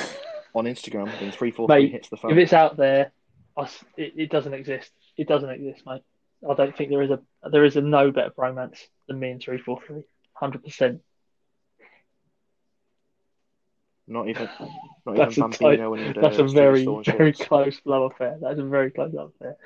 on 0.54 0.64
Instagram 0.64 1.16
than 1.20 1.30
three 1.30 1.50
four 1.50 1.68
three 1.68 1.90
hits 1.90 2.08
the 2.08 2.16
fan? 2.16 2.30
If 2.30 2.38
it's 2.38 2.52
out 2.52 2.76
there, 2.76 3.12
I 3.56 3.68
it, 3.96 4.14
it 4.16 4.30
doesn't 4.30 4.54
exist. 4.54 4.90
It 5.16 5.28
doesn't 5.28 5.50
exist, 5.50 5.82
mate. 5.86 6.02
I 6.48 6.54
don't 6.54 6.76
think 6.76 6.90
there 6.90 7.02
is 7.02 7.10
a 7.10 7.20
there 7.50 7.64
is 7.64 7.76
a 7.76 7.80
no 7.80 8.10
better 8.10 8.30
bromance 8.30 8.78
than 9.06 9.18
me 9.20 9.30
and 9.30 9.42
three 9.42 9.58
four 9.58 9.80
three. 9.86 10.02
Hundred 10.32 10.64
percent. 10.64 11.02
Not 14.10 14.28
even, 14.28 14.48
not 15.04 15.16
That's 15.16 15.36
a 15.36 15.40
even 15.40 15.50
tight- 15.50 15.80
and 15.80 16.16
uh, 16.16 16.20
That's 16.22 16.38
a 16.38 16.44
very 16.44 16.86
very 17.04 17.32
close 17.32 17.78
love 17.84 18.12
affair. 18.12 18.38
That's 18.40 18.58
a 18.58 18.64
very 18.64 18.90
close 18.90 19.12
love 19.12 19.32
affair. 19.34 19.56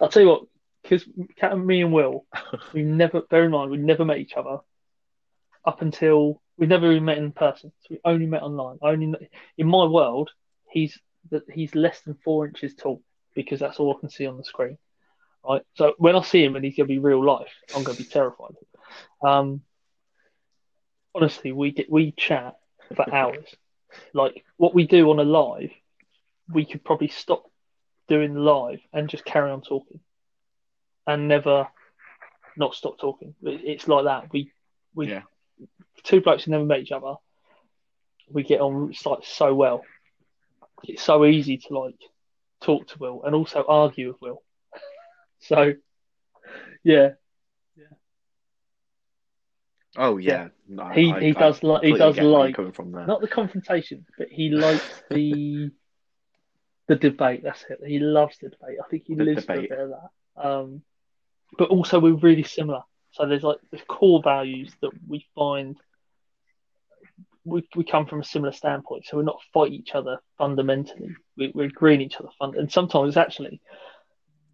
I'll 0.00 0.08
tell 0.08 0.22
you 0.22 0.28
what, 0.28 0.42
because 0.82 1.06
me 1.56 1.82
and 1.82 1.92
Will, 1.92 2.26
we 2.72 2.82
never. 2.82 3.22
Bear 3.22 3.44
in 3.44 3.50
mind, 3.52 3.70
we 3.70 3.78
never 3.78 4.04
met 4.04 4.18
each 4.18 4.34
other 4.34 4.58
up 5.64 5.82
until 5.82 6.40
we 6.56 6.66
never 6.66 6.90
even 6.90 7.04
met 7.04 7.18
in 7.18 7.32
person. 7.32 7.72
So 7.82 7.88
we 7.90 8.00
only 8.04 8.26
met 8.26 8.42
online. 8.42 8.78
I 8.82 8.90
only 8.90 9.30
in 9.56 9.66
my 9.66 9.84
world, 9.84 10.30
he's 10.70 10.98
that 11.30 11.44
he's 11.52 11.74
less 11.74 12.00
than 12.02 12.18
four 12.24 12.46
inches 12.46 12.74
tall 12.74 13.02
because 13.34 13.60
that's 13.60 13.78
all 13.78 13.94
I 13.96 14.00
can 14.00 14.10
see 14.10 14.26
on 14.26 14.36
the 14.36 14.44
screen. 14.44 14.78
Right. 15.48 15.62
So 15.74 15.94
when 15.98 16.16
I 16.16 16.22
see 16.22 16.44
him 16.44 16.56
and 16.56 16.64
he's 16.64 16.76
gonna 16.76 16.86
be 16.86 16.98
real 16.98 17.24
life, 17.24 17.52
I'm 17.74 17.82
gonna 17.82 17.98
be 17.98 18.04
terrified. 18.04 18.54
Um, 19.24 19.62
honestly, 21.14 21.52
we 21.52 21.70
get 21.72 21.90
we 21.90 22.12
chat 22.12 22.56
for 22.94 23.12
hours. 23.14 23.54
Like 24.14 24.44
what 24.56 24.74
we 24.74 24.86
do 24.86 25.10
on 25.10 25.18
a 25.18 25.24
live, 25.24 25.70
we 26.52 26.64
could 26.64 26.84
probably 26.84 27.08
stop 27.08 27.44
doing 28.08 28.34
live 28.34 28.80
and 28.92 29.08
just 29.08 29.24
carry 29.24 29.50
on 29.50 29.62
talking, 29.62 30.00
and 31.06 31.28
never 31.28 31.68
not 32.56 32.74
stop 32.74 32.98
talking. 32.98 33.34
It's 33.42 33.88
like 33.88 34.04
that. 34.04 34.32
We 34.32 34.52
we 34.94 35.08
Yeah. 35.08 35.22
two 36.04 36.20
blokes 36.20 36.44
who 36.44 36.50
never 36.50 36.64
met 36.64 36.80
each 36.80 36.92
other. 36.92 37.14
We 38.30 38.42
get 38.42 38.60
on 38.60 38.92
like 39.04 39.24
so 39.24 39.54
well. 39.54 39.84
It's 40.84 41.02
so 41.02 41.24
easy 41.24 41.58
to 41.58 41.78
like 41.78 41.96
talk 42.60 42.86
to 42.88 42.98
Will 42.98 43.22
and 43.24 43.34
also 43.34 43.64
argue 43.66 44.08
with 44.12 44.20
Will. 44.20 44.42
So 45.40 45.74
yeah, 46.84 47.10
Oh 49.96 50.16
yeah, 50.16 50.48
No, 50.66 50.88
He- 50.88 51.12
I- 51.12 51.20
he 51.20 51.28
I 51.30 51.32
does 51.32 51.62
li- 51.62 51.78
he 51.82 51.92
does 51.92 52.14
get 52.14 52.22
where 52.24 52.30
you're 52.30 52.38
like- 52.38 52.54
coming 52.54 52.72
from 52.72 52.92
there. 52.92 53.06
not 53.06 53.20
the 53.20 53.28
confrontation, 53.28 54.06
but 54.16 54.28
he 54.28 54.48
likes 54.50 55.02
the 55.10 55.70
the 56.88 56.96
debate. 56.96 57.42
That's 57.42 57.64
it. 57.70 57.78
He 57.86 57.98
loves 57.98 58.38
the 58.38 58.48
debate. 58.50 58.78
I 58.84 58.88
think 58.88 59.04
he 59.06 59.14
The 59.14 59.24
lives 59.24 59.44
debate. 59.46 59.68
for 59.68 59.74
a 59.74 59.76
bit 59.76 59.84
of 59.84 59.90
that. 59.90 60.44
Um, 60.48 60.82
but 61.58 61.70
also 61.70 61.98
we're 61.98 62.14
really 62.14 62.42
similar. 62.42 62.82
So 63.12 63.26
there's 63.26 63.42
like 63.42 63.58
the 63.70 63.78
core 63.78 64.22
values 64.22 64.72
that 64.80 64.90
we 65.06 65.26
find 65.34 65.76
we 67.44 67.66
we 67.74 67.84
come 67.84 68.06
from 68.06 68.20
a 68.20 68.24
similar 68.24 68.52
standpoint. 68.52 69.06
So 69.06 69.16
we're 69.16 69.24
not 69.24 69.40
fight 69.52 69.72
each 69.72 69.94
other 69.94 70.18
fundamentally. 70.38 71.14
We, 71.36 71.52
we're 71.54 71.66
agreeing 71.66 72.00
each 72.00 72.16
other 72.16 72.28
fund, 72.38 72.54
and 72.54 72.70
sometimes 72.70 73.16
actually 73.16 73.60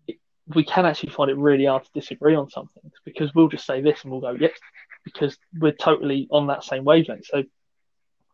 it, 0.06 0.16
we 0.54 0.64
can 0.64 0.86
actually 0.86 1.12
find 1.12 1.30
it 1.30 1.36
really 1.36 1.66
hard 1.66 1.84
to 1.84 1.90
disagree 1.92 2.34
on 2.34 2.50
some 2.50 2.68
things 2.80 2.94
because 3.04 3.34
we'll 3.34 3.48
just 3.48 3.66
say 3.66 3.80
this 3.80 4.02
and 4.02 4.10
we'll 4.10 4.20
go 4.20 4.36
yes 4.38 4.58
because 5.04 5.36
we're 5.58 5.72
totally 5.72 6.28
on 6.30 6.46
that 6.48 6.64
same 6.64 6.84
wavelength. 6.84 7.26
So 7.26 7.44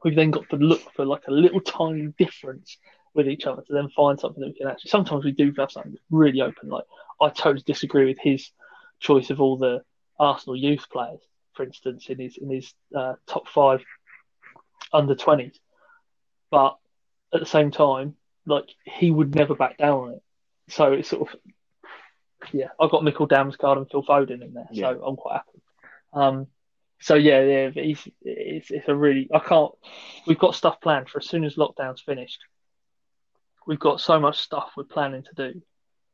we've 0.04 0.14
then 0.14 0.30
got 0.30 0.48
to 0.50 0.56
look 0.56 0.82
for 0.94 1.04
like 1.04 1.22
a 1.28 1.32
little 1.32 1.60
tiny 1.60 2.12
difference 2.18 2.78
with 3.14 3.28
each 3.28 3.46
other 3.46 3.62
to 3.62 3.72
then 3.72 3.88
find 3.96 4.18
something 4.18 4.40
that 4.40 4.48
we 4.48 4.54
can 4.54 4.68
actually. 4.68 4.90
Sometimes 4.90 5.24
we 5.24 5.32
do 5.32 5.52
have 5.58 5.70
something 5.70 5.92
that's 5.92 6.04
really 6.10 6.40
open. 6.40 6.68
Like 6.68 6.84
I 7.20 7.28
totally 7.30 7.62
disagree 7.66 8.06
with 8.06 8.18
his 8.20 8.50
choice 9.00 9.30
of 9.30 9.40
all 9.40 9.56
the 9.56 9.82
Arsenal 10.18 10.56
youth 10.56 10.86
players, 10.90 11.20
for 11.54 11.64
instance, 11.64 12.06
in 12.08 12.18
his 12.18 12.36
in 12.36 12.50
his 12.50 12.72
uh, 12.94 13.14
top 13.26 13.48
five 13.48 13.82
under 14.92 15.14
twenties. 15.14 15.58
But 16.50 16.76
at 17.32 17.40
the 17.40 17.46
same 17.46 17.70
time, 17.70 18.14
like 18.46 18.68
he 18.84 19.10
would 19.10 19.34
never 19.34 19.54
back 19.54 19.78
down 19.78 20.00
on 20.00 20.10
it. 20.12 20.22
So 20.68 20.92
it's 20.92 21.08
sort 21.08 21.32
of 21.32 21.40
yeah. 22.52 22.68
I've 22.80 22.90
got 22.90 23.02
Mikkel 23.02 23.28
Damsgaard 23.28 23.78
and 23.78 23.90
Phil 23.90 24.02
Foden 24.02 24.42
in 24.42 24.54
there, 24.54 24.68
Yeah. 24.70 24.92
so 24.92 25.04
I'm 25.04 25.16
quite 25.16 25.36
happy. 25.38 25.62
Um, 26.12 26.46
so 27.00 27.14
yeah, 27.16 27.42
yeah, 27.42 27.70
he's, 27.70 28.06
it's 28.22 28.70
it's 28.70 28.88
a 28.88 28.94
really 28.94 29.28
I 29.34 29.40
can't. 29.40 29.72
We've 30.26 30.38
got 30.38 30.54
stuff 30.54 30.80
planned 30.80 31.08
for 31.08 31.18
as 31.18 31.28
soon 31.28 31.44
as 31.44 31.56
lockdown's 31.56 32.00
finished. 32.00 32.40
We've 33.66 33.78
got 33.78 34.00
so 34.00 34.20
much 34.20 34.38
stuff 34.38 34.72
we're 34.76 34.84
planning 34.84 35.24
to 35.24 35.52
do 35.52 35.62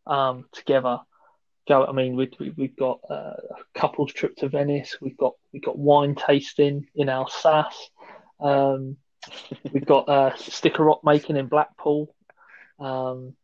um, 0.07 0.47
together. 0.53 1.01
Go. 1.69 1.87
I 1.87 1.93
mean, 1.93 2.17
we, 2.17 2.31
we 2.39 2.51
we've 2.51 2.77
got 2.77 3.01
uh, 3.09 3.15
a 3.15 3.79
couples 3.79 4.13
trip 4.13 4.37
to 4.37 4.49
Venice. 4.49 4.97
We've 5.01 5.17
got 5.17 5.35
we've 5.53 5.63
got 5.63 5.79
wine 5.79 6.15
tasting 6.15 6.87
in 6.95 7.09
Alsace. 7.09 7.91
Um, 8.41 8.97
we've 9.73 9.87
got 9.87 10.09
uh, 10.09 10.37
sticker 10.37 10.85
rock 10.85 11.01
making 11.05 11.37
in 11.37 11.47
Blackpool. 11.47 12.15
Um, 12.79 13.35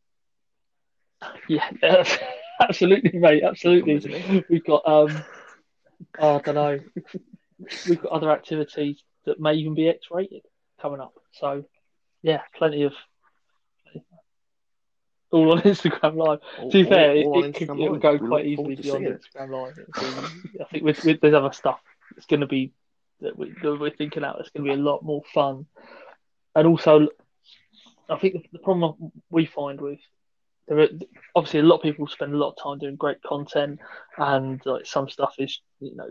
yeah, 1.48 1.70
absolutely, 2.60 3.18
mate. 3.18 3.42
Absolutely. 3.42 4.00
Come 4.00 4.12
with 4.12 4.28
me. 4.28 4.44
We've 4.48 4.64
got 4.64 4.88
um, 4.88 5.22
I 6.18 6.38
don't 6.38 6.54
know. 6.54 6.80
We've 7.88 8.02
got 8.02 8.12
other 8.12 8.30
activities 8.30 9.02
that 9.24 9.40
may 9.40 9.54
even 9.54 9.74
be 9.74 9.88
X-rated 9.88 10.42
coming 10.80 11.00
up. 11.00 11.14
So, 11.32 11.64
yeah, 12.22 12.42
plenty 12.54 12.82
of 12.82 12.92
all 15.32 15.52
on 15.52 15.60
Instagram 15.62 16.16
Live. 16.16 16.40
All- 16.58 16.70
To 16.70 16.78
be 16.82 16.84
all- 16.84 16.90
fair, 16.90 17.16
it, 17.16 17.24
all 17.26 17.44
it, 17.44 17.54
could, 17.54 17.68
it 17.70 17.76
would 17.76 17.92
Live. 17.92 18.02
go 18.02 18.12
We 18.14 18.28
quite 18.28 18.46
easily 18.46 18.74
beyond. 18.76 19.06
Instagram 19.06 19.50
Live. 19.50 19.78
I 20.60 20.64
think 20.70 20.84
with, 20.84 21.04
with, 21.04 21.20
there's 21.20 21.34
other 21.34 21.52
stuff 21.52 21.80
that's 22.14 22.26
going 22.26 22.40
to 22.40 22.46
be 22.46 22.72
that, 23.20 23.36
we, 23.38 23.52
that 23.62 23.76
we're 23.80 23.90
thinking 23.90 24.24
out. 24.24 24.40
It's 24.40 24.50
going 24.50 24.66
to 24.66 24.74
be 24.74 24.78
a 24.80 24.82
lot 24.82 25.02
more 25.02 25.22
fun, 25.34 25.66
and 26.54 26.66
also, 26.66 27.08
I 28.08 28.16
think 28.18 28.34
the, 28.34 28.42
the 28.52 28.58
problem 28.60 29.12
we 29.30 29.46
find 29.46 29.80
with 29.80 29.98
there 30.68 30.80
are 30.80 30.88
obviously 31.36 31.60
a 31.60 31.62
lot 31.62 31.76
of 31.76 31.82
people 31.82 32.06
spend 32.08 32.34
a 32.34 32.36
lot 32.36 32.50
of 32.50 32.62
time 32.62 32.78
doing 32.78 32.96
great 32.96 33.22
content, 33.22 33.78
and 34.18 34.60
like 34.64 34.84
some 34.86 35.08
stuff 35.08 35.34
is 35.38 35.60
you 35.80 35.94
know 35.96 36.08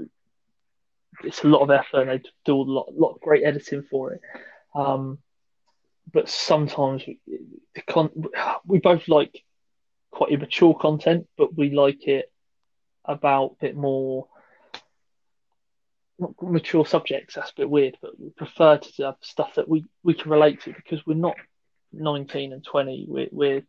it's 1.24 1.44
a 1.44 1.48
lot 1.48 1.62
of 1.62 1.72
effort 1.72 2.02
and 2.02 2.10
they 2.10 2.22
do 2.44 2.56
a 2.56 2.62
lot, 2.62 2.94
lot 2.94 3.12
of 3.14 3.22
great 3.22 3.44
editing 3.46 3.84
for 3.90 4.14
it. 4.14 4.22
Um, 4.76 5.18
but 6.12 6.30
sometimes 6.30 7.04
we, 7.06 7.20
the 7.74 7.82
con- 7.82 8.26
we 8.66 8.80
both 8.80 9.08
like 9.08 9.44
quite 10.12 10.32
immature 10.32 10.76
content, 10.76 11.28
but 11.38 11.56
we 11.56 11.72
like 11.72 12.08
it 12.08 12.32
about 13.04 13.56
a 13.60 13.62
bit 13.62 13.76
more 13.76 14.28
mature 16.42 16.86
subjects. 16.86 17.36
That's 17.36 17.52
a 17.52 17.56
bit 17.56 17.70
weird, 17.70 17.98
but 18.02 18.20
we 18.20 18.30
prefer 18.30 18.78
to 18.78 19.04
have 19.04 19.16
stuff 19.22 19.56
that 19.56 19.68
we, 19.68 19.84
we 20.04 20.14
can 20.14 20.32
relate 20.32 20.62
to 20.62 20.74
because 20.74 21.06
we're 21.06 21.16
not 21.16 21.36
19 21.92 22.54
and 22.54 22.64
20. 22.64 23.06
We're, 23.08 23.28
we're 23.32 23.64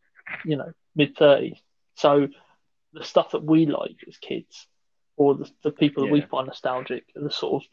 you 0.44 0.56
know, 0.56 0.72
mid 0.94 1.16
30s. 1.16 1.58
So 1.94 2.28
the 2.92 3.04
stuff 3.04 3.32
that 3.32 3.44
we 3.44 3.66
like 3.66 3.96
as 4.06 4.16
kids, 4.18 4.66
or 5.16 5.34
the, 5.34 5.50
the 5.64 5.70
people 5.70 6.04
that 6.04 6.12
we 6.12 6.20
find 6.20 6.46
nostalgic, 6.46 7.04
are 7.16 7.22
the 7.22 7.30
sort 7.30 7.62
of 7.62 7.68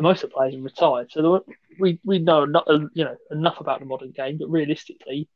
most 0.00 0.22
of 0.24 0.30
the 0.30 0.34
players 0.34 0.54
have 0.54 0.62
retired. 0.64 1.10
So 1.10 1.22
there 1.22 1.30
were, 1.30 1.44
we 1.78 1.98
we 2.04 2.18
know 2.18 2.44
not, 2.44 2.66
you 2.94 3.04
know 3.04 3.16
enough 3.30 3.60
about 3.60 3.80
the 3.80 3.86
modern 3.86 4.12
game, 4.12 4.38
but 4.38 4.48
realistically, 4.50 5.28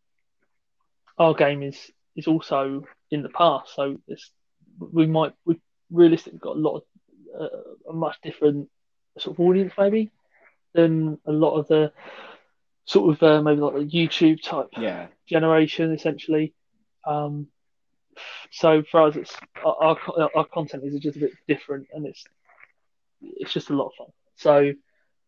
our 1.18 1.34
game 1.34 1.62
is 1.62 1.90
is 2.16 2.26
also 2.26 2.82
in 3.10 3.22
the 3.22 3.28
past. 3.30 3.74
So 3.74 3.96
it's, 4.08 4.30
we 4.92 5.06
might 5.06 5.32
we 5.44 5.56
realistically 5.90 6.38
got 6.40 6.56
a 6.56 6.60
lot 6.60 6.76
of 6.76 6.82
uh, 7.40 7.90
a 7.90 7.92
much 7.92 8.16
different 8.22 8.68
sort 9.18 9.36
of 9.36 9.40
audience 9.40 9.72
maybe 9.78 10.10
than 10.74 11.18
a 11.26 11.32
lot 11.32 11.58
of 11.58 11.68
the 11.68 11.92
sort 12.86 13.14
of 13.14 13.22
uh, 13.22 13.42
maybe 13.42 13.60
like 13.60 13.74
the 13.74 13.80
YouTube 13.86 14.42
type 14.42 14.68
Yeah, 14.76 15.08
generation 15.28 15.92
essentially. 15.92 16.52
Um, 17.06 17.48
so 18.50 18.82
for 18.90 19.02
us, 19.02 19.16
it's 19.16 19.36
our, 19.64 19.96
our 20.18 20.30
our 20.36 20.46
content 20.52 20.84
is 20.84 20.98
just 21.00 21.16
a 21.16 21.20
bit 21.20 21.32
different, 21.48 21.86
and 21.92 22.06
it's 22.06 22.24
it's 23.22 23.52
just 23.52 23.70
a 23.70 23.74
lot 23.74 23.86
of 23.86 23.92
fun. 23.98 24.06
So 24.36 24.72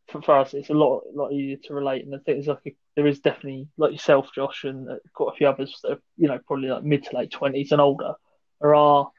for, 0.08 0.22
for 0.22 0.38
us, 0.38 0.54
it's 0.54 0.70
a 0.70 0.74
lot 0.74 1.02
lot 1.14 1.32
easier 1.32 1.56
to 1.64 1.74
relate, 1.74 2.04
and 2.04 2.14
I 2.14 2.18
think 2.18 2.36
there's 2.38 2.46
like 2.48 2.66
a, 2.66 2.76
there 2.96 3.06
is 3.06 3.20
definitely 3.20 3.68
like 3.76 3.92
yourself, 3.92 4.28
Josh, 4.34 4.64
and 4.64 4.88
uh, 4.90 4.96
quite 5.12 5.34
a 5.34 5.36
few 5.36 5.48
others 5.48 5.78
that 5.82 5.92
are 5.92 6.02
you 6.16 6.28
know 6.28 6.38
probably 6.46 6.68
like 6.68 6.84
mid 6.84 7.04
to 7.04 7.16
late 7.16 7.30
twenties 7.30 7.72
and 7.72 7.80
older. 7.80 8.14
There 8.60 8.74
are 8.74 9.10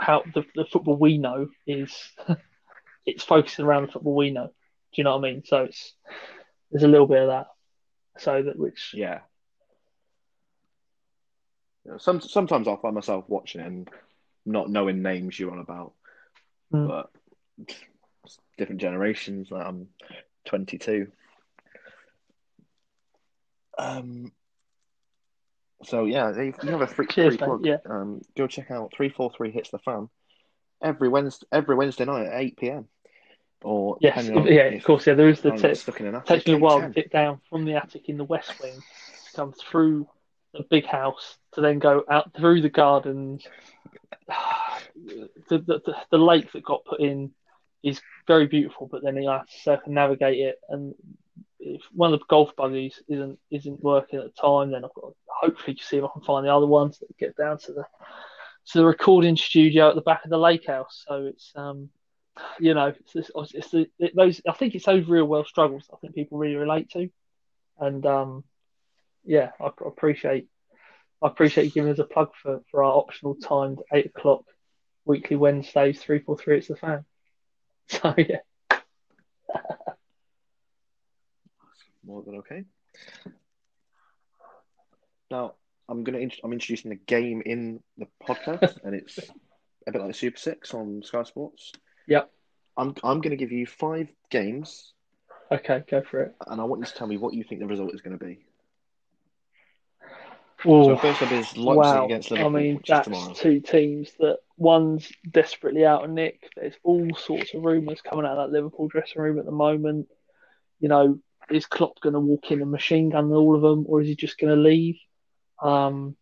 how 0.00 0.22
the 0.34 0.44
the 0.54 0.64
football 0.64 0.96
we 0.96 1.18
know 1.18 1.48
is 1.66 1.94
it's 3.06 3.24
focusing 3.24 3.64
around 3.64 3.86
the 3.86 3.92
football 3.92 4.14
we 4.16 4.30
know. 4.30 4.46
Do 4.46 4.52
you 4.94 5.04
know 5.04 5.16
what 5.16 5.26
I 5.28 5.32
mean? 5.32 5.42
So 5.44 5.64
it's 5.64 5.94
there's 6.70 6.84
a 6.84 6.88
little 6.88 7.06
bit 7.06 7.22
of 7.22 7.28
that. 7.28 7.46
So 8.18 8.42
that 8.42 8.58
which 8.58 8.92
yeah. 8.94 9.20
You 11.84 11.92
know, 11.92 11.98
Some 11.98 12.20
sometimes 12.20 12.66
I'll 12.66 12.80
find 12.80 12.94
myself 12.94 13.24
watching 13.28 13.60
it 13.60 13.66
and 13.66 13.88
not 14.44 14.70
knowing 14.70 15.02
names 15.02 15.38
you're 15.38 15.52
on 15.52 15.58
about, 15.58 15.92
Mm. 16.72 16.88
but 16.88 17.10
different 18.58 18.80
generations. 18.80 19.48
Like 19.50 19.66
I'm 19.66 19.88
22. 20.46 21.08
Um. 23.78 24.32
So 25.84 26.04
yeah, 26.06 26.34
you 26.34 26.54
you 26.62 26.70
have 26.70 26.80
a 26.80 26.86
free, 26.86 27.06
Cheers, 27.06 27.36
free 27.36 27.46
plug. 27.46 27.66
yeah. 27.66 27.76
Um, 27.84 28.22
go 28.36 28.46
check 28.46 28.70
out 28.70 28.92
three 28.96 29.10
four 29.10 29.30
three 29.36 29.50
hits 29.50 29.70
the 29.70 29.78
fan 29.78 30.08
every 30.82 31.08
Wednesday 31.08 31.46
every 31.52 31.74
Wednesday 31.74 32.04
night 32.06 32.26
at 32.26 32.40
eight 32.40 32.56
pm. 32.56 32.88
Or 33.62 33.96
Yes, 34.00 34.28
on 34.30 34.46
yeah, 34.46 34.62
if 34.64 34.80
of 34.80 34.84
course, 34.84 35.06
yeah. 35.06 35.14
There 35.14 35.28
is 35.28 35.40
the 35.40 35.52
I'm 35.52 35.74
stuck 35.74 36.00
in 36.00 36.06
an 36.06 36.14
attic, 36.14 36.26
takes 36.26 36.46
me 36.46 36.54
a 36.54 36.58
while 36.58 36.76
to 36.78 36.82
10. 36.84 36.92
get 36.92 37.10
down 37.10 37.40
from 37.50 37.64
the 37.64 37.74
attic 37.74 38.08
in 38.08 38.16
the 38.16 38.24
west 38.24 38.52
wing 38.62 38.74
to 38.74 39.36
come 39.36 39.52
through 39.52 40.08
the 40.52 40.62
big 40.70 40.86
house 40.86 41.36
to 41.52 41.60
then 41.60 41.78
go 41.78 42.04
out 42.08 42.32
through 42.36 42.62
the 42.62 42.70
gardens. 42.70 43.46
The, 45.48 45.58
the, 45.58 45.58
the, 45.84 45.94
the 46.10 46.18
lake 46.18 46.50
that 46.52 46.64
got 46.64 46.84
put 46.84 47.00
in 47.00 47.30
is 47.82 48.00
very 48.26 48.46
beautiful, 48.46 48.88
but 48.90 49.02
then 49.02 49.16
you 49.16 49.28
have 49.28 49.46
to 49.46 49.60
circumnavigate 49.60 50.38
it. 50.38 50.56
And 50.68 50.94
if 51.60 51.82
one 51.92 52.12
of 52.12 52.20
the 52.20 52.26
golf 52.28 52.54
buggies 52.56 53.02
isn't 53.08 53.38
isn't 53.50 53.82
working 53.82 54.18
at 54.18 54.24
the 54.26 54.40
time, 54.40 54.70
then 54.70 54.84
I've 54.84 54.94
got 54.94 55.08
to 55.08 55.14
hopefully 55.28 55.78
see 55.80 55.98
if 55.98 56.04
I 56.04 56.08
can 56.12 56.22
find 56.22 56.46
the 56.46 56.54
other 56.54 56.66
ones 56.66 56.98
that 56.98 57.16
get 57.18 57.36
down 57.36 57.58
to 57.58 57.72
the 57.72 57.84
to 58.72 58.78
the 58.78 58.86
recording 58.86 59.36
studio 59.36 59.88
at 59.88 59.94
the 59.94 60.00
back 60.00 60.24
of 60.24 60.30
the 60.30 60.38
lake 60.38 60.66
house. 60.66 61.04
So 61.06 61.26
it's 61.26 61.52
um 61.54 61.90
you 62.58 62.74
know, 62.74 62.88
it's, 62.88 63.30
it's, 63.34 63.54
it's 63.54 63.70
the, 63.70 63.86
it, 63.98 64.14
those. 64.14 64.40
I 64.48 64.52
think 64.52 64.74
it's 64.74 64.86
those 64.86 65.06
real 65.06 65.24
world 65.24 65.46
struggles. 65.46 65.88
I 65.92 65.96
think 65.96 66.14
people 66.14 66.38
really 66.38 66.56
relate 66.56 66.90
to, 66.90 67.08
and 67.78 68.04
um, 68.06 68.44
yeah, 69.24 69.50
I, 69.60 69.66
I 69.66 69.70
appreciate. 69.86 70.46
I 71.22 71.28
appreciate 71.28 71.64
you 71.64 71.70
giving 71.70 71.92
us 71.92 71.98
a 71.98 72.04
plug 72.04 72.32
for, 72.42 72.60
for 72.70 72.84
our 72.84 72.92
optional 72.92 73.36
timed 73.36 73.78
eight 73.92 74.06
o'clock 74.06 74.44
weekly 75.06 75.36
Wednesdays 75.36 76.00
three 76.00 76.18
four 76.18 76.36
three. 76.36 76.58
It's 76.58 76.68
the 76.68 76.76
fan. 76.76 77.04
So 78.02 78.14
yeah, 78.18 78.38
More 82.04 82.22
than 82.22 82.36
okay. 82.36 82.64
Now 85.30 85.54
I'm 85.88 86.04
gonna 86.04 86.18
int- 86.18 86.40
I'm 86.44 86.52
introducing 86.52 86.92
a 86.92 86.96
game 86.96 87.42
in 87.44 87.80
the 87.98 88.06
podcast, 88.26 88.78
and 88.84 88.94
it's 88.94 89.18
a 89.86 89.92
bit 89.92 90.00
like 90.00 90.14
Super 90.14 90.38
Six 90.38 90.74
on 90.74 91.02
Sky 91.02 91.22
Sports. 91.24 91.72
Yep. 92.08 92.30
I'm 92.76 92.94
I'm 93.02 93.20
gonna 93.20 93.36
give 93.36 93.52
you 93.52 93.66
five 93.66 94.08
games, 94.30 94.92
okay, 95.50 95.82
go 95.88 96.02
for 96.02 96.20
it. 96.22 96.34
and 96.46 96.60
I 96.60 96.64
want 96.64 96.80
you 96.80 96.86
to 96.86 96.94
tell 96.94 97.06
me 97.06 97.16
what 97.16 97.34
you 97.34 97.44
think 97.44 97.60
the 97.60 97.66
result 97.66 97.94
is 97.94 98.00
going 98.00 98.18
to 98.18 98.24
be. 98.24 98.44
Ooh, 100.64 100.84
So 100.84 100.96
first 100.96 101.22
up 101.22 101.32
is 101.32 101.56
Leipzig 101.56 101.76
wow. 101.76 102.04
against 102.06 102.32
I 102.32 102.36
Liverpool, 102.36 102.60
mean, 102.60 102.76
which 102.76 102.90
is 102.90 103.06
that's 103.06 103.38
two 103.40 103.60
teams 103.60 104.12
that 104.18 104.38
one's 104.56 105.12
desperately 105.30 105.84
out 105.84 106.04
of 106.04 106.10
nick. 106.10 106.50
There's 106.56 106.74
all 106.82 107.14
sorts 107.14 107.52
of 107.54 107.62
rumours 107.62 108.00
coming 108.00 108.24
out 108.24 108.38
of 108.38 108.48
that 108.48 108.54
Liverpool 108.54 108.88
dressing 108.88 109.20
room 109.20 109.38
at 109.38 109.44
the 109.44 109.52
moment. 109.52 110.08
You 110.80 110.88
know, 110.88 111.18
is 111.50 111.66
Klopp 111.66 112.00
going 112.00 112.14
to 112.14 112.20
walk 112.20 112.50
in 112.50 112.62
and 112.62 112.70
machine 112.70 113.10
gun 113.10 113.32
all 113.32 113.54
of 113.54 113.62
them, 113.62 113.84
or 113.86 114.00
is 114.00 114.08
he 114.08 114.16
just 114.16 114.38
going 114.38 114.54
to 114.54 114.60
leave? 114.60 114.96
Um, 115.60 116.16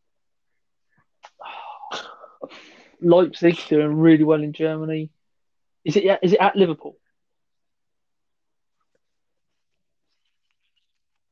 Leipzig 3.01 3.59
doing 3.69 3.95
really 3.95 4.25
well 4.25 4.43
in 4.43 4.53
Germany. 4.53 5.11
Is 5.85 5.97
it? 5.97 6.05
Is 6.23 6.33
it 6.33 6.41
at 6.41 6.57
Liverpool? 6.57 6.97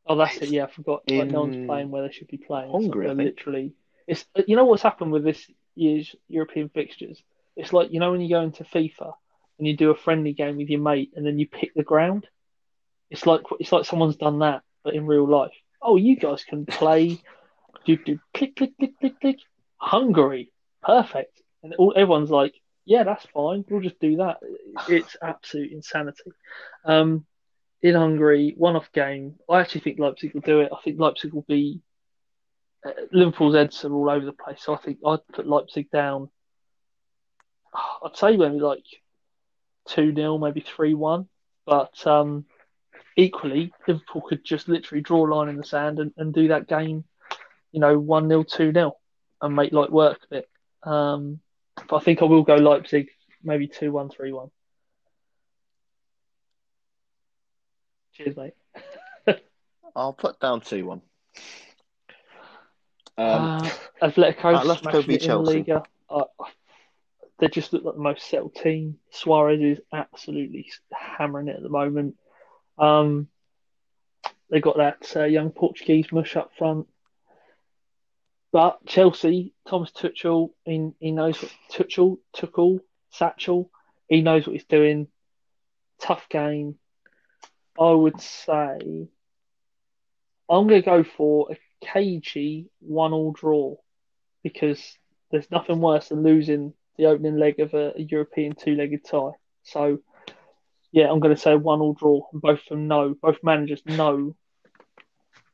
Oh, 0.07 0.17
that's 0.17 0.37
it. 0.39 0.49
Yeah, 0.49 0.65
I 0.65 0.71
forgot. 0.71 1.09
Like, 1.11 1.31
no 1.31 1.43
one's 1.43 1.67
playing 1.67 1.91
where 1.91 2.07
they 2.07 2.13
should 2.13 2.29
be 2.29 2.39
playing. 2.39 2.71
It's 2.75 2.85
Hungary, 2.85 3.07
like 3.07 3.13
I 3.13 3.15
they're 3.15 3.25
think. 3.27 3.37
literally. 3.39 3.73
It's 4.07 4.27
you 4.47 4.57
know 4.57 4.65
what's 4.65 4.83
happened 4.83 5.13
with 5.13 5.25
this 5.25 5.49
year's 5.75 6.15
European 6.29 6.69
fixtures. 6.69 7.23
It's 7.57 7.73
like 7.73 7.93
you 7.93 8.01
know 8.01 8.11
when 8.11 8.21
you 8.21 8.29
go 8.29 8.41
into 8.41 8.65
FIFA 8.65 9.13
and 9.59 9.69
you 9.69 9.77
do 9.77 9.91
a 9.91 9.97
friendly 9.97 10.33
game 10.33 10.57
with 10.57 10.69
your 10.69 10.81
mate 10.81 11.13
and 11.15 11.25
then 11.25 11.39
you 11.39 11.47
pick 11.47 11.75
the 11.75 11.85
ground. 11.85 12.27
It's 13.11 13.27
like 13.27 13.43
it's 13.61 13.71
like 13.73 13.85
someone's 13.85 14.17
done 14.17 14.41
that, 14.41 14.63
but 14.83 14.95
in 14.95 15.07
real 15.07 15.29
life. 15.29 15.55
Oh, 15.81 15.97
you 15.97 16.17
guys 16.17 16.45
can 16.45 16.67
play. 16.67 17.21
Do 17.85 17.97
do 17.97 18.19
click 18.35 18.57
click 18.57 18.73
click 18.79 18.99
click 18.99 19.21
click. 19.21 19.39
Hungary, 19.77 20.51
perfect. 20.83 21.41
And 21.63 21.75
all, 21.75 21.93
everyone's 21.95 22.31
like, 22.31 22.55
yeah, 22.85 23.05
that's 23.05 23.27
fine. 23.27 23.65
We'll 23.69 23.81
just 23.81 24.01
do 24.01 24.17
that. 24.17 24.39
It's 24.89 25.17
absolute 25.23 25.71
insanity. 25.71 26.33
Um, 26.85 27.25
in 27.83 27.95
Hungary, 27.95 28.55
one-off 28.57 28.93
game. 28.93 29.35
I 29.51 29.61
actually 29.61 29.81
think 29.81 29.99
Leipzig 29.99 30.35
will 30.35 30.41
do 30.41 30.61
it. 30.61 30.71
I 30.73 30.81
think 30.83 30.99
Leipzig 30.99 31.33
will 31.33 31.45
be. 31.49 31.81
Uh, 32.85 32.91
Liverpool's 33.13 33.55
heads 33.55 33.85
are 33.85 33.93
all 33.93 34.11
over 34.11 34.25
the 34.25 34.33
place, 34.33 34.63
so 34.63 34.75
I 34.75 34.79
think 34.79 34.99
I'd 35.07 35.27
put 35.33 35.47
Leipzig 35.47 35.91
down. 35.91 36.31
I'd 38.05 38.17
say 38.17 38.37
maybe 38.37 38.61
like 38.61 38.85
two 39.89 40.15
0 40.15 40.39
maybe 40.39 40.61
three 40.61 40.95
one. 40.95 41.29
But 41.65 42.07
um, 42.07 42.45
equally, 43.17 43.73
Liverpool 43.87 44.23
could 44.23 44.45
just 44.45 44.69
literally 44.69 45.03
draw 45.03 45.27
a 45.27 45.31
line 45.33 45.49
in 45.49 45.57
the 45.57 45.65
sand 45.65 45.99
and, 46.01 46.13
and 46.17 46.35
do 46.35 46.49
that 46.49 46.67
game, 46.67 47.05
you 47.71 47.81
know, 47.81 47.99
one 47.99 48.29
0 48.29 48.45
two 48.45 48.73
0 48.73 48.97
and 49.41 49.57
make 49.57 49.73
light 49.73 49.93
work 49.93 50.21
of 50.25 50.39
it. 50.39 50.49
Um, 50.83 51.41
but 51.89 51.97
I 51.97 52.01
think 52.01 52.23
I 52.23 52.27
will 52.27 52.43
go 52.43 52.57
Leipzig, 52.57 53.09
maybe 53.43 53.67
two 53.67 53.93
one 53.93 54.09
three 54.09 54.33
one. 54.33 54.51
Cheers, 58.15 58.37
mate. 58.37 58.55
I'll 59.97 60.13
put 60.13 60.41
down 60.41 60.61
two 60.61 60.87
one. 60.87 61.03
Um, 63.19 63.27
uh, 63.27 63.71
Atletico 64.03 64.55
Atletico 64.55 64.81
smashing 64.81 65.03
v 65.03 65.15
it 65.15 65.23
in 65.23 65.27
Chelsea. 65.27 65.57
Liga. 65.59 65.83
Uh, 66.09 66.25
they 67.39 67.49
just 67.49 67.73
look 67.73 67.85
like 67.85 67.95
the 67.95 68.01
most 68.01 68.29
settled 68.29 68.55
team. 68.55 68.99
Suarez 69.11 69.61
is 69.61 69.81
absolutely 69.93 70.71
hammering 70.93 71.49
it 71.49 71.57
at 71.57 71.63
the 71.63 71.69
moment. 71.69 72.17
Um, 72.79 73.29
they 74.51 74.61
got 74.61 74.77
that 74.77 75.17
uh, 75.17 75.25
young 75.25 75.51
Portuguese 75.51 76.13
mush 76.13 76.37
up 76.37 76.53
front. 76.57 76.87
But 78.53 78.85
Chelsea, 78.85 79.55
Thomas 79.67 79.91
Tuchel, 79.91 80.51
he, 80.65 80.91
he 81.01 81.11
knows 81.11 81.43
what 81.43 81.53
Tuchel, 81.73 82.19
Tuchel, 82.37 82.81
Satchel, 83.11 83.71
he 84.09 84.21
knows 84.21 84.47
what 84.47 84.53
he's 84.53 84.65
doing. 84.65 85.09
Tough 85.99 86.29
game. 86.29 86.77
I 87.79 87.91
would 87.91 88.21
say 88.21 89.09
I'm 90.49 90.67
going 90.67 90.83
to 90.83 90.83
go 90.83 91.05
for 91.05 91.49
a 91.51 91.59
cagey 91.85 92.69
one-all 92.81 93.33
draw 93.33 93.77
because 94.43 94.99
there's 95.31 95.51
nothing 95.51 95.81
worse 95.81 96.09
than 96.09 96.23
losing 96.23 96.75
the 96.99 97.07
opening 97.07 97.39
leg 97.39 97.59
of 97.61 97.73
a, 97.75 97.95
a 97.97 98.03
European 98.03 98.55
two-legged 98.55 99.05
tie. 99.05 99.31
So, 99.63 100.01
yeah, 100.91 101.11
I'm 101.11 101.21
going 101.21 101.35
to 101.35 101.41
say 101.41 101.55
one-all 101.55 101.95
draw, 101.95 102.27
and 102.33 102.43
both 102.43 102.61
of 102.61 102.69
them 102.69 102.89
know, 102.89 103.15
both 103.21 103.39
managers 103.43 103.83
know 103.87 104.37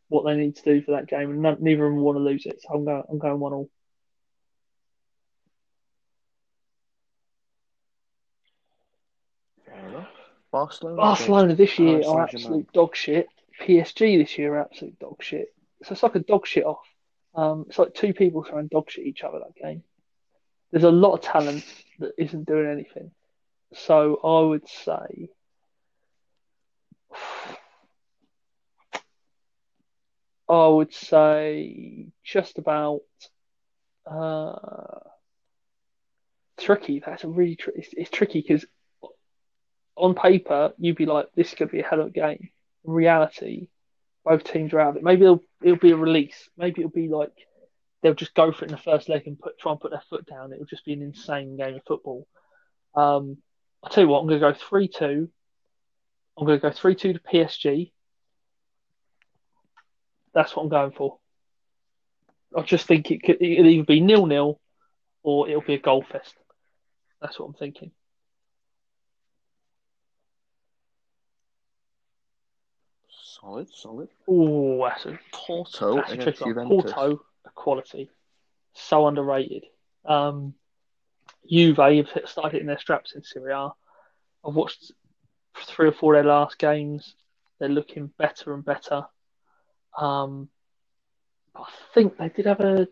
what 0.08 0.24
they 0.24 0.36
need 0.36 0.56
to 0.56 0.62
do 0.62 0.82
for 0.82 0.92
that 0.92 1.06
game, 1.06 1.30
and 1.30 1.42
none, 1.42 1.58
neither 1.60 1.86
of 1.86 1.92
them 1.92 2.02
want 2.02 2.16
to 2.16 2.22
lose 2.24 2.46
it. 2.46 2.60
So 2.62 2.74
I'm 2.74 2.84
going, 2.84 3.02
I'm 3.08 3.18
going 3.18 3.38
one-all. 3.38 3.70
Barcelona. 10.51 10.96
Barcelona 10.96 11.55
this 11.55 11.78
year 11.78 12.03
are 12.07 12.22
absolute 12.22 12.72
dog 12.72 12.96
shit. 12.96 13.28
PSG 13.61 14.18
this 14.18 14.38
year 14.38 14.55
are 14.55 14.61
absolute 14.61 14.99
dog 14.99 15.22
shit. 15.22 15.55
So 15.82 15.92
it's 15.92 16.03
like 16.03 16.14
a 16.14 16.20
dog 16.20 16.46
shit 16.46 16.64
off. 16.64 16.86
Um, 17.34 17.66
it's 17.68 17.78
like 17.78 17.94
two 17.94 18.14
people 18.14 18.44
trying 18.44 18.68
to 18.68 18.74
dog 18.74 18.90
shit 18.90 19.07
each 19.07 19.22
other 19.22 19.38
that 19.40 19.62
game. 19.62 19.82
There's 20.70 20.84
a 20.84 20.90
lot 20.90 21.14
of 21.14 21.20
talent 21.22 21.64
that 21.99 22.12
isn't 22.18 22.46
doing 22.46 22.70
anything. 22.70 23.11
So 23.74 24.20
I 24.24 24.49
would 24.49 24.68
say 24.68 25.28
I 30.49 30.66
would 30.66 30.94
say 30.94 32.07
just 32.24 32.59
about 32.59 33.03
uh, 34.11 35.01
tricky. 36.59 37.03
That's 37.05 37.24
a 37.24 37.28
really 37.28 37.57
tri- 37.57 37.74
it's, 37.76 37.88
it's 37.92 38.11
tricky 38.11 38.40
because 38.40 38.64
on 39.99 40.14
paper 40.14 40.72
you'd 40.78 40.96
be 40.96 41.07
like, 41.07 41.26
this 41.34 41.55
could 41.55 41.70
be 41.70 41.80
a 41.80 41.84
hell 41.84 42.01
of 42.01 42.09
a 42.09 42.11
game. 42.11 42.51
In 42.84 42.92
reality, 42.92 43.68
both 44.24 44.44
teams 44.44 44.72
are 44.72 44.80
out 44.80 44.90
of 44.90 44.96
it. 44.96 45.03
Maybe 45.03 45.24
it'll 45.24 45.42
it'll 45.62 45.78
be 45.78 45.90
a 45.90 45.96
release. 45.96 46.49
Maybe 46.57 46.80
it'll 46.80 46.90
be 46.90 47.09
like 47.09 47.32
they'll 48.03 48.14
just 48.14 48.34
go 48.34 48.53
for 48.53 48.64
it 48.64 48.70
in 48.70 48.76
the 48.76 48.82
first 48.82 49.09
leg 49.09 49.26
and 49.26 49.38
put 49.38 49.59
try 49.59 49.72
and 49.72 49.80
put 49.80 49.90
their 49.90 50.03
foot 50.09 50.26
down. 50.26 50.53
It'll 50.53 50.66
just 50.66 50.84
be 50.84 50.92
an 50.92 51.03
insane 51.03 51.57
game 51.57 51.74
of 51.74 51.82
football. 51.86 52.26
Um, 52.94 53.38
I'll 53.82 53.90
tell 53.90 54.05
you 54.05 54.09
what, 54.09 54.20
I'm 54.20 54.26
going 54.28 54.40
to 54.40 54.53
go 54.53 54.59
three 54.68 54.88
two. 54.88 55.28
I'm 56.36 56.46
going 56.46 56.59
to 56.59 56.62
go 56.62 56.72
three 56.72 56.94
two 56.94 57.12
to 57.12 57.20
PSG. 57.20 57.92
That's 60.34 60.55
what 60.55 60.62
I'm 60.62 60.68
going 60.68 60.92
for. 60.92 61.18
I 62.57 62.62
just 62.62 62.86
think 62.86 63.11
it 63.11 63.22
could 63.22 63.42
it'll 63.42 63.66
either 63.66 63.84
be 63.84 64.01
nil 64.01 64.26
nil 64.26 64.61
or 65.22 65.49
it'll 65.49 65.62
be 65.62 65.74
a 65.74 65.80
goal 65.80 66.05
fest. 66.11 66.34
That's 67.20 67.38
what 67.38 67.46
I'm 67.46 67.55
thinking. 67.55 67.90
Solid, 73.41 73.68
solid. 73.72 74.09
Oh, 74.26 74.84
that's 74.84 75.07
a 75.07 75.18
Porto 75.32 75.97
that's 75.97 76.11
a 76.11 76.14
against. 76.14 76.43
Juventus. 76.43 76.68
Porto, 76.68 77.20
quality, 77.55 78.11
so 78.74 79.07
underrated. 79.07 79.64
Um, 80.05 80.55
Juve 81.49 81.76
have 81.76 82.09
started 82.26 82.53
hitting 82.53 82.66
their 82.66 82.78
straps 82.78 83.14
in 83.14 83.22
Serie 83.22 83.53
A. 83.53 83.70
I've 84.45 84.55
watched 84.55 84.93
three 85.57 85.89
or 85.89 85.93
four 85.93 86.14
of 86.14 86.24
their 86.24 86.32
last 86.32 86.59
games. 86.59 87.14
They're 87.59 87.68
looking 87.68 88.11
better 88.18 88.55
and 88.55 88.64
better. 88.64 89.07
Um, 89.97 90.49
I 91.55 91.64
think 91.95 92.16
they 92.16 92.28
did 92.28 92.47
have 92.47 92.61
a 92.61 92.89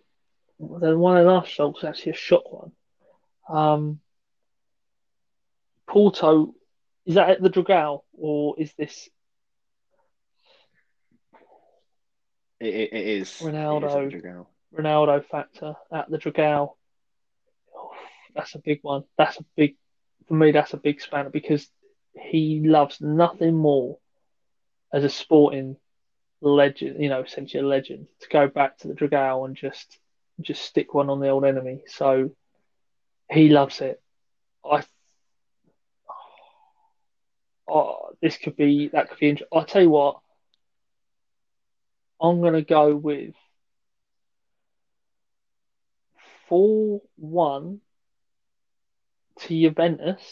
the 0.58 0.96
one 0.96 1.16
of 1.16 1.24
their 1.24 1.32
last 1.32 1.50
results 1.50 1.82
was 1.82 1.88
actually 1.88 2.12
a 2.12 2.16
shot 2.16 2.42
one. 2.50 2.72
Um, 3.48 4.00
Porto, 5.86 6.54
is 7.04 7.14
that 7.14 7.30
at 7.30 7.42
the 7.42 7.50
Dragao 7.50 8.02
or 8.14 8.54
is 8.58 8.72
this 8.74 9.08
It, 12.60 12.74
it, 12.74 12.92
it 12.92 13.06
is. 13.06 13.30
Ronaldo. 13.40 14.12
It 14.12 14.14
is. 14.14 14.22
Ronaldo 14.74 15.24
factor 15.24 15.74
at 15.92 16.10
the 16.10 16.18
Dragao? 16.18 16.74
Oh, 17.74 17.90
that's 18.34 18.54
a 18.54 18.58
big 18.58 18.80
one. 18.82 19.04
That's 19.16 19.38
a 19.38 19.44
big 19.56 19.76
for 20.28 20.34
me. 20.34 20.52
That's 20.52 20.72
a 20.72 20.78
big 20.78 21.00
spanner 21.00 21.30
because 21.30 21.68
he 22.14 22.60
loves 22.64 23.00
nothing 23.00 23.54
more 23.54 23.98
as 24.92 25.04
a 25.04 25.08
sporting 25.08 25.76
legend. 26.40 27.02
You 27.02 27.08
know, 27.08 27.22
essentially 27.22 27.62
a 27.62 27.66
legend 27.66 28.06
to 28.20 28.28
go 28.28 28.48
back 28.48 28.78
to 28.78 28.88
the 28.88 28.94
Dragao 28.94 29.46
and 29.46 29.56
just 29.56 29.98
just 30.40 30.62
stick 30.62 30.92
one 30.92 31.10
on 31.10 31.20
the 31.20 31.28
old 31.28 31.44
enemy. 31.44 31.82
So 31.86 32.30
he 33.30 33.48
loves 33.48 33.80
it. 33.80 34.02
I. 34.64 34.82
Oh, 37.68 38.10
this 38.20 38.36
could 38.36 38.56
be 38.56 38.88
that 38.88 39.10
could 39.10 39.18
be. 39.18 39.38
I'll 39.52 39.64
tell 39.64 39.82
you 39.82 39.90
what. 39.90 40.20
I'm 42.20 42.40
gonna 42.40 42.62
go 42.62 42.96
with 42.96 43.34
four 46.48 47.02
one 47.16 47.80
to 49.40 49.48
Juventus, 49.48 50.22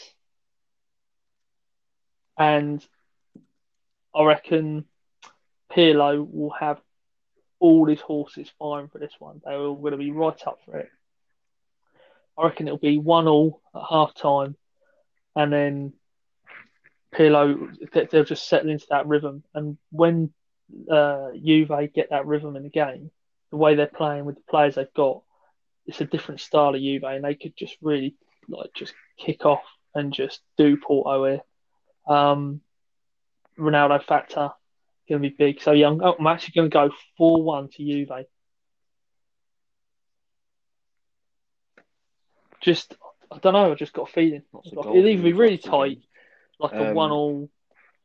and 2.37 2.85
I 4.13 4.23
reckon 4.23 4.85
Pirlo 5.71 6.25
will 6.29 6.51
have 6.51 6.81
all 7.59 7.85
his 7.85 8.01
horses 8.01 8.51
firing 8.57 8.87
for 8.87 8.99
this 8.99 9.13
one. 9.19 9.41
They're 9.43 9.57
all 9.57 9.75
going 9.75 9.91
to 9.91 9.97
be 9.97 10.11
right 10.11 10.47
up 10.47 10.59
for 10.65 10.77
it. 10.77 10.89
I 12.37 12.45
reckon 12.45 12.67
it'll 12.67 12.77
be 12.77 12.97
one 12.97 13.27
all 13.27 13.61
at 13.75 13.81
half 13.89 14.13
time, 14.13 14.55
and 15.35 15.51
then 15.51 15.93
Pirlo 17.13 17.91
they- 17.91 18.05
they'll 18.05 18.23
just 18.23 18.47
settle 18.47 18.69
into 18.69 18.87
that 18.89 19.07
rhythm. 19.07 19.43
And 19.53 19.77
when 19.91 20.33
uh, 20.89 21.29
Juve 21.33 21.71
get 21.93 22.09
that 22.09 22.25
rhythm 22.25 22.55
in 22.55 22.63
the 22.63 22.69
game, 22.69 23.11
the 23.51 23.57
way 23.57 23.75
they're 23.75 23.87
playing 23.87 24.25
with 24.25 24.35
the 24.35 24.43
players 24.49 24.75
they've 24.75 24.93
got, 24.93 25.21
it's 25.85 26.01
a 26.01 26.05
different 26.05 26.41
style 26.41 26.75
of 26.75 26.81
Juve, 26.81 27.03
and 27.03 27.23
they 27.23 27.35
could 27.35 27.55
just 27.55 27.77
really 27.81 28.15
like 28.47 28.71
just 28.73 28.93
kick 29.17 29.45
off 29.45 29.63
and 29.93 30.13
just 30.13 30.41
do 30.57 30.77
Porto 30.77 31.25
here. 31.25 31.41
Um, 32.07 32.61
Ronaldo 33.57 34.03
factor 34.03 34.51
going 35.07 35.21
to 35.21 35.29
be 35.29 35.35
big. 35.35 35.61
So 35.61 35.71
yeah, 35.71 35.87
I'm, 35.87 36.01
I'm 36.01 36.27
actually 36.27 36.53
going 36.55 36.69
to 36.69 36.73
go 36.73 36.95
four 37.17 37.43
one 37.43 37.69
to 37.69 37.77
Juve. 37.77 38.09
Just 42.61 42.95
I 43.31 43.37
don't 43.37 43.53
know. 43.53 43.71
I 43.71 43.75
just 43.75 43.93
got 43.93 44.09
a 44.09 44.11
feeling. 44.11 44.43
Like, 44.51 44.65
it'll 44.65 45.07
either 45.07 45.23
be 45.23 45.33
really 45.33 45.57
tight, 45.57 45.99
like 46.59 46.73
a 46.73 46.89
Um, 46.89 46.95
one 46.95 47.11
all, 47.11 47.49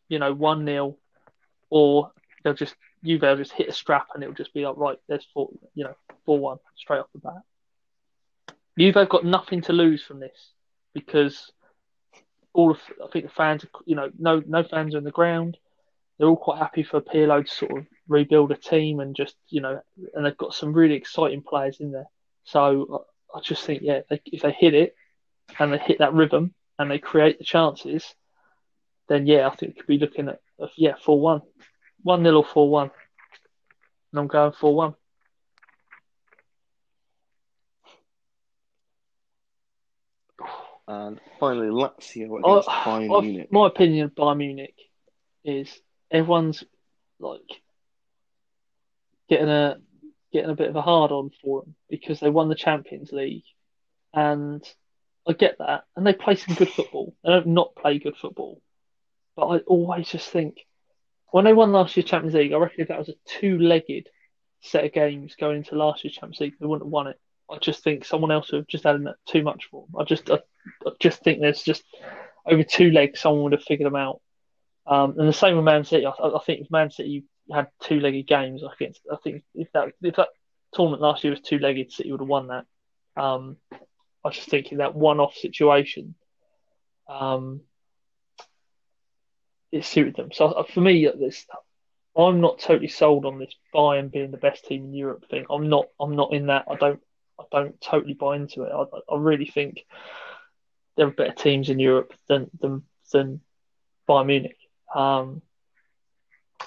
you 0.08 0.18
know, 0.18 0.34
one 0.34 0.64
nil, 0.64 0.98
or 1.70 2.12
they'll 2.42 2.54
just 2.54 2.74
Juve 3.04 3.22
will 3.22 3.36
just 3.36 3.52
hit 3.52 3.68
a 3.68 3.72
strap 3.72 4.08
and 4.14 4.22
it'll 4.22 4.34
just 4.34 4.54
be 4.54 4.64
like 4.64 4.76
right, 4.76 4.98
there's 5.08 5.26
four, 5.32 5.50
you 5.74 5.84
know, 5.84 5.94
four 6.26 6.38
one 6.38 6.58
straight 6.76 6.98
off 6.98 7.12
the 7.12 7.20
bat. 7.20 7.42
Juve 8.78 8.94
have 8.94 9.08
got 9.08 9.24
nothing 9.24 9.62
to 9.62 9.72
lose 9.72 10.02
from 10.02 10.20
this 10.20 10.52
because 10.94 11.52
all 12.52 12.70
of 12.72 12.78
I 13.02 13.08
think 13.12 13.26
the 13.26 13.30
fans, 13.30 13.64
you 13.86 13.96
know, 13.96 14.10
no 14.18 14.42
no 14.46 14.62
fans 14.62 14.94
are 14.94 14.98
in 14.98 15.04
the 15.04 15.10
ground. 15.10 15.56
They're 16.18 16.28
all 16.28 16.36
quite 16.36 16.58
happy 16.58 16.82
for 16.82 17.00
Pirlo 17.00 17.44
to 17.44 17.50
sort 17.50 17.78
of 17.78 17.86
rebuild 18.08 18.52
a 18.52 18.56
team 18.56 19.00
and 19.00 19.16
just 19.16 19.36
you 19.48 19.60
know, 19.60 19.80
and 20.14 20.24
they've 20.24 20.36
got 20.36 20.54
some 20.54 20.72
really 20.72 20.94
exciting 20.94 21.42
players 21.42 21.78
in 21.80 21.92
there. 21.92 22.08
So 22.44 23.06
I, 23.34 23.40
just 23.40 23.64
think 23.64 23.82
yeah, 23.82 24.00
they, 24.08 24.20
if 24.26 24.42
they 24.42 24.52
hit 24.52 24.74
it 24.74 24.94
and 25.58 25.72
they 25.72 25.78
hit 25.78 25.98
that 25.98 26.14
rhythm 26.14 26.54
and 26.78 26.90
they 26.90 26.98
create 26.98 27.38
the 27.38 27.44
chances, 27.44 28.04
then 29.08 29.26
yeah, 29.26 29.48
I 29.48 29.54
think 29.54 29.74
we 29.74 29.80
could 29.80 29.86
be 29.86 29.98
looking 29.98 30.28
at 30.28 30.40
uh, 30.60 30.66
yeah 30.76 30.94
four 31.02 31.20
one, 31.20 31.42
one 32.02 32.22
nil 32.22 32.36
or 32.36 32.44
four 32.44 32.68
one, 32.70 32.90
and 34.12 34.20
I'm 34.20 34.26
going 34.26 34.52
four 34.52 34.74
one. 34.74 34.94
And 40.88 41.20
finally, 41.38 41.68
Lazio 41.68 42.36
I- 42.44 42.50
against 42.50 42.68
Bayern 42.68 43.16
I- 43.18 43.20
Munich. 43.20 43.52
my 43.52 43.66
opinion 43.66 44.06
of 44.06 44.14
Bayern 44.14 44.38
Munich 44.38 44.74
is 45.44 45.80
everyone's 46.10 46.64
like 47.18 47.62
getting 49.28 49.48
a 49.48 49.80
getting 50.32 50.50
a 50.50 50.54
bit 50.56 50.68
of 50.70 50.76
a 50.76 50.82
hard 50.82 51.12
on 51.12 51.30
for 51.42 51.62
them 51.62 51.74
because 51.88 52.20
they 52.20 52.30
won 52.30 52.48
the 52.48 52.54
Champions 52.54 53.12
League, 53.12 53.44
and 54.12 54.64
I 55.28 55.32
get 55.32 55.58
that, 55.58 55.84
and 55.94 56.04
they 56.06 56.12
play 56.12 56.34
some 56.34 56.54
good 56.56 56.70
football. 56.70 57.14
They 57.22 57.30
don't 57.30 57.46
not 57.48 57.76
play 57.76 57.98
good 57.98 58.16
football, 58.16 58.60
but 59.36 59.46
I 59.46 59.58
always 59.58 60.08
just 60.08 60.28
think 60.30 60.66
when 61.32 61.44
they 61.44 61.52
won 61.52 61.72
last 61.72 61.96
year's 61.96 62.08
Champions 62.08 62.34
League, 62.34 62.52
I 62.52 62.56
reckon 62.56 62.80
if 62.80 62.88
that 62.88 62.98
was 62.98 63.08
a 63.08 63.14
two-legged 63.26 64.08
set 64.62 64.84
of 64.84 64.92
games 64.92 65.36
going 65.38 65.58
into 65.58 65.76
last 65.76 66.04
year's 66.04 66.14
Champions 66.14 66.40
League, 66.40 66.54
they 66.60 66.66
wouldn't 66.66 66.86
have 66.86 66.92
won 66.92 67.06
it. 67.06 67.18
I 67.50 67.58
just 67.58 67.82
think 67.82 68.04
someone 68.04 68.30
else 68.30 68.52
would 68.52 68.58
have 68.58 68.66
just 68.68 68.84
had 68.84 69.02
too 69.26 69.42
much 69.42 69.68
for 69.70 69.86
them. 69.86 70.00
I 70.00 70.04
just, 70.04 70.30
I, 70.30 70.40
I 70.86 70.90
just 71.00 71.22
think 71.22 71.40
there's 71.40 71.62
just 71.62 71.82
over 72.46 72.62
two 72.62 72.90
legs, 72.90 73.20
someone 73.20 73.44
would 73.44 73.52
have 73.52 73.64
figured 73.64 73.86
them 73.86 73.96
out. 73.96 74.20
Um, 74.86 75.18
and 75.18 75.28
the 75.28 75.32
same 75.32 75.56
with 75.56 75.64
Man 75.64 75.84
City. 75.84 76.06
I, 76.06 76.10
I 76.10 76.40
think 76.44 76.62
if 76.62 76.70
Man 76.70 76.90
City 76.90 77.24
had 77.52 77.68
two-legged 77.82 78.26
games, 78.26 78.62
I 78.64 78.74
think 78.76 78.96
I 79.12 79.16
think 79.22 79.42
if 79.54 79.70
that 79.72 79.88
if 80.02 80.16
that 80.16 80.28
tournament 80.72 81.02
last 81.02 81.24
year 81.24 81.32
was 81.32 81.40
two-legged, 81.40 81.92
City 81.92 82.10
would 82.10 82.20
have 82.20 82.28
won 82.28 82.48
that. 82.48 82.66
Um, 83.16 83.56
I 84.24 84.30
just 84.30 84.48
think 84.48 84.72
in 84.72 84.78
that 84.78 84.94
one-off 84.94 85.34
situation, 85.34 86.14
um, 87.08 87.62
it 89.72 89.84
suited 89.84 90.16
them. 90.16 90.30
So 90.32 90.46
uh, 90.46 90.64
for 90.64 90.80
me, 90.80 91.06
this 91.18 91.46
I'm 92.16 92.40
not 92.40 92.58
totally 92.58 92.88
sold 92.88 93.24
on 93.24 93.38
this 93.38 93.54
Bayern 93.74 94.10
being 94.10 94.30
the 94.30 94.36
best 94.36 94.66
team 94.66 94.84
in 94.84 94.94
Europe 94.94 95.26
thing. 95.30 95.46
I'm 95.48 95.68
not. 95.68 95.86
I'm 95.98 96.16
not 96.16 96.32
in 96.32 96.46
that. 96.46 96.64
I 96.70 96.76
don't. 96.76 97.00
I 97.38 97.44
don't 97.50 97.80
totally 97.80 98.14
buy 98.14 98.36
into 98.36 98.64
it. 98.64 98.72
I, 98.72 99.14
I 99.14 99.16
really 99.16 99.46
think 99.46 99.84
there 100.96 101.06
are 101.06 101.12
better 101.12 101.32
teams 101.32 101.70
in 101.70 101.78
Europe 101.78 102.12
than 102.28 102.50
than 102.60 102.82
than 103.12 103.40
Bayern 104.08 104.26
Munich. 104.26 104.58
Um, 104.94 105.42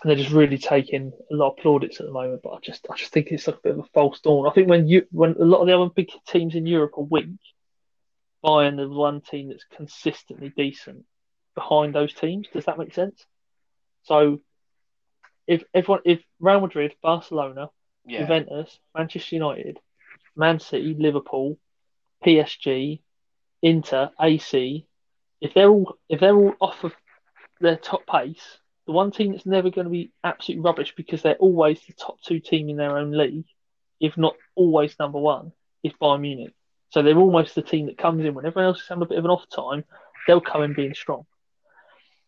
and 0.01 0.09
they're 0.09 0.17
just 0.17 0.31
really 0.31 0.57
taking 0.57 1.13
a 1.31 1.35
lot 1.35 1.51
of 1.51 1.57
plaudits 1.57 1.99
at 1.99 2.05
the 2.05 2.11
moment. 2.11 2.41
But 2.41 2.53
I 2.53 2.57
just 2.63 2.87
I 2.89 2.95
just 2.95 3.11
think 3.11 3.27
it's 3.27 3.47
like 3.47 3.57
a 3.57 3.61
bit 3.61 3.73
of 3.73 3.79
a 3.79 3.89
false 3.93 4.21
dawn. 4.21 4.47
I 4.47 4.53
think 4.53 4.69
when 4.69 4.87
you 4.87 5.05
when 5.11 5.31
a 5.33 5.45
lot 5.45 5.61
of 5.61 5.67
the 5.67 5.77
other 5.77 5.91
big 5.93 6.09
teams 6.27 6.55
in 6.55 6.65
Europe 6.65 6.93
are 6.97 7.03
weak, 7.03 7.27
Bayern 8.43 8.77
the 8.77 8.89
one 8.89 9.21
team 9.21 9.49
that's 9.49 9.65
consistently 9.75 10.53
decent. 10.55 11.05
Behind 11.55 11.93
those 11.93 12.13
teams. 12.13 12.47
Does 12.53 12.65
that 12.65 12.77
make 12.77 12.93
sense? 12.93 13.25
So 14.03 14.41
if 15.47 15.63
everyone, 15.73 16.01
if 16.05 16.21
Real 16.39 16.61
Madrid, 16.61 16.95
Barcelona, 17.01 17.69
Yeah. 18.05 18.21
Juventus, 18.21 18.79
Manchester 18.95 19.35
United, 19.35 19.79
Man 20.35 20.59
City, 20.59 20.95
Liverpool, 20.97 21.57
PSG, 22.25 23.01
Inter, 23.61 24.11
AC, 24.19 24.85
if 25.41 25.53
they're 25.53 25.69
all 25.69 25.97
if 26.09 26.19
they're 26.19 26.35
all 26.35 26.53
off 26.59 26.83
of 26.83 26.93
their 27.59 27.77
top 27.77 28.05
pace, 28.07 28.59
the 28.85 28.91
one 28.91 29.11
team 29.11 29.31
that's 29.31 29.45
never 29.45 29.69
going 29.69 29.85
to 29.85 29.91
be 29.91 30.11
absolutely 30.23 30.63
rubbish 30.63 30.93
because 30.95 31.21
they're 31.21 31.35
always 31.35 31.79
the 31.81 31.93
top 31.93 32.19
two 32.21 32.39
team 32.39 32.69
in 32.69 32.77
their 32.77 32.97
own 32.97 33.11
league, 33.11 33.45
if 33.99 34.17
not 34.17 34.35
always 34.55 34.95
number 34.99 35.19
one, 35.19 35.51
is 35.83 35.93
Bayern 36.01 36.21
Munich. 36.21 36.53
So 36.89 37.01
they're 37.01 37.17
almost 37.17 37.55
the 37.55 37.61
team 37.61 37.87
that 37.87 37.97
comes 37.97 38.23
in 38.25 38.33
when 38.33 38.45
everyone 38.45 38.69
else 38.69 38.81
is 38.81 38.87
having 38.87 39.03
a 39.03 39.07
bit 39.07 39.17
of 39.17 39.25
an 39.25 39.31
off 39.31 39.49
time, 39.49 39.83
they'll 40.27 40.41
come 40.41 40.63
in 40.63 40.73
being 40.73 40.93
strong. 40.93 41.25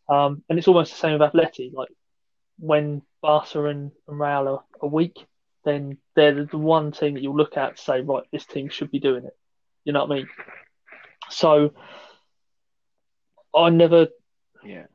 Um, 0.08 0.44
and 0.50 0.58
it's 0.58 0.68
almost 0.68 0.92
the 0.92 0.98
same 0.98 1.20
with 1.20 1.34
Atleti. 1.34 1.74
Like 1.74 1.90
when 2.60 3.02
Barca 3.22 3.66
and, 3.66 3.92
and 4.08 4.20
Real 4.20 4.48
are, 4.48 4.64
are 4.82 4.90
weak, 4.90 5.26
then 5.64 5.98
they're 6.16 6.46
the, 6.46 6.58
one 6.58 6.92
team 6.92 7.16
that 7.16 7.24
you'll 7.24 7.36
look 7.36 7.58
at 7.58 7.78
to 7.78 7.82
say, 7.84 8.02
right, 8.02 8.24
this 8.32 8.46
team 8.46 8.70
should 8.70 8.92
be 8.92 9.00
doing 9.00 9.26
it. 9.26 9.36
You 9.84 9.94
know 9.94 10.06
what 10.06 10.12
I 10.12 10.16
mean? 10.16 10.30
So 11.30 11.74
I 13.54 13.70
never, 13.70 14.08
Yeah. 14.64 14.86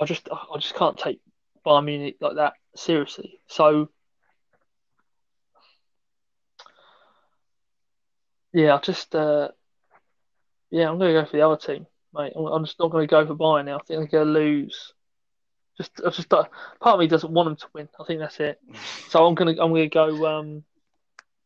I 0.00 0.04
just, 0.04 0.28
I 0.30 0.58
just 0.58 0.74
can't 0.74 0.98
take 0.98 1.20
Bayern 1.64 1.84
Munich 1.86 2.16
like 2.20 2.36
that 2.36 2.54
seriously. 2.74 3.40
So 3.46 3.88
yeah, 8.52 8.74
I 8.74 8.78
just, 8.78 9.14
uh, 9.14 9.48
yeah, 10.70 10.88
I'm 10.88 10.98
going 10.98 11.14
to 11.14 11.20
go 11.20 11.26
for 11.26 11.36
the 11.36 11.46
other 11.46 11.56
team, 11.56 11.86
mate. 12.14 12.32
I'm, 12.36 12.46
I'm 12.46 12.64
just 12.64 12.78
not 12.78 12.90
going 12.90 13.06
to 13.06 13.10
go 13.10 13.26
for 13.26 13.34
Bayern 13.34 13.66
now. 13.66 13.76
I 13.76 13.82
think 13.82 14.10
they're 14.10 14.24
going 14.24 14.34
to 14.34 14.40
lose. 14.40 14.92
Just, 15.76 16.00
I 16.04 16.10
just, 16.10 16.28
part 16.28 16.50
of 16.82 16.98
me 17.00 17.06
doesn't 17.06 17.32
want 17.32 17.48
them 17.48 17.56
to 17.56 17.66
win. 17.72 17.88
I 17.98 18.04
think 18.04 18.20
that's 18.20 18.38
it. 18.40 18.60
So 19.08 19.26
I'm 19.26 19.34
gonna, 19.34 19.52
I'm 19.52 19.70
gonna 19.70 19.88
go 19.88 20.26
um, 20.26 20.64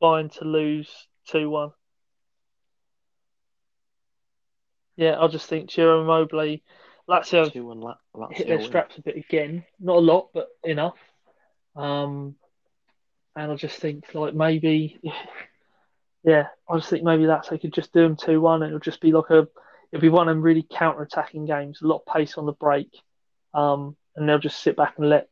Bayern 0.02 0.32
to 0.38 0.44
lose 0.44 0.88
two 1.28 1.48
one. 1.48 1.70
Yeah, 4.96 5.20
I 5.20 5.28
just 5.28 5.46
think 5.46 5.70
Jerome 5.70 6.06
Mobley, 6.06 6.62
Lazio 7.08 7.52
La- 7.54 7.94
Lazio 8.16 8.32
hit 8.32 8.48
their 8.48 8.58
win. 8.58 8.66
straps 8.66 8.98
a 8.98 9.02
bit 9.02 9.16
again. 9.16 9.64
Not 9.78 9.96
a 9.96 10.00
lot, 10.00 10.30
but 10.32 10.48
enough. 10.62 10.98
Um, 11.76 12.36
and 13.36 13.50
I 13.50 13.56
just 13.56 13.78
think 13.78 14.14
like 14.14 14.34
maybe, 14.34 15.00
yeah, 16.24 16.48
I 16.68 16.76
just 16.76 16.90
think 16.90 17.04
maybe 17.04 17.26
that's 17.26 17.48
they 17.48 17.58
could 17.58 17.74
just 17.74 17.92
do 17.92 18.02
them 18.02 18.16
two 18.16 18.40
one, 18.40 18.62
and 18.62 18.70
it'll 18.70 18.80
just 18.80 19.00
be 19.00 19.12
like 19.12 19.30
a, 19.30 19.48
it'll 19.95 20.03
be 20.03 20.09
one 20.09 20.28
of 20.28 20.34
them 20.34 20.42
really 20.42 20.66
counter 20.68 21.03
attacking 21.03 21.47
games, 21.47 21.80
a 21.80 21.86
lot 21.86 22.03
of 22.05 22.12
pace 22.12 22.36
on 22.36 22.47
the 22.47 22.53
break, 22.53 23.01
um, 23.55 23.97
and 24.16 24.28
they'll 24.28 24.40
just 24.40 24.61
sit 24.61 24.76
back 24.76 24.95
and 24.99 25.09
let 25.09 25.28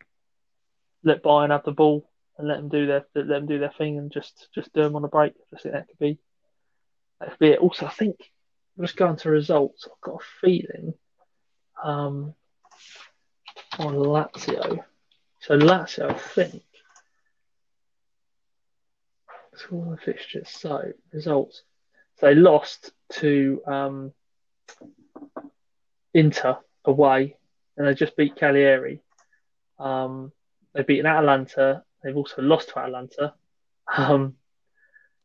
let 1.03 1.25
Bayern 1.25 1.51
have 1.51 1.65
the 1.65 1.73
ball 1.73 2.09
and 2.39 2.47
let 2.47 2.59
them 2.59 2.69
do 2.69 2.87
their 2.87 3.05
let 3.17 3.27
them 3.27 3.47
do 3.47 3.59
their 3.59 3.73
thing 3.77 3.99
and 3.99 4.13
just 4.13 4.47
just 4.55 4.73
do 4.73 4.83
them 4.83 4.95
on 4.95 5.03
the 5.03 5.09
break. 5.09 5.35
I 5.53 5.59
think 5.59 5.75
that 5.75 5.89
could 5.89 5.99
be 5.99 6.21
that 7.19 7.31
could 7.31 7.39
be 7.41 7.49
it. 7.49 7.59
Also, 7.59 7.87
I 7.87 7.91
think 7.91 8.31
just 8.81 8.97
going 8.97 9.17
to 9.17 9.31
results, 9.31 9.89
I've 9.91 10.01
got 10.01 10.23
a 10.23 10.25
feeling 10.41 10.95
um, 11.83 12.33
on 13.81 13.95
Lazio. 13.95 14.79
So 15.41 15.59
Lazio, 15.59 16.09
I 16.09 16.19
think. 16.19 16.63
It's 19.55 19.67
all 19.73 19.91
the 19.91 19.97
fixtures. 19.97 20.49
So 20.49 20.93
results. 21.13 21.65
So 22.21 22.27
they 22.27 22.37
lost 22.37 22.93
to 23.15 23.61
um, 23.67 24.13
Inter 26.15 26.59
away, 26.85 27.37
and 27.77 27.87
they 27.87 27.95
just 27.95 28.17
beat 28.17 28.37
Cagliari. 28.37 29.01
Um, 29.79 30.33
they've 30.75 30.87
beaten 30.87 31.07
Atalanta. 31.07 31.85
They've 32.03 32.17
also 32.17 32.43
lost 32.43 32.71
to 32.71 32.79
Atalanta. 32.79 33.35
Um, 33.97 34.37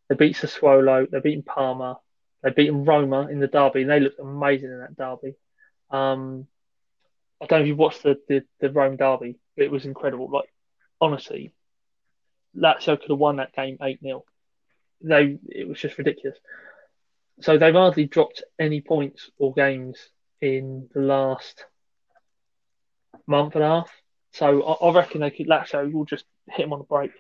they 0.10 0.16
beat 0.16 0.36
Sassuolo. 0.36 1.10
They've 1.10 1.24
beaten 1.24 1.44
Parma. 1.44 2.00
They've 2.42 2.56
beaten 2.56 2.86
Roma 2.86 3.28
in 3.28 3.40
the 3.40 3.48
derby, 3.48 3.82
and 3.82 3.92
they 3.92 4.00
looked 4.00 4.20
amazing 4.20 4.72
in 4.72 4.80
that 4.80 4.96
derby. 4.96 5.36
Um, 5.90 6.48
I 7.42 7.46
don't 7.46 7.60
know 7.60 7.64
if 7.64 7.68
you've 7.68 7.78
watched 7.78 8.04
the, 8.04 8.20
the, 8.28 8.44
the 8.60 8.72
Rome 8.72 8.98
derby, 8.98 9.38
but 9.56 9.66
it 9.66 9.72
was 9.72 9.86
incredible. 9.86 10.30
Like, 10.30 10.52
honestly, 11.00 11.54
Lazio 12.56 13.00
could 13.00 13.10
have 13.10 13.20
won 13.20 13.38
that 13.38 13.54
game 13.54 13.78
8 13.82 14.00
0. 14.02 14.24
They 15.02 15.38
It 15.48 15.68
was 15.68 15.80
just 15.80 15.98
ridiculous. 15.98 16.38
So 17.42 17.58
they've 17.58 17.74
hardly 17.74 18.06
dropped 18.06 18.44
any 18.60 18.82
points 18.82 19.30
or 19.38 19.54
games 19.54 19.98
in 20.42 20.90
the 20.94 21.02
last 21.02 21.66
month 23.28 23.56
and 23.56 23.64
a 23.64 23.68
half. 23.68 23.92
So 24.34 24.64
I, 24.64 24.86
I 24.88 24.94
reckon 24.94 25.22
they 25.22 25.32
could 25.32 25.48
Lazio 25.48 25.92
will 25.92 26.06
just 26.06 26.26
hit 26.48 26.64
them 26.64 26.74
on 26.74 26.80
the 26.80 26.86
break, 26.86 27.12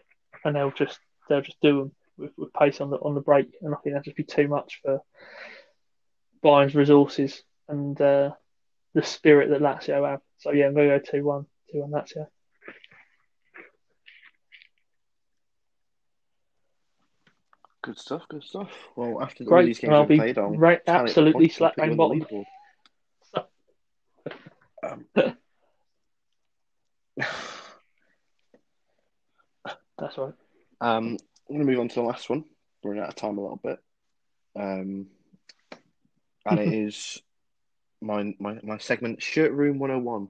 and 0.43 0.55
they'll 0.55 0.71
just 0.71 0.99
they'll 1.27 1.41
just 1.41 1.61
do 1.61 1.79
them 1.79 1.91
with, 2.17 2.31
with 2.37 2.53
pace 2.53 2.81
on 2.81 2.89
the 2.89 2.97
on 2.97 3.15
the 3.15 3.21
break, 3.21 3.49
and 3.61 3.73
I 3.73 3.77
think 3.77 3.93
that'd 3.93 4.05
just 4.05 4.17
be 4.17 4.23
too 4.23 4.47
much 4.47 4.79
for 4.83 5.01
Bayern's 6.41 6.75
resources 6.75 7.43
and 7.67 7.99
uh, 7.99 8.31
the 8.93 9.03
spirit 9.03 9.49
that 9.49 9.61
Lazio 9.61 10.09
have. 10.09 10.21
So 10.37 10.51
yeah, 10.51 10.67
I'm 10.67 10.73
going 10.73 10.89
to 10.89 10.99
go 10.99 11.11
two 11.11 11.23
one, 11.23 11.45
two 11.71 11.81
one 11.81 11.91
Lazio. 11.91 12.27
Good 17.87 17.97
stuff. 17.97 18.27
Good 18.27 18.43
stuff. 18.43 18.69
Well, 18.97 19.21
after 19.21 19.45
all 19.45 19.63
these 19.63 19.79
games 19.79 20.09
we've 20.09 20.19
played, 20.19 20.37
I'll 20.37 20.49
right, 20.49 20.85
tally 20.85 20.99
up 20.99 21.05
the 21.05 21.09
absolutely 21.11 21.47
slap 21.47 21.77
bang 21.77 21.97
on 21.97 22.19
the 22.19 22.25
bottom. 22.25 22.45
Um, 24.83 25.05
That's 29.97 30.17
right. 30.17 30.33
Um, 30.81 31.17
I'm 31.49 31.55
going 31.55 31.59
to 31.61 31.65
move 31.65 31.79
on 31.79 31.87
to 31.87 31.95
the 31.95 32.01
last 32.01 32.29
one. 32.29 32.43
We're 32.83 32.91
running 32.91 33.03
out 33.05 33.09
of 33.11 33.15
time 33.15 33.37
a 33.37 33.41
little 33.41 33.61
bit. 33.63 33.79
Um, 34.53 35.07
and 36.45 36.59
it 36.59 36.73
is 36.73 37.21
my, 38.01 38.35
my 38.37 38.59
my 38.63 38.79
segment, 38.79 39.23
Shirt 39.23 39.53
Room 39.53 39.79
101. 39.79 40.27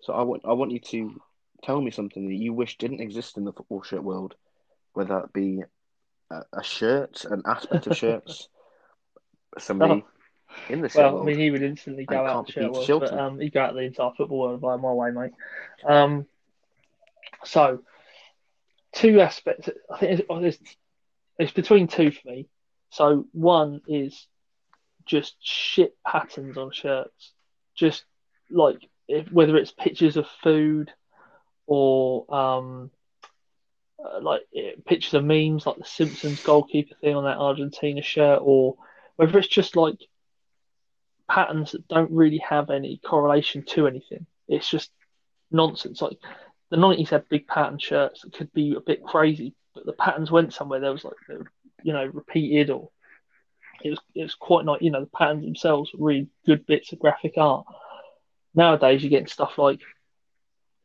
So 0.00 0.12
I 0.12 0.22
want 0.22 0.42
I 0.44 0.54
want 0.54 0.72
you 0.72 0.80
to 0.80 1.22
tell 1.62 1.80
me 1.80 1.92
something 1.92 2.26
that 2.26 2.34
you 2.34 2.52
wish 2.52 2.78
didn't 2.78 3.00
exist 3.00 3.36
in 3.36 3.44
the 3.44 3.52
football 3.52 3.82
shirt 3.84 4.02
world, 4.02 4.34
whether 4.94 5.20
that 5.20 5.32
be 5.32 5.62
a, 6.34 6.58
a 6.58 6.62
shirt, 6.62 7.24
an 7.24 7.42
aspect 7.46 7.86
of 7.86 7.96
shirts, 7.96 8.48
somebody 9.58 10.04
in 10.68 10.80
the 10.80 10.88
shirt 10.88 11.12
Well, 11.12 11.22
I 11.22 11.24
mean, 11.24 11.38
he 11.38 11.50
would 11.50 11.62
instantly 11.62 12.04
go 12.04 12.24
out 12.24 12.46
the 12.46 12.52
shirt 12.52 12.72
world, 12.72 12.86
Shilton. 12.86 13.00
but 13.00 13.12
um, 13.18 13.40
he'd 13.40 13.52
go 13.52 13.62
out 13.62 13.74
the 13.74 13.80
entire 13.80 14.10
football 14.16 14.40
world 14.40 14.60
by 14.60 14.76
my 14.76 14.92
way, 14.92 15.10
mate. 15.10 15.32
Um, 15.86 16.26
so, 17.44 17.80
two 18.92 19.20
aspects. 19.20 19.68
I 19.90 19.98
think 19.98 20.12
it's, 20.12 20.22
oh, 20.28 20.40
there's, 20.40 20.58
it's 21.38 21.52
between 21.52 21.88
two 21.88 22.10
for 22.10 22.28
me. 22.28 22.48
So, 22.90 23.26
one 23.32 23.82
is 23.86 24.26
just 25.04 25.36
shit 25.40 25.96
patterns 26.06 26.56
on 26.56 26.70
shirts, 26.72 27.32
just 27.74 28.04
like 28.50 28.78
if, 29.08 29.30
whether 29.30 29.56
it's 29.56 29.72
pictures 29.72 30.16
of 30.16 30.26
food 30.42 30.90
or 31.66 32.32
um, 32.34 32.90
uh, 34.04 34.20
like 34.20 34.42
eh, 34.54 34.72
pictures 34.86 35.14
of 35.14 35.24
memes, 35.24 35.66
like 35.66 35.76
the 35.76 35.84
Simpsons 35.84 36.42
goalkeeper 36.42 36.94
thing 37.00 37.16
on 37.16 37.24
that 37.24 37.38
Argentina 37.38 38.02
shirt, 38.02 38.40
or 38.42 38.76
whether 39.16 39.38
it's 39.38 39.48
just 39.48 39.76
like 39.76 39.98
patterns 41.28 41.72
that 41.72 41.88
don't 41.88 42.10
really 42.10 42.38
have 42.38 42.70
any 42.70 42.98
correlation 42.98 43.64
to 43.64 43.86
anything. 43.86 44.26
It's 44.48 44.68
just 44.68 44.90
nonsense. 45.50 46.02
Like 46.02 46.18
the 46.70 46.76
nineties 46.76 47.10
had 47.10 47.28
big 47.28 47.46
pattern 47.46 47.78
shirts 47.78 48.22
that 48.22 48.32
could 48.32 48.52
be 48.52 48.74
a 48.74 48.80
bit 48.80 49.02
crazy, 49.02 49.54
but 49.74 49.86
the 49.86 49.92
patterns 49.92 50.30
went 50.30 50.52
somewhere. 50.52 50.80
There 50.80 50.92
was 50.92 51.04
like 51.04 51.14
you 51.82 51.92
know 51.92 52.04
repeated 52.06 52.70
or 52.70 52.90
it 53.82 53.90
was 53.90 54.00
it 54.14 54.22
was 54.22 54.34
quite 54.34 54.64
nice. 54.64 54.82
You 54.82 54.90
know 54.90 55.00
the 55.00 55.06
patterns 55.06 55.44
themselves 55.44 55.92
were 55.94 56.08
really 56.08 56.28
good 56.46 56.66
bits 56.66 56.92
of 56.92 56.98
graphic 56.98 57.34
art. 57.36 57.66
Nowadays 58.54 59.02
you're 59.02 59.10
getting 59.10 59.26
stuff 59.26 59.58
like 59.58 59.80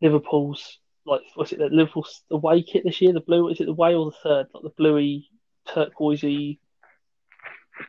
Liverpool's 0.01 0.78
like 1.09 1.21
what's 1.35 1.51
it 1.51 1.59
the 1.59 1.65
Liverpool's 1.69 2.23
away 2.31 2.61
kit 2.63 2.83
this 2.85 3.01
year? 3.01 3.13
The 3.13 3.19
blue 3.21 3.49
is 3.49 3.59
it 3.59 3.65
the 3.65 3.73
way 3.73 3.95
or 3.95 4.05
the 4.05 4.17
third? 4.23 4.47
Like 4.53 4.63
the 4.63 4.69
bluey 4.69 5.29
turquoisey. 5.67 6.59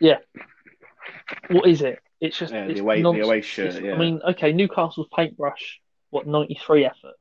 Yeah. 0.00 0.18
What 1.48 1.66
is 1.68 1.82
it? 1.82 1.98
It's 2.20 2.38
just 2.38 2.52
Yeah, 2.52 2.66
the 2.66 2.72
it's 2.72 2.80
away- 2.80 3.02
the 3.02 3.08
away 3.20 3.40
shirt, 3.40 3.68
It's- 3.68 3.82
yeah. 3.82 3.94
I 3.94 3.98
mean, 3.98 4.20
okay, 4.22 4.52
Newcastle's 4.52 5.08
paintbrush, 5.14 5.80
what 6.10 6.26
ninety 6.26 6.54
three 6.64 6.84
effort. 6.84 7.14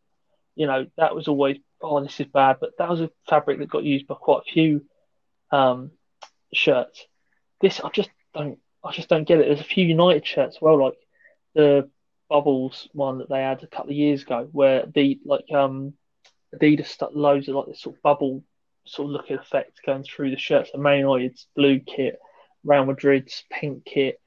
You 0.56 0.68
know 0.68 0.88
that 0.98 1.16
was 1.16 1.28
always 1.28 1.58
oh 1.82 2.02
this 2.04 2.20
is 2.20 2.28
bad, 2.28 2.58
but 2.60 2.72
that 2.78 2.90
was 2.90 3.02
a 3.02 3.10
fabric 3.30 3.60
that 3.60 3.70
got 3.70 3.84
used 3.84 4.08
by 4.08 4.16
quite 4.16 4.42
a 4.48 4.52
few 4.52 4.86
um, 5.52 5.92
shirts. 6.54 7.06
This 7.62 7.80
I 7.80 7.90
just 7.90 8.10
don't 8.34 8.60
I 8.84 8.92
just 8.92 9.10
don't 9.10 9.28
get 9.28 9.40
it. 9.40 9.46
There's 9.48 9.62
a 9.62 9.64
few 9.76 9.86
United 9.86 10.26
shirts 10.26 10.58
as 10.58 10.62
well, 10.62 10.84
like 10.84 10.98
the 11.56 11.90
Bubbles 12.30 12.88
one 12.94 13.20
that 13.20 13.30
they 13.30 13.42
had 13.42 13.64
a 13.64 13.68
couple 13.68 13.92
of 13.92 13.98
years 13.98 14.22
ago, 14.22 14.48
where 14.52 14.86
the 14.86 15.20
like 15.26 15.52
um 15.52 15.94
Adidas 16.56 16.88
stuck 16.88 17.12
loads 17.14 17.48
of 17.48 17.56
like 17.56 17.68
this 17.68 17.82
sort 17.82 17.96
of 17.96 18.02
bubble 18.02 18.44
sort 18.86 19.08
of 19.08 19.12
looking 19.12 19.38
effect 19.38 19.82
going 19.86 20.04
through 20.04 20.32
the 20.32 20.38
shirts. 20.38 20.72
And 20.74 20.82
Man 20.82 21.00
United's 21.00 21.48
blue 21.56 21.80
kit, 21.80 22.20
Real 22.64 22.86
Madrid's 22.86 23.44
pink 23.52 23.86
kit. 23.86 24.20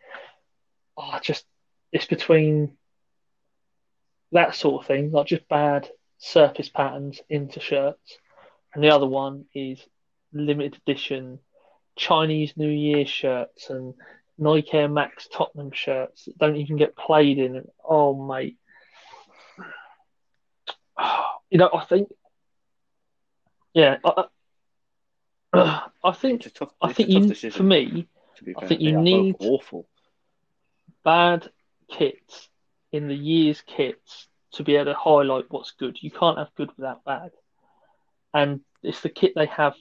Oh, 0.97 1.19
just 1.23 1.45
it's 1.91 2.07
between 2.07 2.77
that 4.33 4.55
sort 4.55 4.83
of 4.83 4.87
thing, 4.87 5.11
like 5.11 5.27
just 5.27 5.49
bad 5.49 5.89
surface 6.19 6.69
patterns 6.69 7.21
into 7.29 7.61
shirts, 7.61 8.19
and 8.75 8.83
the 8.83 8.91
other 8.91 9.07
one 9.07 9.45
is 9.55 9.81
limited 10.33 10.77
edition 10.87 11.39
Chinese 11.97 12.55
New 12.57 12.71
Year 12.71 13.05
shirts 13.07 13.69
and 13.71 13.95
Nike 14.39 14.73
Air 14.77 14.89
Max 14.89 15.29
Tottenham 15.29 15.71
shirts 15.73 16.25
that 16.25 16.39
don't 16.39 16.57
even 16.57 16.77
get 16.77 16.97
played 16.97 17.39
in. 17.39 17.67
Oh, 17.85 18.15
mate. 18.27 18.57
You 21.51 21.59
know, 21.59 21.69
I 21.71 21.85
think, 21.85 22.09
yeah, 23.75 23.99
I, 24.03 24.25
I 26.03 26.13
think, 26.15 26.51
tough, 26.55 26.71
I 26.81 26.95
think 26.95 27.11
you, 27.11 27.21
decision, 27.29 27.51
for 27.59 27.63
me, 27.63 28.09
to 28.37 28.45
be 28.45 28.55
I 28.57 28.65
think 28.67 28.81
you 28.81 28.93
They 28.93 28.97
are 28.97 29.01
both 29.01 29.05
need- 29.05 29.37
awful. 29.41 29.87
bad 31.05 31.51
kits 31.91 32.49
in 32.91 33.07
the 33.07 33.15
year's 33.15 33.61
kits 33.67 34.29
to 34.53 34.63
be 34.65 34.77
able 34.77 34.87
to 34.93 34.99
highlight 34.99 35.45
what's 35.51 35.73
good. 35.73 35.99
You 36.03 36.11
can't 36.11 36.39
have 36.39 36.55
good 36.55 36.71
without 36.79 37.05
bad. 37.05 37.33
And 38.33 38.61
it's 38.83 39.03
the 39.03 39.11
kit 39.11 39.33
they 39.35 39.45
have 39.47 39.75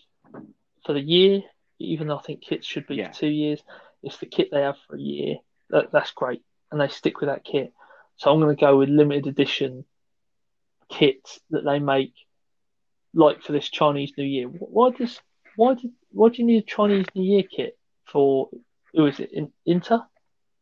for 0.86 0.92
the 0.92 1.00
year, 1.00 1.42
even 1.80 2.08
though 2.10 2.18
I 2.18 2.22
think 2.22 2.42
kits 2.42 2.68
should 2.68 2.86
be 2.86 2.96
Yeah. 2.96 3.14
for 3.14 3.20
two 3.20 3.28
years. 3.28 3.62
It's 4.04 4.18
the 4.18 4.26
kit 4.26 4.50
they 4.52 4.62
have 4.62 4.78
for 4.88 4.96
a 4.96 5.00
year. 5.00 5.38
That, 5.70 5.92
that's 5.92 6.12
great. 6.12 6.42
And 6.72 6.80
they 6.80 6.88
stick 6.88 7.20
with 7.20 7.30
that 7.30 7.44
kit. 7.44 7.74
So 8.18 8.32
I'm 8.32 8.40
going 8.40 8.56
to 8.56 8.60
go 8.60 8.78
with 8.78 8.90
limited 8.90 9.28
edition 9.28 9.86
kits 10.90 11.40
that 11.50 11.64
they 11.64 11.80
make, 11.80 12.14
like 13.14 13.42
for 13.42 13.52
this 13.52 13.70
Chinese 13.70 14.14
New 14.18 14.26
Year. 14.26 14.48
Why 14.48 14.92
does 14.92 15.20
why 15.56 15.74
did 15.74 15.92
why 16.12 16.30
do 16.30 16.38
you 16.38 16.46
need 16.46 16.64
a 16.64 16.66
Chinese 16.66 17.06
New 17.16 17.24
Year 17.24 17.44
kit 17.44 17.78
for 18.06 18.50
who 18.94 19.06
is 19.06 19.20
it 19.20 19.32
in, 19.32 19.52
Inter 19.66 20.02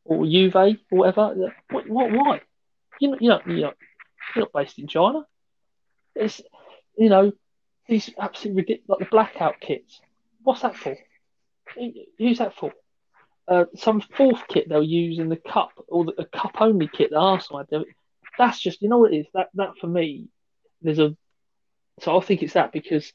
or 0.05 0.25
Juve 0.25 0.55
or 0.55 0.75
whatever? 0.89 1.53
What, 1.69 1.89
what 1.89 2.11
why? 2.11 2.41
You 2.99 3.11
know, 3.11 3.17
you 3.19 3.29
know, 3.29 3.41
you're 3.45 3.67
not, 3.67 3.75
you're 4.35 4.45
not 4.45 4.53
based 4.53 4.79
in 4.79 4.87
China. 4.87 5.25
It's 6.15 6.41
you 6.97 7.09
know 7.09 7.31
these 7.87 8.09
absolutely 8.19 8.61
ridiculous 8.61 8.89
like 8.89 8.99
the 8.99 9.11
blackout 9.11 9.59
kits. 9.59 9.99
What's 10.43 10.61
that 10.61 10.75
for? 10.75 10.97
Who's 12.17 12.39
that 12.39 12.55
for? 12.55 12.71
Uh, 13.49 13.65
some 13.75 13.99
fourth 13.99 14.47
kit 14.47 14.69
they'll 14.69 14.83
use 14.83 15.17
in 15.17 15.27
the 15.27 15.35
cup 15.35 15.71
or 15.87 16.05
the, 16.05 16.13
a 16.19 16.25
cup 16.25 16.57
only 16.59 16.87
kit 16.87 17.09
that 17.09 17.17
Arsenal 17.17 17.65
had. 17.69 17.83
That's 18.37 18.59
just 18.59 18.81
you 18.81 18.89
know 18.89 18.99
what 18.99 19.13
it 19.13 19.17
is. 19.17 19.25
That 19.33 19.49
that 19.55 19.77
for 19.81 19.87
me, 19.87 20.27
there's 20.83 20.99
a 20.99 21.17
so 22.01 22.17
I 22.17 22.21
think 22.21 22.43
it's 22.43 22.53
that 22.53 22.71
because 22.71 23.11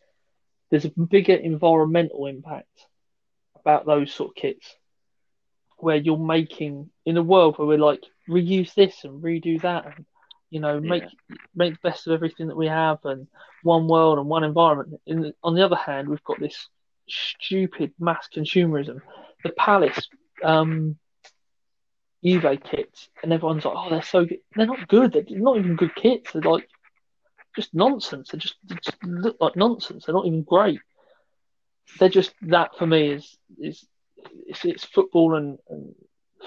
there's 0.70 0.84
a 0.84 0.90
bigger 0.90 1.34
environmental 1.34 2.26
impact 2.26 2.86
about 3.60 3.86
those 3.86 4.12
sort 4.12 4.30
of 4.30 4.34
kits 4.34 4.74
where 5.78 5.96
you're 5.96 6.18
making 6.18 6.90
in 7.06 7.16
a 7.16 7.22
world 7.22 7.56
where 7.56 7.68
we're 7.68 7.78
like 7.78 8.02
reuse 8.28 8.74
this 8.74 9.04
and 9.04 9.22
redo 9.22 9.60
that 9.62 9.86
and 9.86 10.04
you 10.50 10.60
know 10.60 10.80
make 10.80 11.04
make 11.54 11.74
the 11.74 11.88
best 11.88 12.06
of 12.06 12.12
everything 12.12 12.48
that 12.48 12.56
we 12.56 12.66
have 12.66 12.98
and 13.04 13.28
one 13.62 13.86
world 13.86 14.18
and 14.18 14.28
one 14.28 14.44
environment. 14.44 15.00
In 15.06 15.20
the, 15.20 15.34
on 15.42 15.54
the 15.54 15.64
other 15.64 15.76
hand, 15.76 16.08
we've 16.08 16.24
got 16.24 16.40
this 16.40 16.68
stupid 17.08 17.92
mass 17.98 18.28
consumerism. 18.34 19.00
The 19.42 19.50
Palace 19.50 20.08
um, 20.42 20.98
Juve 22.24 22.58
kits, 22.64 23.08
and 23.22 23.32
everyone's 23.32 23.64
like, 23.64 23.74
"Oh, 23.76 23.90
they're 23.90 24.02
so 24.02 24.24
good." 24.24 24.38
They're 24.56 24.66
not 24.66 24.88
good. 24.88 25.12
They're 25.12 25.24
not 25.28 25.58
even 25.58 25.76
good 25.76 25.94
kits. 25.94 26.32
They're 26.32 26.42
like 26.42 26.68
just 27.54 27.74
nonsense. 27.74 28.30
They 28.30 28.38
just, 28.38 28.56
they 28.64 28.76
just 28.76 28.96
look 29.04 29.36
like 29.40 29.56
nonsense. 29.56 30.06
They're 30.06 30.14
not 30.14 30.26
even 30.26 30.42
great. 30.42 30.80
They're 31.98 32.08
just 32.08 32.32
that 32.42 32.76
for 32.78 32.86
me 32.86 33.10
is 33.12 33.36
is 33.58 33.86
it's, 34.46 34.64
it's 34.64 34.84
football 34.84 35.34
and, 35.34 35.58
and 35.68 35.94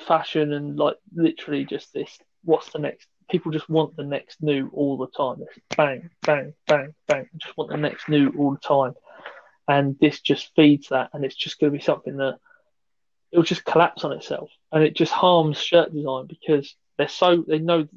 fashion 0.07 0.53
and 0.53 0.77
like 0.77 0.97
literally 1.15 1.65
just 1.65 1.93
this. 1.93 2.17
What's 2.43 2.71
the 2.71 2.79
next? 2.79 3.07
People 3.29 3.51
just 3.51 3.69
want 3.69 3.95
the 3.95 4.03
next 4.03 4.41
new 4.41 4.69
all 4.73 4.97
the 4.97 5.07
time. 5.07 5.41
It's 5.41 5.59
bang, 5.75 6.09
bang, 6.23 6.53
bang, 6.65 6.93
bang. 7.07 7.29
Just 7.37 7.57
want 7.57 7.69
the 7.69 7.77
next 7.77 8.09
new 8.09 8.33
all 8.37 8.51
the 8.51 8.67
time, 8.67 8.93
and 9.67 9.97
this 9.99 10.21
just 10.21 10.55
feeds 10.55 10.89
that, 10.89 11.09
and 11.13 11.25
it's 11.25 11.35
just 11.35 11.59
going 11.59 11.71
to 11.71 11.77
be 11.77 11.83
something 11.83 12.17
that 12.17 12.39
it'll 13.37 13.45
just 13.45 13.65
collapse 13.65 14.03
on 14.03 14.13
itself, 14.13 14.49
and 14.71 14.83
it 14.83 14.95
just 14.95 15.11
harms 15.11 15.61
shirt 15.61 15.93
design 15.93 16.25
because 16.25 16.75
they're 16.97 17.07
so 17.07 17.45
they 17.47 17.59
know 17.59 17.87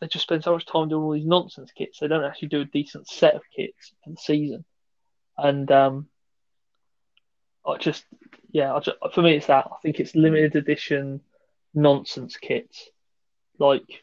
they 0.00 0.08
just 0.08 0.24
spend 0.24 0.42
so 0.42 0.52
much 0.52 0.66
time 0.66 0.88
doing 0.88 1.00
all 1.00 1.12
these 1.12 1.24
nonsense 1.24 1.70
kits. 1.70 2.00
They 2.00 2.08
don't 2.08 2.24
actually 2.24 2.48
do 2.48 2.62
a 2.62 2.64
decent 2.64 3.06
set 3.06 3.36
of 3.36 3.42
kits 3.56 3.92
for 4.02 4.10
the 4.10 4.16
season, 4.16 4.64
and 5.38 5.70
um, 5.70 6.08
I 7.64 7.76
just 7.76 8.04
yeah, 8.50 8.74
I 8.74 8.80
just, 8.80 8.96
for 9.14 9.22
me 9.22 9.36
it's 9.36 9.46
that. 9.46 9.68
I 9.70 9.76
think 9.80 10.00
it's 10.00 10.16
limited 10.16 10.56
edition 10.56 11.20
nonsense 11.72 12.36
kits. 12.36 12.90
Like 13.60 14.02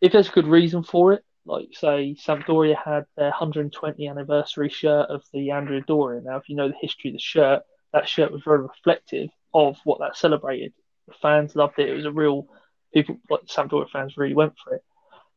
if 0.00 0.12
there's 0.12 0.30
a 0.30 0.32
good 0.32 0.46
reason 0.46 0.82
for 0.82 1.12
it, 1.12 1.22
like 1.44 1.68
say 1.72 2.16
Sampdoria 2.18 2.76
had 2.82 3.04
their 3.18 3.28
120 3.28 4.08
anniversary 4.08 4.70
shirt 4.70 5.10
of 5.10 5.22
the 5.34 5.50
Andrea 5.50 5.82
Doria. 5.82 6.22
Now, 6.22 6.38
if 6.38 6.48
you 6.48 6.56
know 6.56 6.68
the 6.68 6.74
history 6.80 7.10
of 7.10 7.16
the 7.16 7.20
shirt, 7.20 7.64
that 7.92 8.08
shirt 8.08 8.32
was 8.32 8.40
very 8.42 8.62
reflective 8.62 9.28
of 9.54 9.76
what 9.84 10.00
that 10.00 10.16
celebrated. 10.16 10.72
The 11.08 11.14
fans 11.20 11.56
loved 11.56 11.78
it. 11.78 11.88
It 11.88 11.94
was 11.94 12.06
a 12.06 12.12
real 12.12 12.46
people 12.94 13.18
like 13.30 13.42
Sampdoria 13.46 13.90
fans 13.90 14.16
really 14.16 14.34
went 14.34 14.54
for 14.62 14.74
it. 14.74 14.82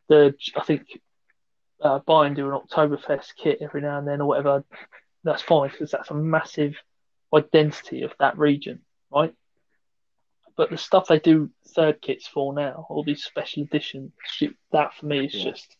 The 0.09 0.33
I 0.55 0.63
think 0.63 0.83
uh, 1.81 1.99
Bayern 1.99 2.35
do 2.35 2.49
an 2.51 2.59
Oktoberfest 2.59 3.35
kit 3.37 3.59
every 3.61 3.81
now 3.81 3.97
and 3.97 4.07
then 4.07 4.21
or 4.21 4.27
whatever. 4.27 4.63
That's 5.23 5.41
fine 5.41 5.69
because 5.69 5.91
that's 5.91 6.11
a 6.11 6.15
massive 6.15 6.75
identity 7.33 8.03
of 8.03 8.13
that 8.19 8.37
region, 8.37 8.81
right? 9.11 9.33
But 10.55 10.69
the 10.69 10.77
stuff 10.77 11.07
they 11.07 11.19
do 11.19 11.49
third 11.75 12.01
kits 12.01 12.27
for 12.27 12.53
now, 12.53 12.85
all 12.89 13.03
these 13.03 13.23
special 13.23 13.63
edition 13.63 14.13
shit, 14.25 14.53
that 14.71 14.93
for 14.93 15.05
me 15.07 15.25
is 15.25 15.33
Yeah. 15.33 15.51
just 15.51 15.75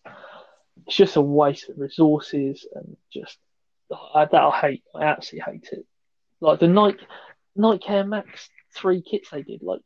it's 0.86 0.96
just 0.96 1.16
a 1.16 1.22
waste 1.22 1.70
of 1.70 1.78
resources 1.78 2.68
and 2.76 2.98
just 3.14 3.38
I, 4.14 4.26
that 4.26 4.42
I 4.42 4.60
hate. 4.60 4.84
I 4.94 5.04
absolutely 5.06 5.54
hate 5.54 5.70
it. 5.72 5.86
Like 6.42 6.60
the 6.60 6.68
Nike 6.68 7.06
Nike 7.56 7.88
Air 7.90 8.06
Max 8.06 8.50
three 8.74 9.02
kits 9.02 9.30
they 9.30 9.42
did, 9.42 9.64
like 9.64 9.82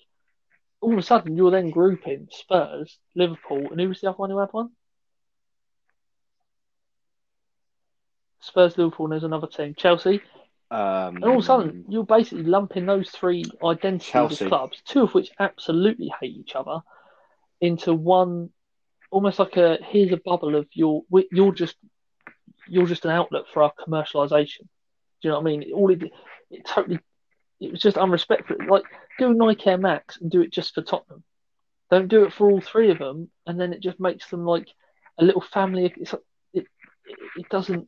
all 0.82 0.94
of 0.94 0.98
a 0.98 1.04
sudden 1.04 1.36
you're 1.36 1.52
then 1.52 1.70
grouping 1.70 2.28
Spurs, 2.32 2.98
Liverpool, 3.16 3.72
and 3.72 3.80
who 3.80 3.90
was 3.90 4.02
the 4.02 4.10
other 4.10 4.18
one 4.18 4.30
who 4.30 4.40
had 4.40 4.50
one? 4.52 4.70
Spurs, 8.42 8.78
Liverpool, 8.78 9.08
and 9.08 9.14
there's 9.14 9.24
another 9.24 9.48
team, 9.48 9.76
Chelsea. 9.76 10.22
Um, 10.72 11.16
And 11.16 11.26
all 11.26 11.34
of 11.34 11.40
a 11.40 11.44
sudden, 11.44 11.86
you're 11.90 12.06
basically 12.06 12.44
lumping 12.44 12.86
those 12.86 13.10
three 13.10 13.44
identities 13.64 14.12
Chelsea. 14.12 14.46
of 14.46 14.50
clubs, 14.50 14.82
two 14.86 15.04
of 15.04 15.14
which 15.14 15.32
absolutely 15.40 16.12
hate 16.20 16.36
each 16.36 16.56
other, 16.56 16.80
into 17.60 17.94
one, 17.94 18.50
almost 19.12 19.40
like 19.40 19.58
a 19.58 19.80
here's 19.84 20.12
a 20.12 20.18
bubble 20.18 20.56
of 20.56 20.68
your 20.74 21.04
you're 21.32 21.54
just 21.54 21.76
you're 22.68 22.86
just 22.86 23.06
an 23.06 23.12
outlet 23.12 23.44
for 23.52 23.64
our 23.64 23.74
commercialization. 23.74 24.62
Do 25.22 25.28
you 25.28 25.30
know 25.32 25.40
what 25.40 25.52
I 25.52 25.58
mean? 25.58 25.74
All 25.74 25.92
it, 25.92 26.04
it 26.52 26.66
totally 26.66 27.00
it 27.60 27.72
was 27.72 27.82
just 27.82 27.98
unrespectful. 27.98 28.58
Like 28.68 28.84
do 29.18 29.34
Nike 29.34 29.70
Air 29.70 29.78
Max 29.78 30.20
and 30.20 30.32
do 30.32 30.42
it 30.42 30.52
just 30.52 30.74
for 30.74 30.82
Tottenham. 30.82 31.24
Don't 31.92 32.08
do 32.08 32.24
it 32.26 32.34
for 32.34 32.50
all 32.50 32.62
three 32.62 32.92
of 32.92 33.00
them, 33.00 33.30
and 33.48 33.60
then 33.60 33.74
it 33.74 33.82
just 33.82 34.00
makes 34.00 34.30
them 34.30 34.46
like 34.46 34.68
a 35.18 35.24
little 35.24 35.42
family. 35.42 35.94
It's 35.98 36.14
it, 36.54 36.68
it 37.36 37.50
doesn't. 37.50 37.88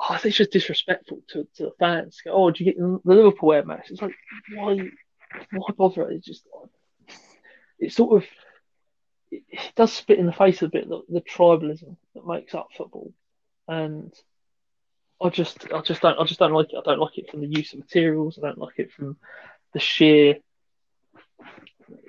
Oh, 0.00 0.18
it's 0.24 0.36
just 0.36 0.50
disrespectful 0.50 1.20
to, 1.28 1.46
to 1.56 1.64
the 1.64 1.72
fans. 1.78 2.20
Go, 2.24 2.32
oh, 2.32 2.50
do 2.50 2.64
you 2.64 2.72
get 2.72 2.78
the 2.78 3.00
Liverpool 3.04 3.52
Air 3.52 3.64
Max? 3.64 3.88
It's 3.88 4.02
like, 4.02 4.16
why, 4.52 4.88
why 5.52 5.68
bother? 5.76 6.10
It's 6.10 6.26
just, 6.26 6.44
it 7.78 7.92
sort 7.92 8.20
of, 8.20 8.28
it, 9.30 9.44
it 9.48 9.72
does 9.76 9.92
spit 9.92 10.18
in 10.18 10.26
the 10.26 10.32
face 10.32 10.60
a 10.62 10.68
bit 10.68 10.88
the, 10.88 11.02
the 11.08 11.20
tribalism 11.20 11.96
that 12.16 12.26
makes 12.26 12.52
up 12.52 12.68
football, 12.76 13.12
and 13.68 14.12
I 15.22 15.28
just, 15.28 15.72
I 15.72 15.80
just 15.80 16.02
don't, 16.02 16.18
I 16.18 16.24
just 16.24 16.40
don't 16.40 16.52
like 16.52 16.72
it. 16.72 16.78
I 16.78 16.82
don't 16.84 17.00
like 17.00 17.18
it 17.18 17.30
from 17.30 17.40
the 17.40 17.46
use 17.46 17.72
of 17.72 17.80
materials. 17.80 18.38
I 18.38 18.46
don't 18.46 18.58
like 18.58 18.78
it 18.78 18.92
from 18.92 19.16
the 19.72 19.80
sheer, 19.80 20.36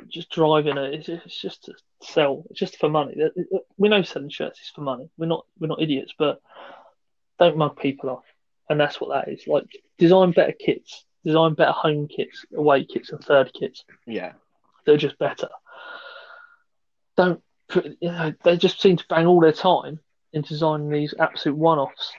just 0.07 0.29
driving 0.31 0.77
it. 0.77 0.93
It's, 0.93 1.09
it's 1.09 1.41
just 1.41 1.65
to 1.65 1.73
sell. 2.01 2.43
It's 2.49 2.59
just 2.59 2.77
for 2.77 2.89
money. 2.89 3.15
We 3.77 3.89
know 3.89 4.01
selling 4.03 4.29
shirts 4.29 4.61
is 4.61 4.71
for 4.73 4.81
money. 4.81 5.09
We're 5.17 5.27
not, 5.27 5.45
we're 5.59 5.67
not 5.67 5.81
idiots, 5.81 6.13
but 6.17 6.41
don't 7.39 7.57
mug 7.57 7.79
people 7.79 8.09
off. 8.09 8.25
And 8.69 8.79
that's 8.79 8.99
what 8.99 9.09
that 9.09 9.31
is. 9.31 9.47
Like 9.47 9.67
design 9.97 10.31
better 10.31 10.53
kits, 10.53 11.05
design 11.25 11.53
better 11.53 11.71
home 11.71 12.07
kits, 12.07 12.45
away 12.55 12.85
kits, 12.85 13.11
and 13.11 13.23
third 13.23 13.51
kits. 13.53 13.83
Yeah. 14.05 14.33
They're 14.85 14.97
just 14.97 15.19
better. 15.19 15.49
Don't 17.15 17.41
you 17.75 17.95
know, 18.01 18.33
they 18.43 18.57
just 18.57 18.81
seem 18.81 18.97
to 18.97 19.05
bang 19.07 19.25
all 19.25 19.39
their 19.39 19.51
time 19.51 19.99
in 20.31 20.41
designing 20.41 20.89
these 20.89 21.13
absolute 21.17 21.57
one-offs, 21.57 22.11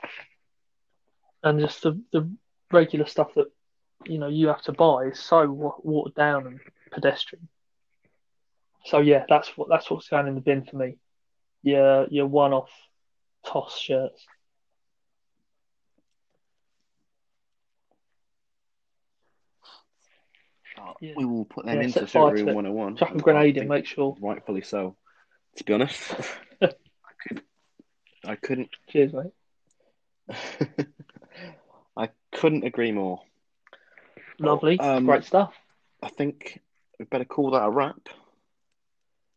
and 1.45 1.61
just 1.61 1.83
the 1.83 2.01
the 2.13 2.29
regular 2.73 3.07
stuff 3.07 3.35
that 3.35 3.47
you 4.07 4.19
know 4.19 4.29
you 4.29 4.49
have 4.49 4.63
to 4.63 4.73
buy 4.73 5.05
is 5.05 5.21
so 5.21 5.47
watered 5.83 6.15
down 6.15 6.47
and 6.47 6.61
pedestrian. 6.91 7.49
So 8.87 8.99
yeah, 8.99 9.25
that's 9.29 9.57
what 9.57 9.69
that's 9.69 9.91
what's 9.91 10.09
going 10.09 10.27
in 10.27 10.35
the 10.35 10.41
bin 10.41 10.65
for 10.65 10.77
me. 10.77 10.97
Your 11.63 12.07
your 12.09 12.27
one-off 12.27 12.71
toss 13.47 13.79
shirts. 13.79 14.27
Yeah. 21.01 21.15
We 21.17 21.25
will 21.25 21.45
put 21.45 21.67
them 21.67 21.77
Yeah, 21.77 21.83
into 21.85 22.07
fire 22.07 22.35
Room 22.35 22.47
101. 22.55 22.97
Chuck 22.97 23.11
a 23.11 23.13
and 23.13 23.23
grenade 23.23 23.57
in, 23.57 23.69
make 23.69 23.87
sure. 23.87 24.17
Rightfully 24.21 24.63
so. 24.63 24.97
To 25.57 25.65
be 25.65 25.73
honest, 25.73 26.15
I 26.63 26.69
could, 27.29 27.43
I 28.25 28.37
couldn't, 28.37 28.71
Cheers, 28.89 29.13
mate. 29.13 30.87
Couldn't 32.35 32.65
agree 32.65 32.93
more. 32.93 33.23
Lovely, 34.39 34.79
Um, 34.79 35.07
great 35.07 35.25
stuff. 35.25 35.55
I 36.03 36.09
think 36.09 36.61
we 36.99 37.05
better 37.07 37.25
call 37.25 37.53
that 37.53 37.65
a 37.65 37.71
wrap. 37.71 37.97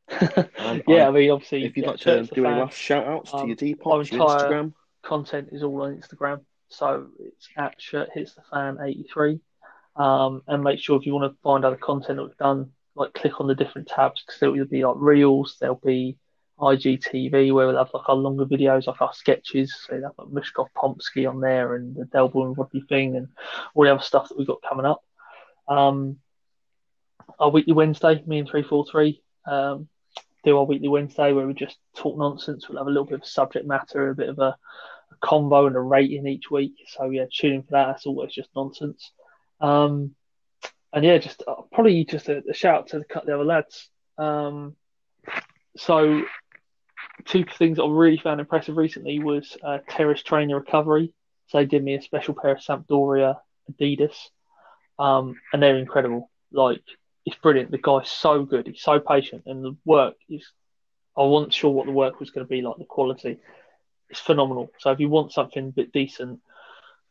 Um, 0.58 0.82
yeah, 0.88 1.06
I- 1.06 1.08
I 1.08 1.12
mean, 1.12 1.32
obviously, 1.32 1.66
If 1.66 1.76
you'd 1.78 1.84
yeah, 1.84 1.92
like 1.92 2.00
to 2.02 2.24
do 2.24 2.46
any 2.46 2.60
last 2.62 2.78
shout 2.78 3.06
outs 3.06 3.32
to 3.32 3.38
Um, 3.38 3.48
your 3.50 3.58
Depop, 3.58 4.12
your 4.12 4.22
Instagram, 4.28 4.74
content 5.04 5.50
is 5.52 5.64
all 5.64 5.82
on 5.84 5.96
Instagram, 5.98 6.42
so 6.70 7.08
it's 7.20 7.48
at 7.58 7.80
Shirt 7.82 8.10
Hits 8.14 8.34
the 8.34 8.42
Fan 8.52 8.78
eighty 8.82 9.04
three. 9.04 9.40
Um, 9.96 10.44
and 10.48 10.64
make 10.64 10.80
sure 10.80 10.98
if 10.98 11.06
you 11.06 11.14
want 11.14 11.32
to 11.34 11.38
find 11.42 11.66
other 11.66 11.76
content 11.76 12.18
that 12.18 12.24
we've 12.24 12.38
done, 12.38 12.72
like 12.96 13.14
click 13.14 13.40
on 13.42 13.48
the 13.48 13.56
different 13.56 13.88
tabs 13.88 14.24
because 14.26 14.40
there'll 14.40 14.66
be 14.66 14.86
like 14.86 14.96
reels, 14.98 15.58
there'll 15.60 15.82
be 15.84 16.18
IGTV 16.60 17.54
where 17.54 17.68
we'll 17.68 17.78
have 17.78 17.92
like 17.94 18.10
our 18.10 18.16
longer 18.16 18.46
videos, 18.46 18.88
like 18.88 19.02
our 19.02 19.14
sketches. 19.14 19.76
So 19.88 19.96
you 19.96 20.04
have 20.04 20.14
like 20.18 20.28
Mishkov 20.28 20.68
Pomsky 20.76 21.26
on 21.26 21.40
there 21.40 21.76
and 21.76 21.96
the 21.96 22.06
Del 22.06 22.30
Boy 22.30 22.46
and 22.46 22.58
Rodney 22.58 22.84
thing 22.88 23.16
and 23.16 23.28
all 23.74 23.84
the 23.84 23.94
other 23.94 24.02
stuff 24.02 24.30
that 24.30 24.38
we've 24.38 24.48
got 24.48 24.62
coming 24.68 24.86
up. 24.86 25.04
Um, 25.68 26.18
our 27.40 27.50
weekly 27.50 27.74
Wednesday, 27.74 28.24
me 28.26 28.40
and 28.40 28.50
three 28.50 28.64
four 28.64 28.86
three, 28.90 29.22
um, 29.46 29.88
do 30.44 30.58
our 30.58 30.64
weekly 30.64 30.88
Wednesday 30.88 31.34
where 31.34 31.46
we 31.46 31.54
just 31.54 31.78
talk 31.96 32.18
nonsense. 32.18 32.68
We'll 32.68 32.80
have 32.80 32.88
a 32.88 32.92
little 32.92 33.06
bit 33.06 33.20
of 33.20 33.26
subject 33.26 33.68
matter, 33.68 34.10
a 34.10 34.16
bit 34.16 34.30
of 34.30 34.40
a, 34.40 34.58
a 35.12 35.16
convo 35.28 35.68
and 35.68 35.76
a 35.76 35.80
rating 35.80 36.26
each 36.26 36.50
week. 36.50 36.74
So 36.88 37.10
yeah, 37.10 37.26
tune 37.32 37.54
in 37.54 37.64
for 37.64 37.72
that. 37.72 37.88
That's 37.88 38.06
always 38.06 38.34
just 38.34 38.50
nonsense. 38.56 39.12
Um, 39.60 40.16
and 40.94 41.06
yeah, 41.06 41.18
just 41.18 41.44
uh, 41.48 41.62
probably 41.72 42.06
just 42.06 42.30
a, 42.30 42.42
a 42.50 42.54
shout 42.54 42.76
out 42.76 42.88
to 42.88 43.00
the, 43.00 43.06
the 43.26 43.36
other 43.36 43.46
lads. 43.46 43.90
Um, 44.18 44.76
so 45.76 46.24
two 47.26 47.46
things 47.46 47.78
that 47.78 47.84
I 47.84 47.90
really 47.90 48.18
found 48.18 48.40
impressive 48.40 48.78
recently 48.78 49.20
was 49.20 49.58
uh, 49.64 49.80
terrace 49.90 50.24
trainer 50.24 50.56
recovery. 50.56 51.14
So 51.48 51.58
they 51.58 51.66
did 51.66 51.84
me 51.84 51.96
a 51.96 52.02
special 52.02 52.34
pair 52.34 52.52
of 52.52 52.60
Sampdoria 52.60 53.38
Adidas, 53.72 54.16
um, 55.00 55.40
and 55.54 55.62
they're 55.62 55.78
incredible. 55.78 56.30
Like 56.52 56.82
it's 57.26 57.38
brilliant. 57.38 57.72
The 57.72 57.78
guy's 57.78 58.10
so 58.10 58.44
good. 58.44 58.68
He's 58.68 58.82
so 58.82 59.00
patient, 59.00 59.44
and 59.46 59.64
the 59.64 59.78
work 59.86 60.16
is. 60.30 60.46
I 61.18 61.24
wasn't 61.24 61.54
sure 61.54 61.72
what 61.72 61.88
the 61.88 61.92
work 61.92 62.20
was 62.20 62.30
going 62.30 62.46
to 62.46 62.50
be 62.50 62.62
like. 62.62 62.78
The 62.78 62.86
quality, 62.86 63.40
it's 64.10 64.20
phenomenal. 64.20 64.72
So 64.78 64.92
if 64.92 65.00
you 65.00 65.10
want 65.10 65.32
something 65.34 65.70
a 65.70 65.72
bit 65.72 65.92
decent, 65.92 66.42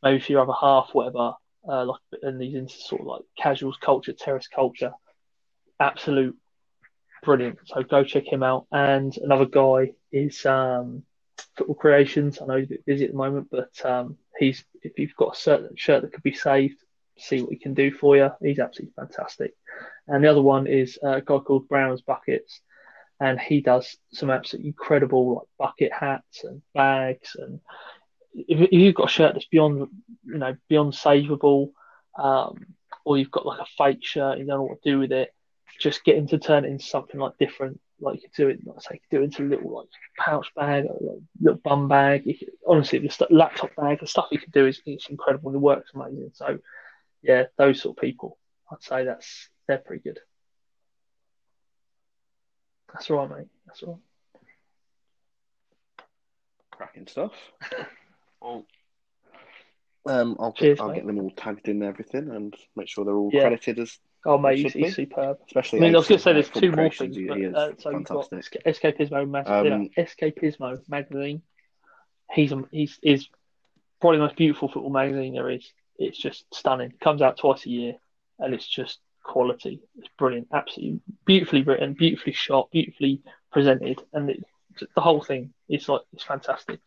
maybe 0.03 0.21
for 0.21 0.33
your 0.33 0.43
other 0.43 0.53
half, 0.59 0.91
whatever, 0.93 1.35
uh, 1.69 1.85
like 1.85 2.01
in 2.23 2.39
these 2.39 2.55
into 2.55 2.75
sort 2.75 3.01
of 3.01 3.09
like 3.09 3.23
casuals 3.37 3.79
culture, 3.81 4.13
terrace 4.13 4.47
culture, 4.47 4.93
absolute 5.81 6.37
brilliant. 7.27 7.59
So 7.67 7.83
go 7.83 8.05
check 8.05 8.33
him 8.33 8.43
out. 8.43 8.67
And 8.73 9.15
another 9.19 9.45
guy 9.45 9.93
is 10.13 10.47
um, 10.47 11.03
Football 11.57 11.75
Creations. 11.75 12.41
I 12.41 12.47
know 12.47 12.57
he's 12.57 12.67
a 12.67 12.71
bit 12.71 12.87
busy 12.87 13.05
at 13.05 13.11
the 13.11 13.17
moment, 13.17 13.49
but 13.51 13.85
um, 13.85 14.17
he's 14.39 14.65
if 14.83 14.99
you've 14.99 15.17
got 15.17 15.37
a 15.37 15.39
certain 15.39 15.77
shirt 15.77 16.03
that 16.03 16.13
could 16.13 16.23
be 16.23 16.33
saved, 16.33 16.79
see 17.19 17.43
what 17.43 17.51
he 17.51 17.59
can 17.59 17.75
do 17.75 17.91
for 17.91 18.17
you. 18.17 18.31
He's 18.41 18.61
absolutely 18.61 18.95
fantastic. 18.97 19.55
And 20.07 20.25
the 20.25 20.31
other 20.31 20.41
one 20.41 20.67
is 20.69 20.99
uh, 21.03 21.17
a 21.17 21.21
guy 21.21 21.39
called 21.39 21.69
Brown's 21.69 22.01
Buckets, 22.01 22.61
and 23.21 23.41
he 23.41 23.61
does 23.61 23.97
some 24.13 24.31
absolutely 24.31 24.69
incredible 24.69 25.35
like 25.35 25.49
bucket 25.59 25.93
hats 25.93 26.45
and 26.45 26.63
bags. 26.75 27.37
And 27.37 27.61
if, 28.33 28.61
if 28.61 28.73
you've 28.73 28.95
got 28.95 29.11
a 29.11 29.13
shirt 29.13 29.35
that's 29.35 29.47
beyond, 29.47 29.89
you 30.25 30.39
know, 30.39 30.57
beyond 30.69 30.93
savable, 30.93 31.73
um, 32.17 32.67
or 33.05 33.19
you've 33.19 33.33
got 33.33 33.47
like 33.47 33.61
a 33.61 33.67
fake 33.77 34.05
shirt, 34.05 34.39
you 34.39 34.47
don't 34.47 34.59
know 34.59 34.63
what 34.63 34.81
to 34.83 34.91
do 34.91 34.99
with 35.01 35.13
it, 35.13 35.35
just 35.79 36.05
get 36.05 36.17
him 36.17 36.27
to 36.29 36.39
turn 36.39 36.65
it 36.65 36.69
into 36.71 36.85
something 36.85 37.21
like 37.21 37.37
different. 37.39 37.81
Like 38.01 38.17
you 38.17 38.29
could 38.29 38.37
do 38.37 38.49
it, 38.49 38.61
like 38.67 38.81
say, 38.83 38.89
you 38.95 39.01
could 39.01 39.17
do 39.17 39.21
it 39.23 39.25
into 39.25 39.43
a 39.45 39.49
little 39.57 39.71
like 39.75 39.89
pouch 40.19 40.53
bag, 40.55 40.85
or 40.85 40.97
like 41.01 41.23
little 41.41 41.61
bum 41.65 41.89
bag. 41.89 42.27
You 42.27 42.37
could, 42.37 42.51
honestly, 42.67 42.99
the 42.99 43.09
st- 43.09 43.31
laptop 43.33 43.75
bag, 43.77 44.01
the 44.01 44.07
stuff 44.07 44.29
you 44.31 44.39
can 44.39 44.51
do 44.51 44.67
is 44.67 44.81
it's 44.85 45.09
incredible. 45.09 45.51
The 45.53 45.59
work's 45.59 45.93
amazing. 45.95 46.31
So, 46.35 46.59
yeah, 47.23 47.45
those 47.57 47.81
sort 47.81 47.97
of 47.97 48.01
people, 48.03 48.39
I'd 48.71 48.83
say 48.83 49.05
that's 49.05 49.49
they're 49.67 49.79
pretty 49.79 50.03
good. 50.03 50.21
That's 52.93 53.11
all 53.11 53.27
right, 53.27 53.39
mate. 53.39 53.47
That's 53.67 53.83
all 53.83 54.01
cracking 56.71 57.07
stuff. 57.07 57.33
Well, 58.43 58.67
um, 60.05 60.37
I'll, 60.39 60.53
Cheers, 60.53 60.79
I'll 60.79 60.89
mate. 60.89 60.97
get 60.97 61.07
them 61.07 61.19
all 61.19 61.31
tagged 61.31 61.67
in 61.69 61.83
and 61.83 61.85
everything 61.85 62.31
and 62.31 62.55
make 62.77 62.87
sure 62.87 63.05
they're 63.05 63.17
all 63.17 63.31
Yeah. 63.33 63.41
credited 63.41 63.79
as, 63.81 63.89
right. 63.89 64.16
Oh, 64.27 64.39
mate, 64.39 64.57
Should 64.59 64.73
he's, 64.73 64.73
he's 64.73 64.97
be. 64.97 65.05
superb. 65.05 65.39
especially. 65.47 65.79
I 65.79 65.83
mean, 65.83 65.95
I 65.95 65.99
was 65.99 66.09
going 66.09 66.19
to 66.19 66.23
say 66.23 66.33
there's 66.33 66.49
two 66.51 66.73
more 66.73 66.91
things. 66.91 67.17
he- 67.17 67.27
But, 67.27 67.39
he 67.39 67.45
is 67.45 67.55
uh, 67.55 67.73
so 67.79 67.91
you've 67.91 68.05
got 68.05 68.29
fantastic. 68.29 68.63
Escapismo, 68.67 69.29
mag- 69.29 69.49
Um, 69.49 69.91
yeah, 69.97 70.05
Escapismo 70.05 70.81
magazine. 70.89 71.43
He's 72.33 72.53
he's 72.73 72.99
is 73.03 73.29
probably 74.01 74.19
the 74.19 74.25
most 74.25 74.37
beautiful 74.37 74.69
football 74.69 74.91
magazine 74.93 75.35
there 75.35 75.51
is. 75.51 75.71
It's 75.99 76.19
just 76.19 76.45
stunning. 76.53 76.93
Comes 77.01 77.23
out 77.23 77.37
twice 77.39 77.65
a 77.67 77.71
year, 77.71 77.95
and 78.39 78.53
it's 78.53 78.67
just 78.67 78.99
quality. 79.23 79.81
It's 79.99 80.09
brilliant, 80.19 80.49
absolutely 80.53 81.01
beautifully 81.25 81.63
written, 81.63 81.95
beautifully 81.95 82.33
shot, 82.33 82.71
beautifully 82.73 83.23
presented, 83.53 84.03
and 84.13 84.31
it, 84.31 84.45
the 84.95 85.01
whole 85.01 85.23
thing 85.23 85.55
is 85.69 85.89
like 85.89 86.03
it's 86.13 86.25
fantastic. 86.25 86.81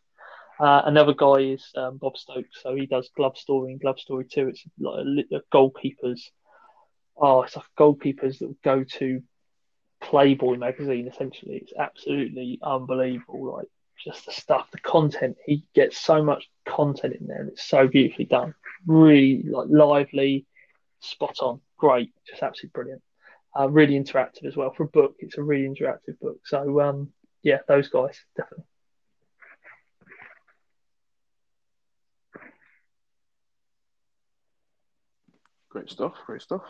Uh, 0.60 0.82
another 0.86 1.14
guy 1.14 1.36
is 1.38 1.72
um, 1.78 1.98
Bob 1.98 2.18
Stokes, 2.18 2.62
so 2.62 2.76
he 2.76 2.86
does 2.86 3.10
Glove 3.16 3.38
Story 3.38 3.72
and 3.72 3.80
Glove 3.82 3.98
Story 4.00 4.26
too. 4.26 4.50
It's 4.50 4.62
like 4.78 5.06
a, 5.32 5.36
a 5.38 5.42
goalkeepers. 5.54 6.20
Oh, 7.20 7.44
it's 7.44 7.56
like 7.56 7.66
goalkeepers 7.78 8.40
that 8.40 8.62
go 8.64 8.84
to 8.84 9.22
Playboy 10.02 10.56
magazine. 10.56 11.08
Essentially, 11.08 11.58
it's 11.58 11.74
absolutely 11.78 12.60
unbelievable. 12.64 13.54
Like 13.58 13.68
just 14.04 14.26
the 14.26 14.32
stuff, 14.32 14.70
the 14.72 14.80
content. 14.80 15.38
He 15.46 15.64
gets 15.76 15.98
so 15.98 16.24
much 16.24 16.50
content 16.66 17.16
in 17.20 17.28
there, 17.28 17.42
and 17.42 17.50
it's 17.50 17.64
so 17.64 17.88
beautifully 17.88 18.26
done. 18.26 18.56
Really 18.88 19.44
like 19.44 19.68
lively, 19.70 20.46
spot 21.02 21.38
on, 21.42 21.60
great, 21.78 22.14
just 22.28 22.42
absolutely 22.42 22.72
brilliant. 22.74 23.02
Uh, 23.60 23.68
really 23.70 24.00
interactive 24.00 24.46
as 24.46 24.56
well 24.56 24.72
for 24.72 24.84
a 24.84 24.88
book. 24.88 25.16
It's 25.20 25.38
a 25.38 25.44
really 25.44 25.68
interactive 25.68 26.20
book. 26.22 26.40
So 26.46 26.80
um, 26.82 27.10
yeah, 27.44 27.60
those 27.68 27.90
guys 27.90 28.24
definitely. 28.38 28.66
Great 35.70 35.90
stuff. 35.90 36.14
Great 36.26 36.42
stuff. 36.42 36.64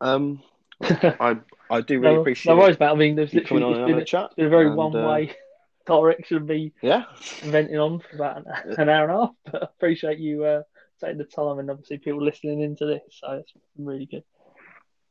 Um, 0.00 0.42
I 0.82 1.36
I 1.70 1.80
do 1.82 2.00
really 2.00 2.14
no, 2.14 2.20
appreciate 2.20 2.52
no 2.52 2.58
worries, 2.58 2.80
mate. 2.80 2.88
I 2.88 2.94
mean, 2.94 3.16
there's 3.16 3.30
coming 3.30 3.44
literally 3.62 3.74
on 3.74 3.76
and 3.82 3.86
been, 3.86 3.98
a 3.98 4.04
chat. 4.04 4.26
it's 4.26 4.34
been 4.34 4.46
a 4.46 4.50
very 4.50 4.66
and, 4.66 4.72
uh, 4.74 4.76
one-way 4.76 5.34
direction 5.86 6.36
of 6.38 6.46
me 6.46 6.72
Yeah. 6.82 7.04
venting 7.42 7.78
on 7.78 8.00
for 8.00 8.16
about 8.16 8.38
an, 8.38 8.44
an 8.78 8.88
hour 8.88 9.04
and 9.04 9.12
a 9.12 9.16
half. 9.20 9.30
But 9.52 9.62
I 9.62 9.66
appreciate 9.66 10.18
you 10.18 10.44
uh, 10.44 10.62
taking 11.00 11.18
the 11.18 11.24
time 11.24 11.58
and 11.58 11.70
obviously 11.70 11.98
people 11.98 12.22
listening 12.24 12.60
into 12.60 12.86
this. 12.86 13.02
So 13.10 13.32
it's 13.32 13.52
really 13.76 14.06
good. 14.06 14.24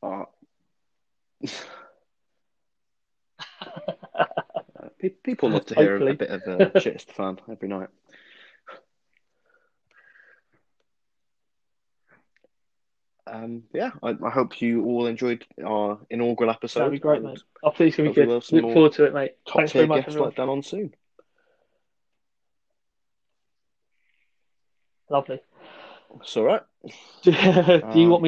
Uh, 0.01 0.23
uh, 3.69 4.25
people 5.23 5.49
love 5.49 5.65
to 5.67 5.75
hear 5.75 5.95
a, 5.95 5.99
Hopefully. 5.99 6.11
a 6.11 6.15
bit 6.15 6.29
of 6.29 6.75
uh, 6.75 6.79
shit 6.79 7.01
fan 7.15 7.39
every 7.49 7.67
night. 7.67 7.89
Um, 13.31 13.63
yeah, 13.73 13.91
I, 14.01 14.15
I 14.25 14.29
hope 14.29 14.61
you 14.61 14.83
all 14.85 15.05
enjoyed 15.05 15.45
our 15.63 15.99
inaugural 16.09 16.49
episode. 16.49 16.79
That'd 16.79 16.93
be 16.93 16.99
great, 16.99 17.21
mate. 17.21 17.39
I 17.63 17.69
think 17.71 17.87
it's 17.89 17.95
to 17.97 18.03
be 18.03 18.13
good. 18.13 18.27
Look 18.27 18.45
forward 18.73 18.93
to 18.93 19.05
it, 19.05 19.13
mate. 19.13 19.35
Top 19.45 19.57
Thanks 19.57 19.71
tier 19.73 19.79
very 19.81 19.87
much, 19.87 19.97
guests 19.99 20.09
everyone. 20.09 20.27
like 20.29 20.35
that 20.37 20.49
on 20.49 20.63
soon. 20.63 20.93
Lovely. 25.09 25.41
It's 26.21 26.37
all 26.37 26.43
right. 26.43 26.61
Do 27.23 27.31
you 27.31 28.05
Um, 28.05 28.09
want 28.09 28.23
me 28.23 28.27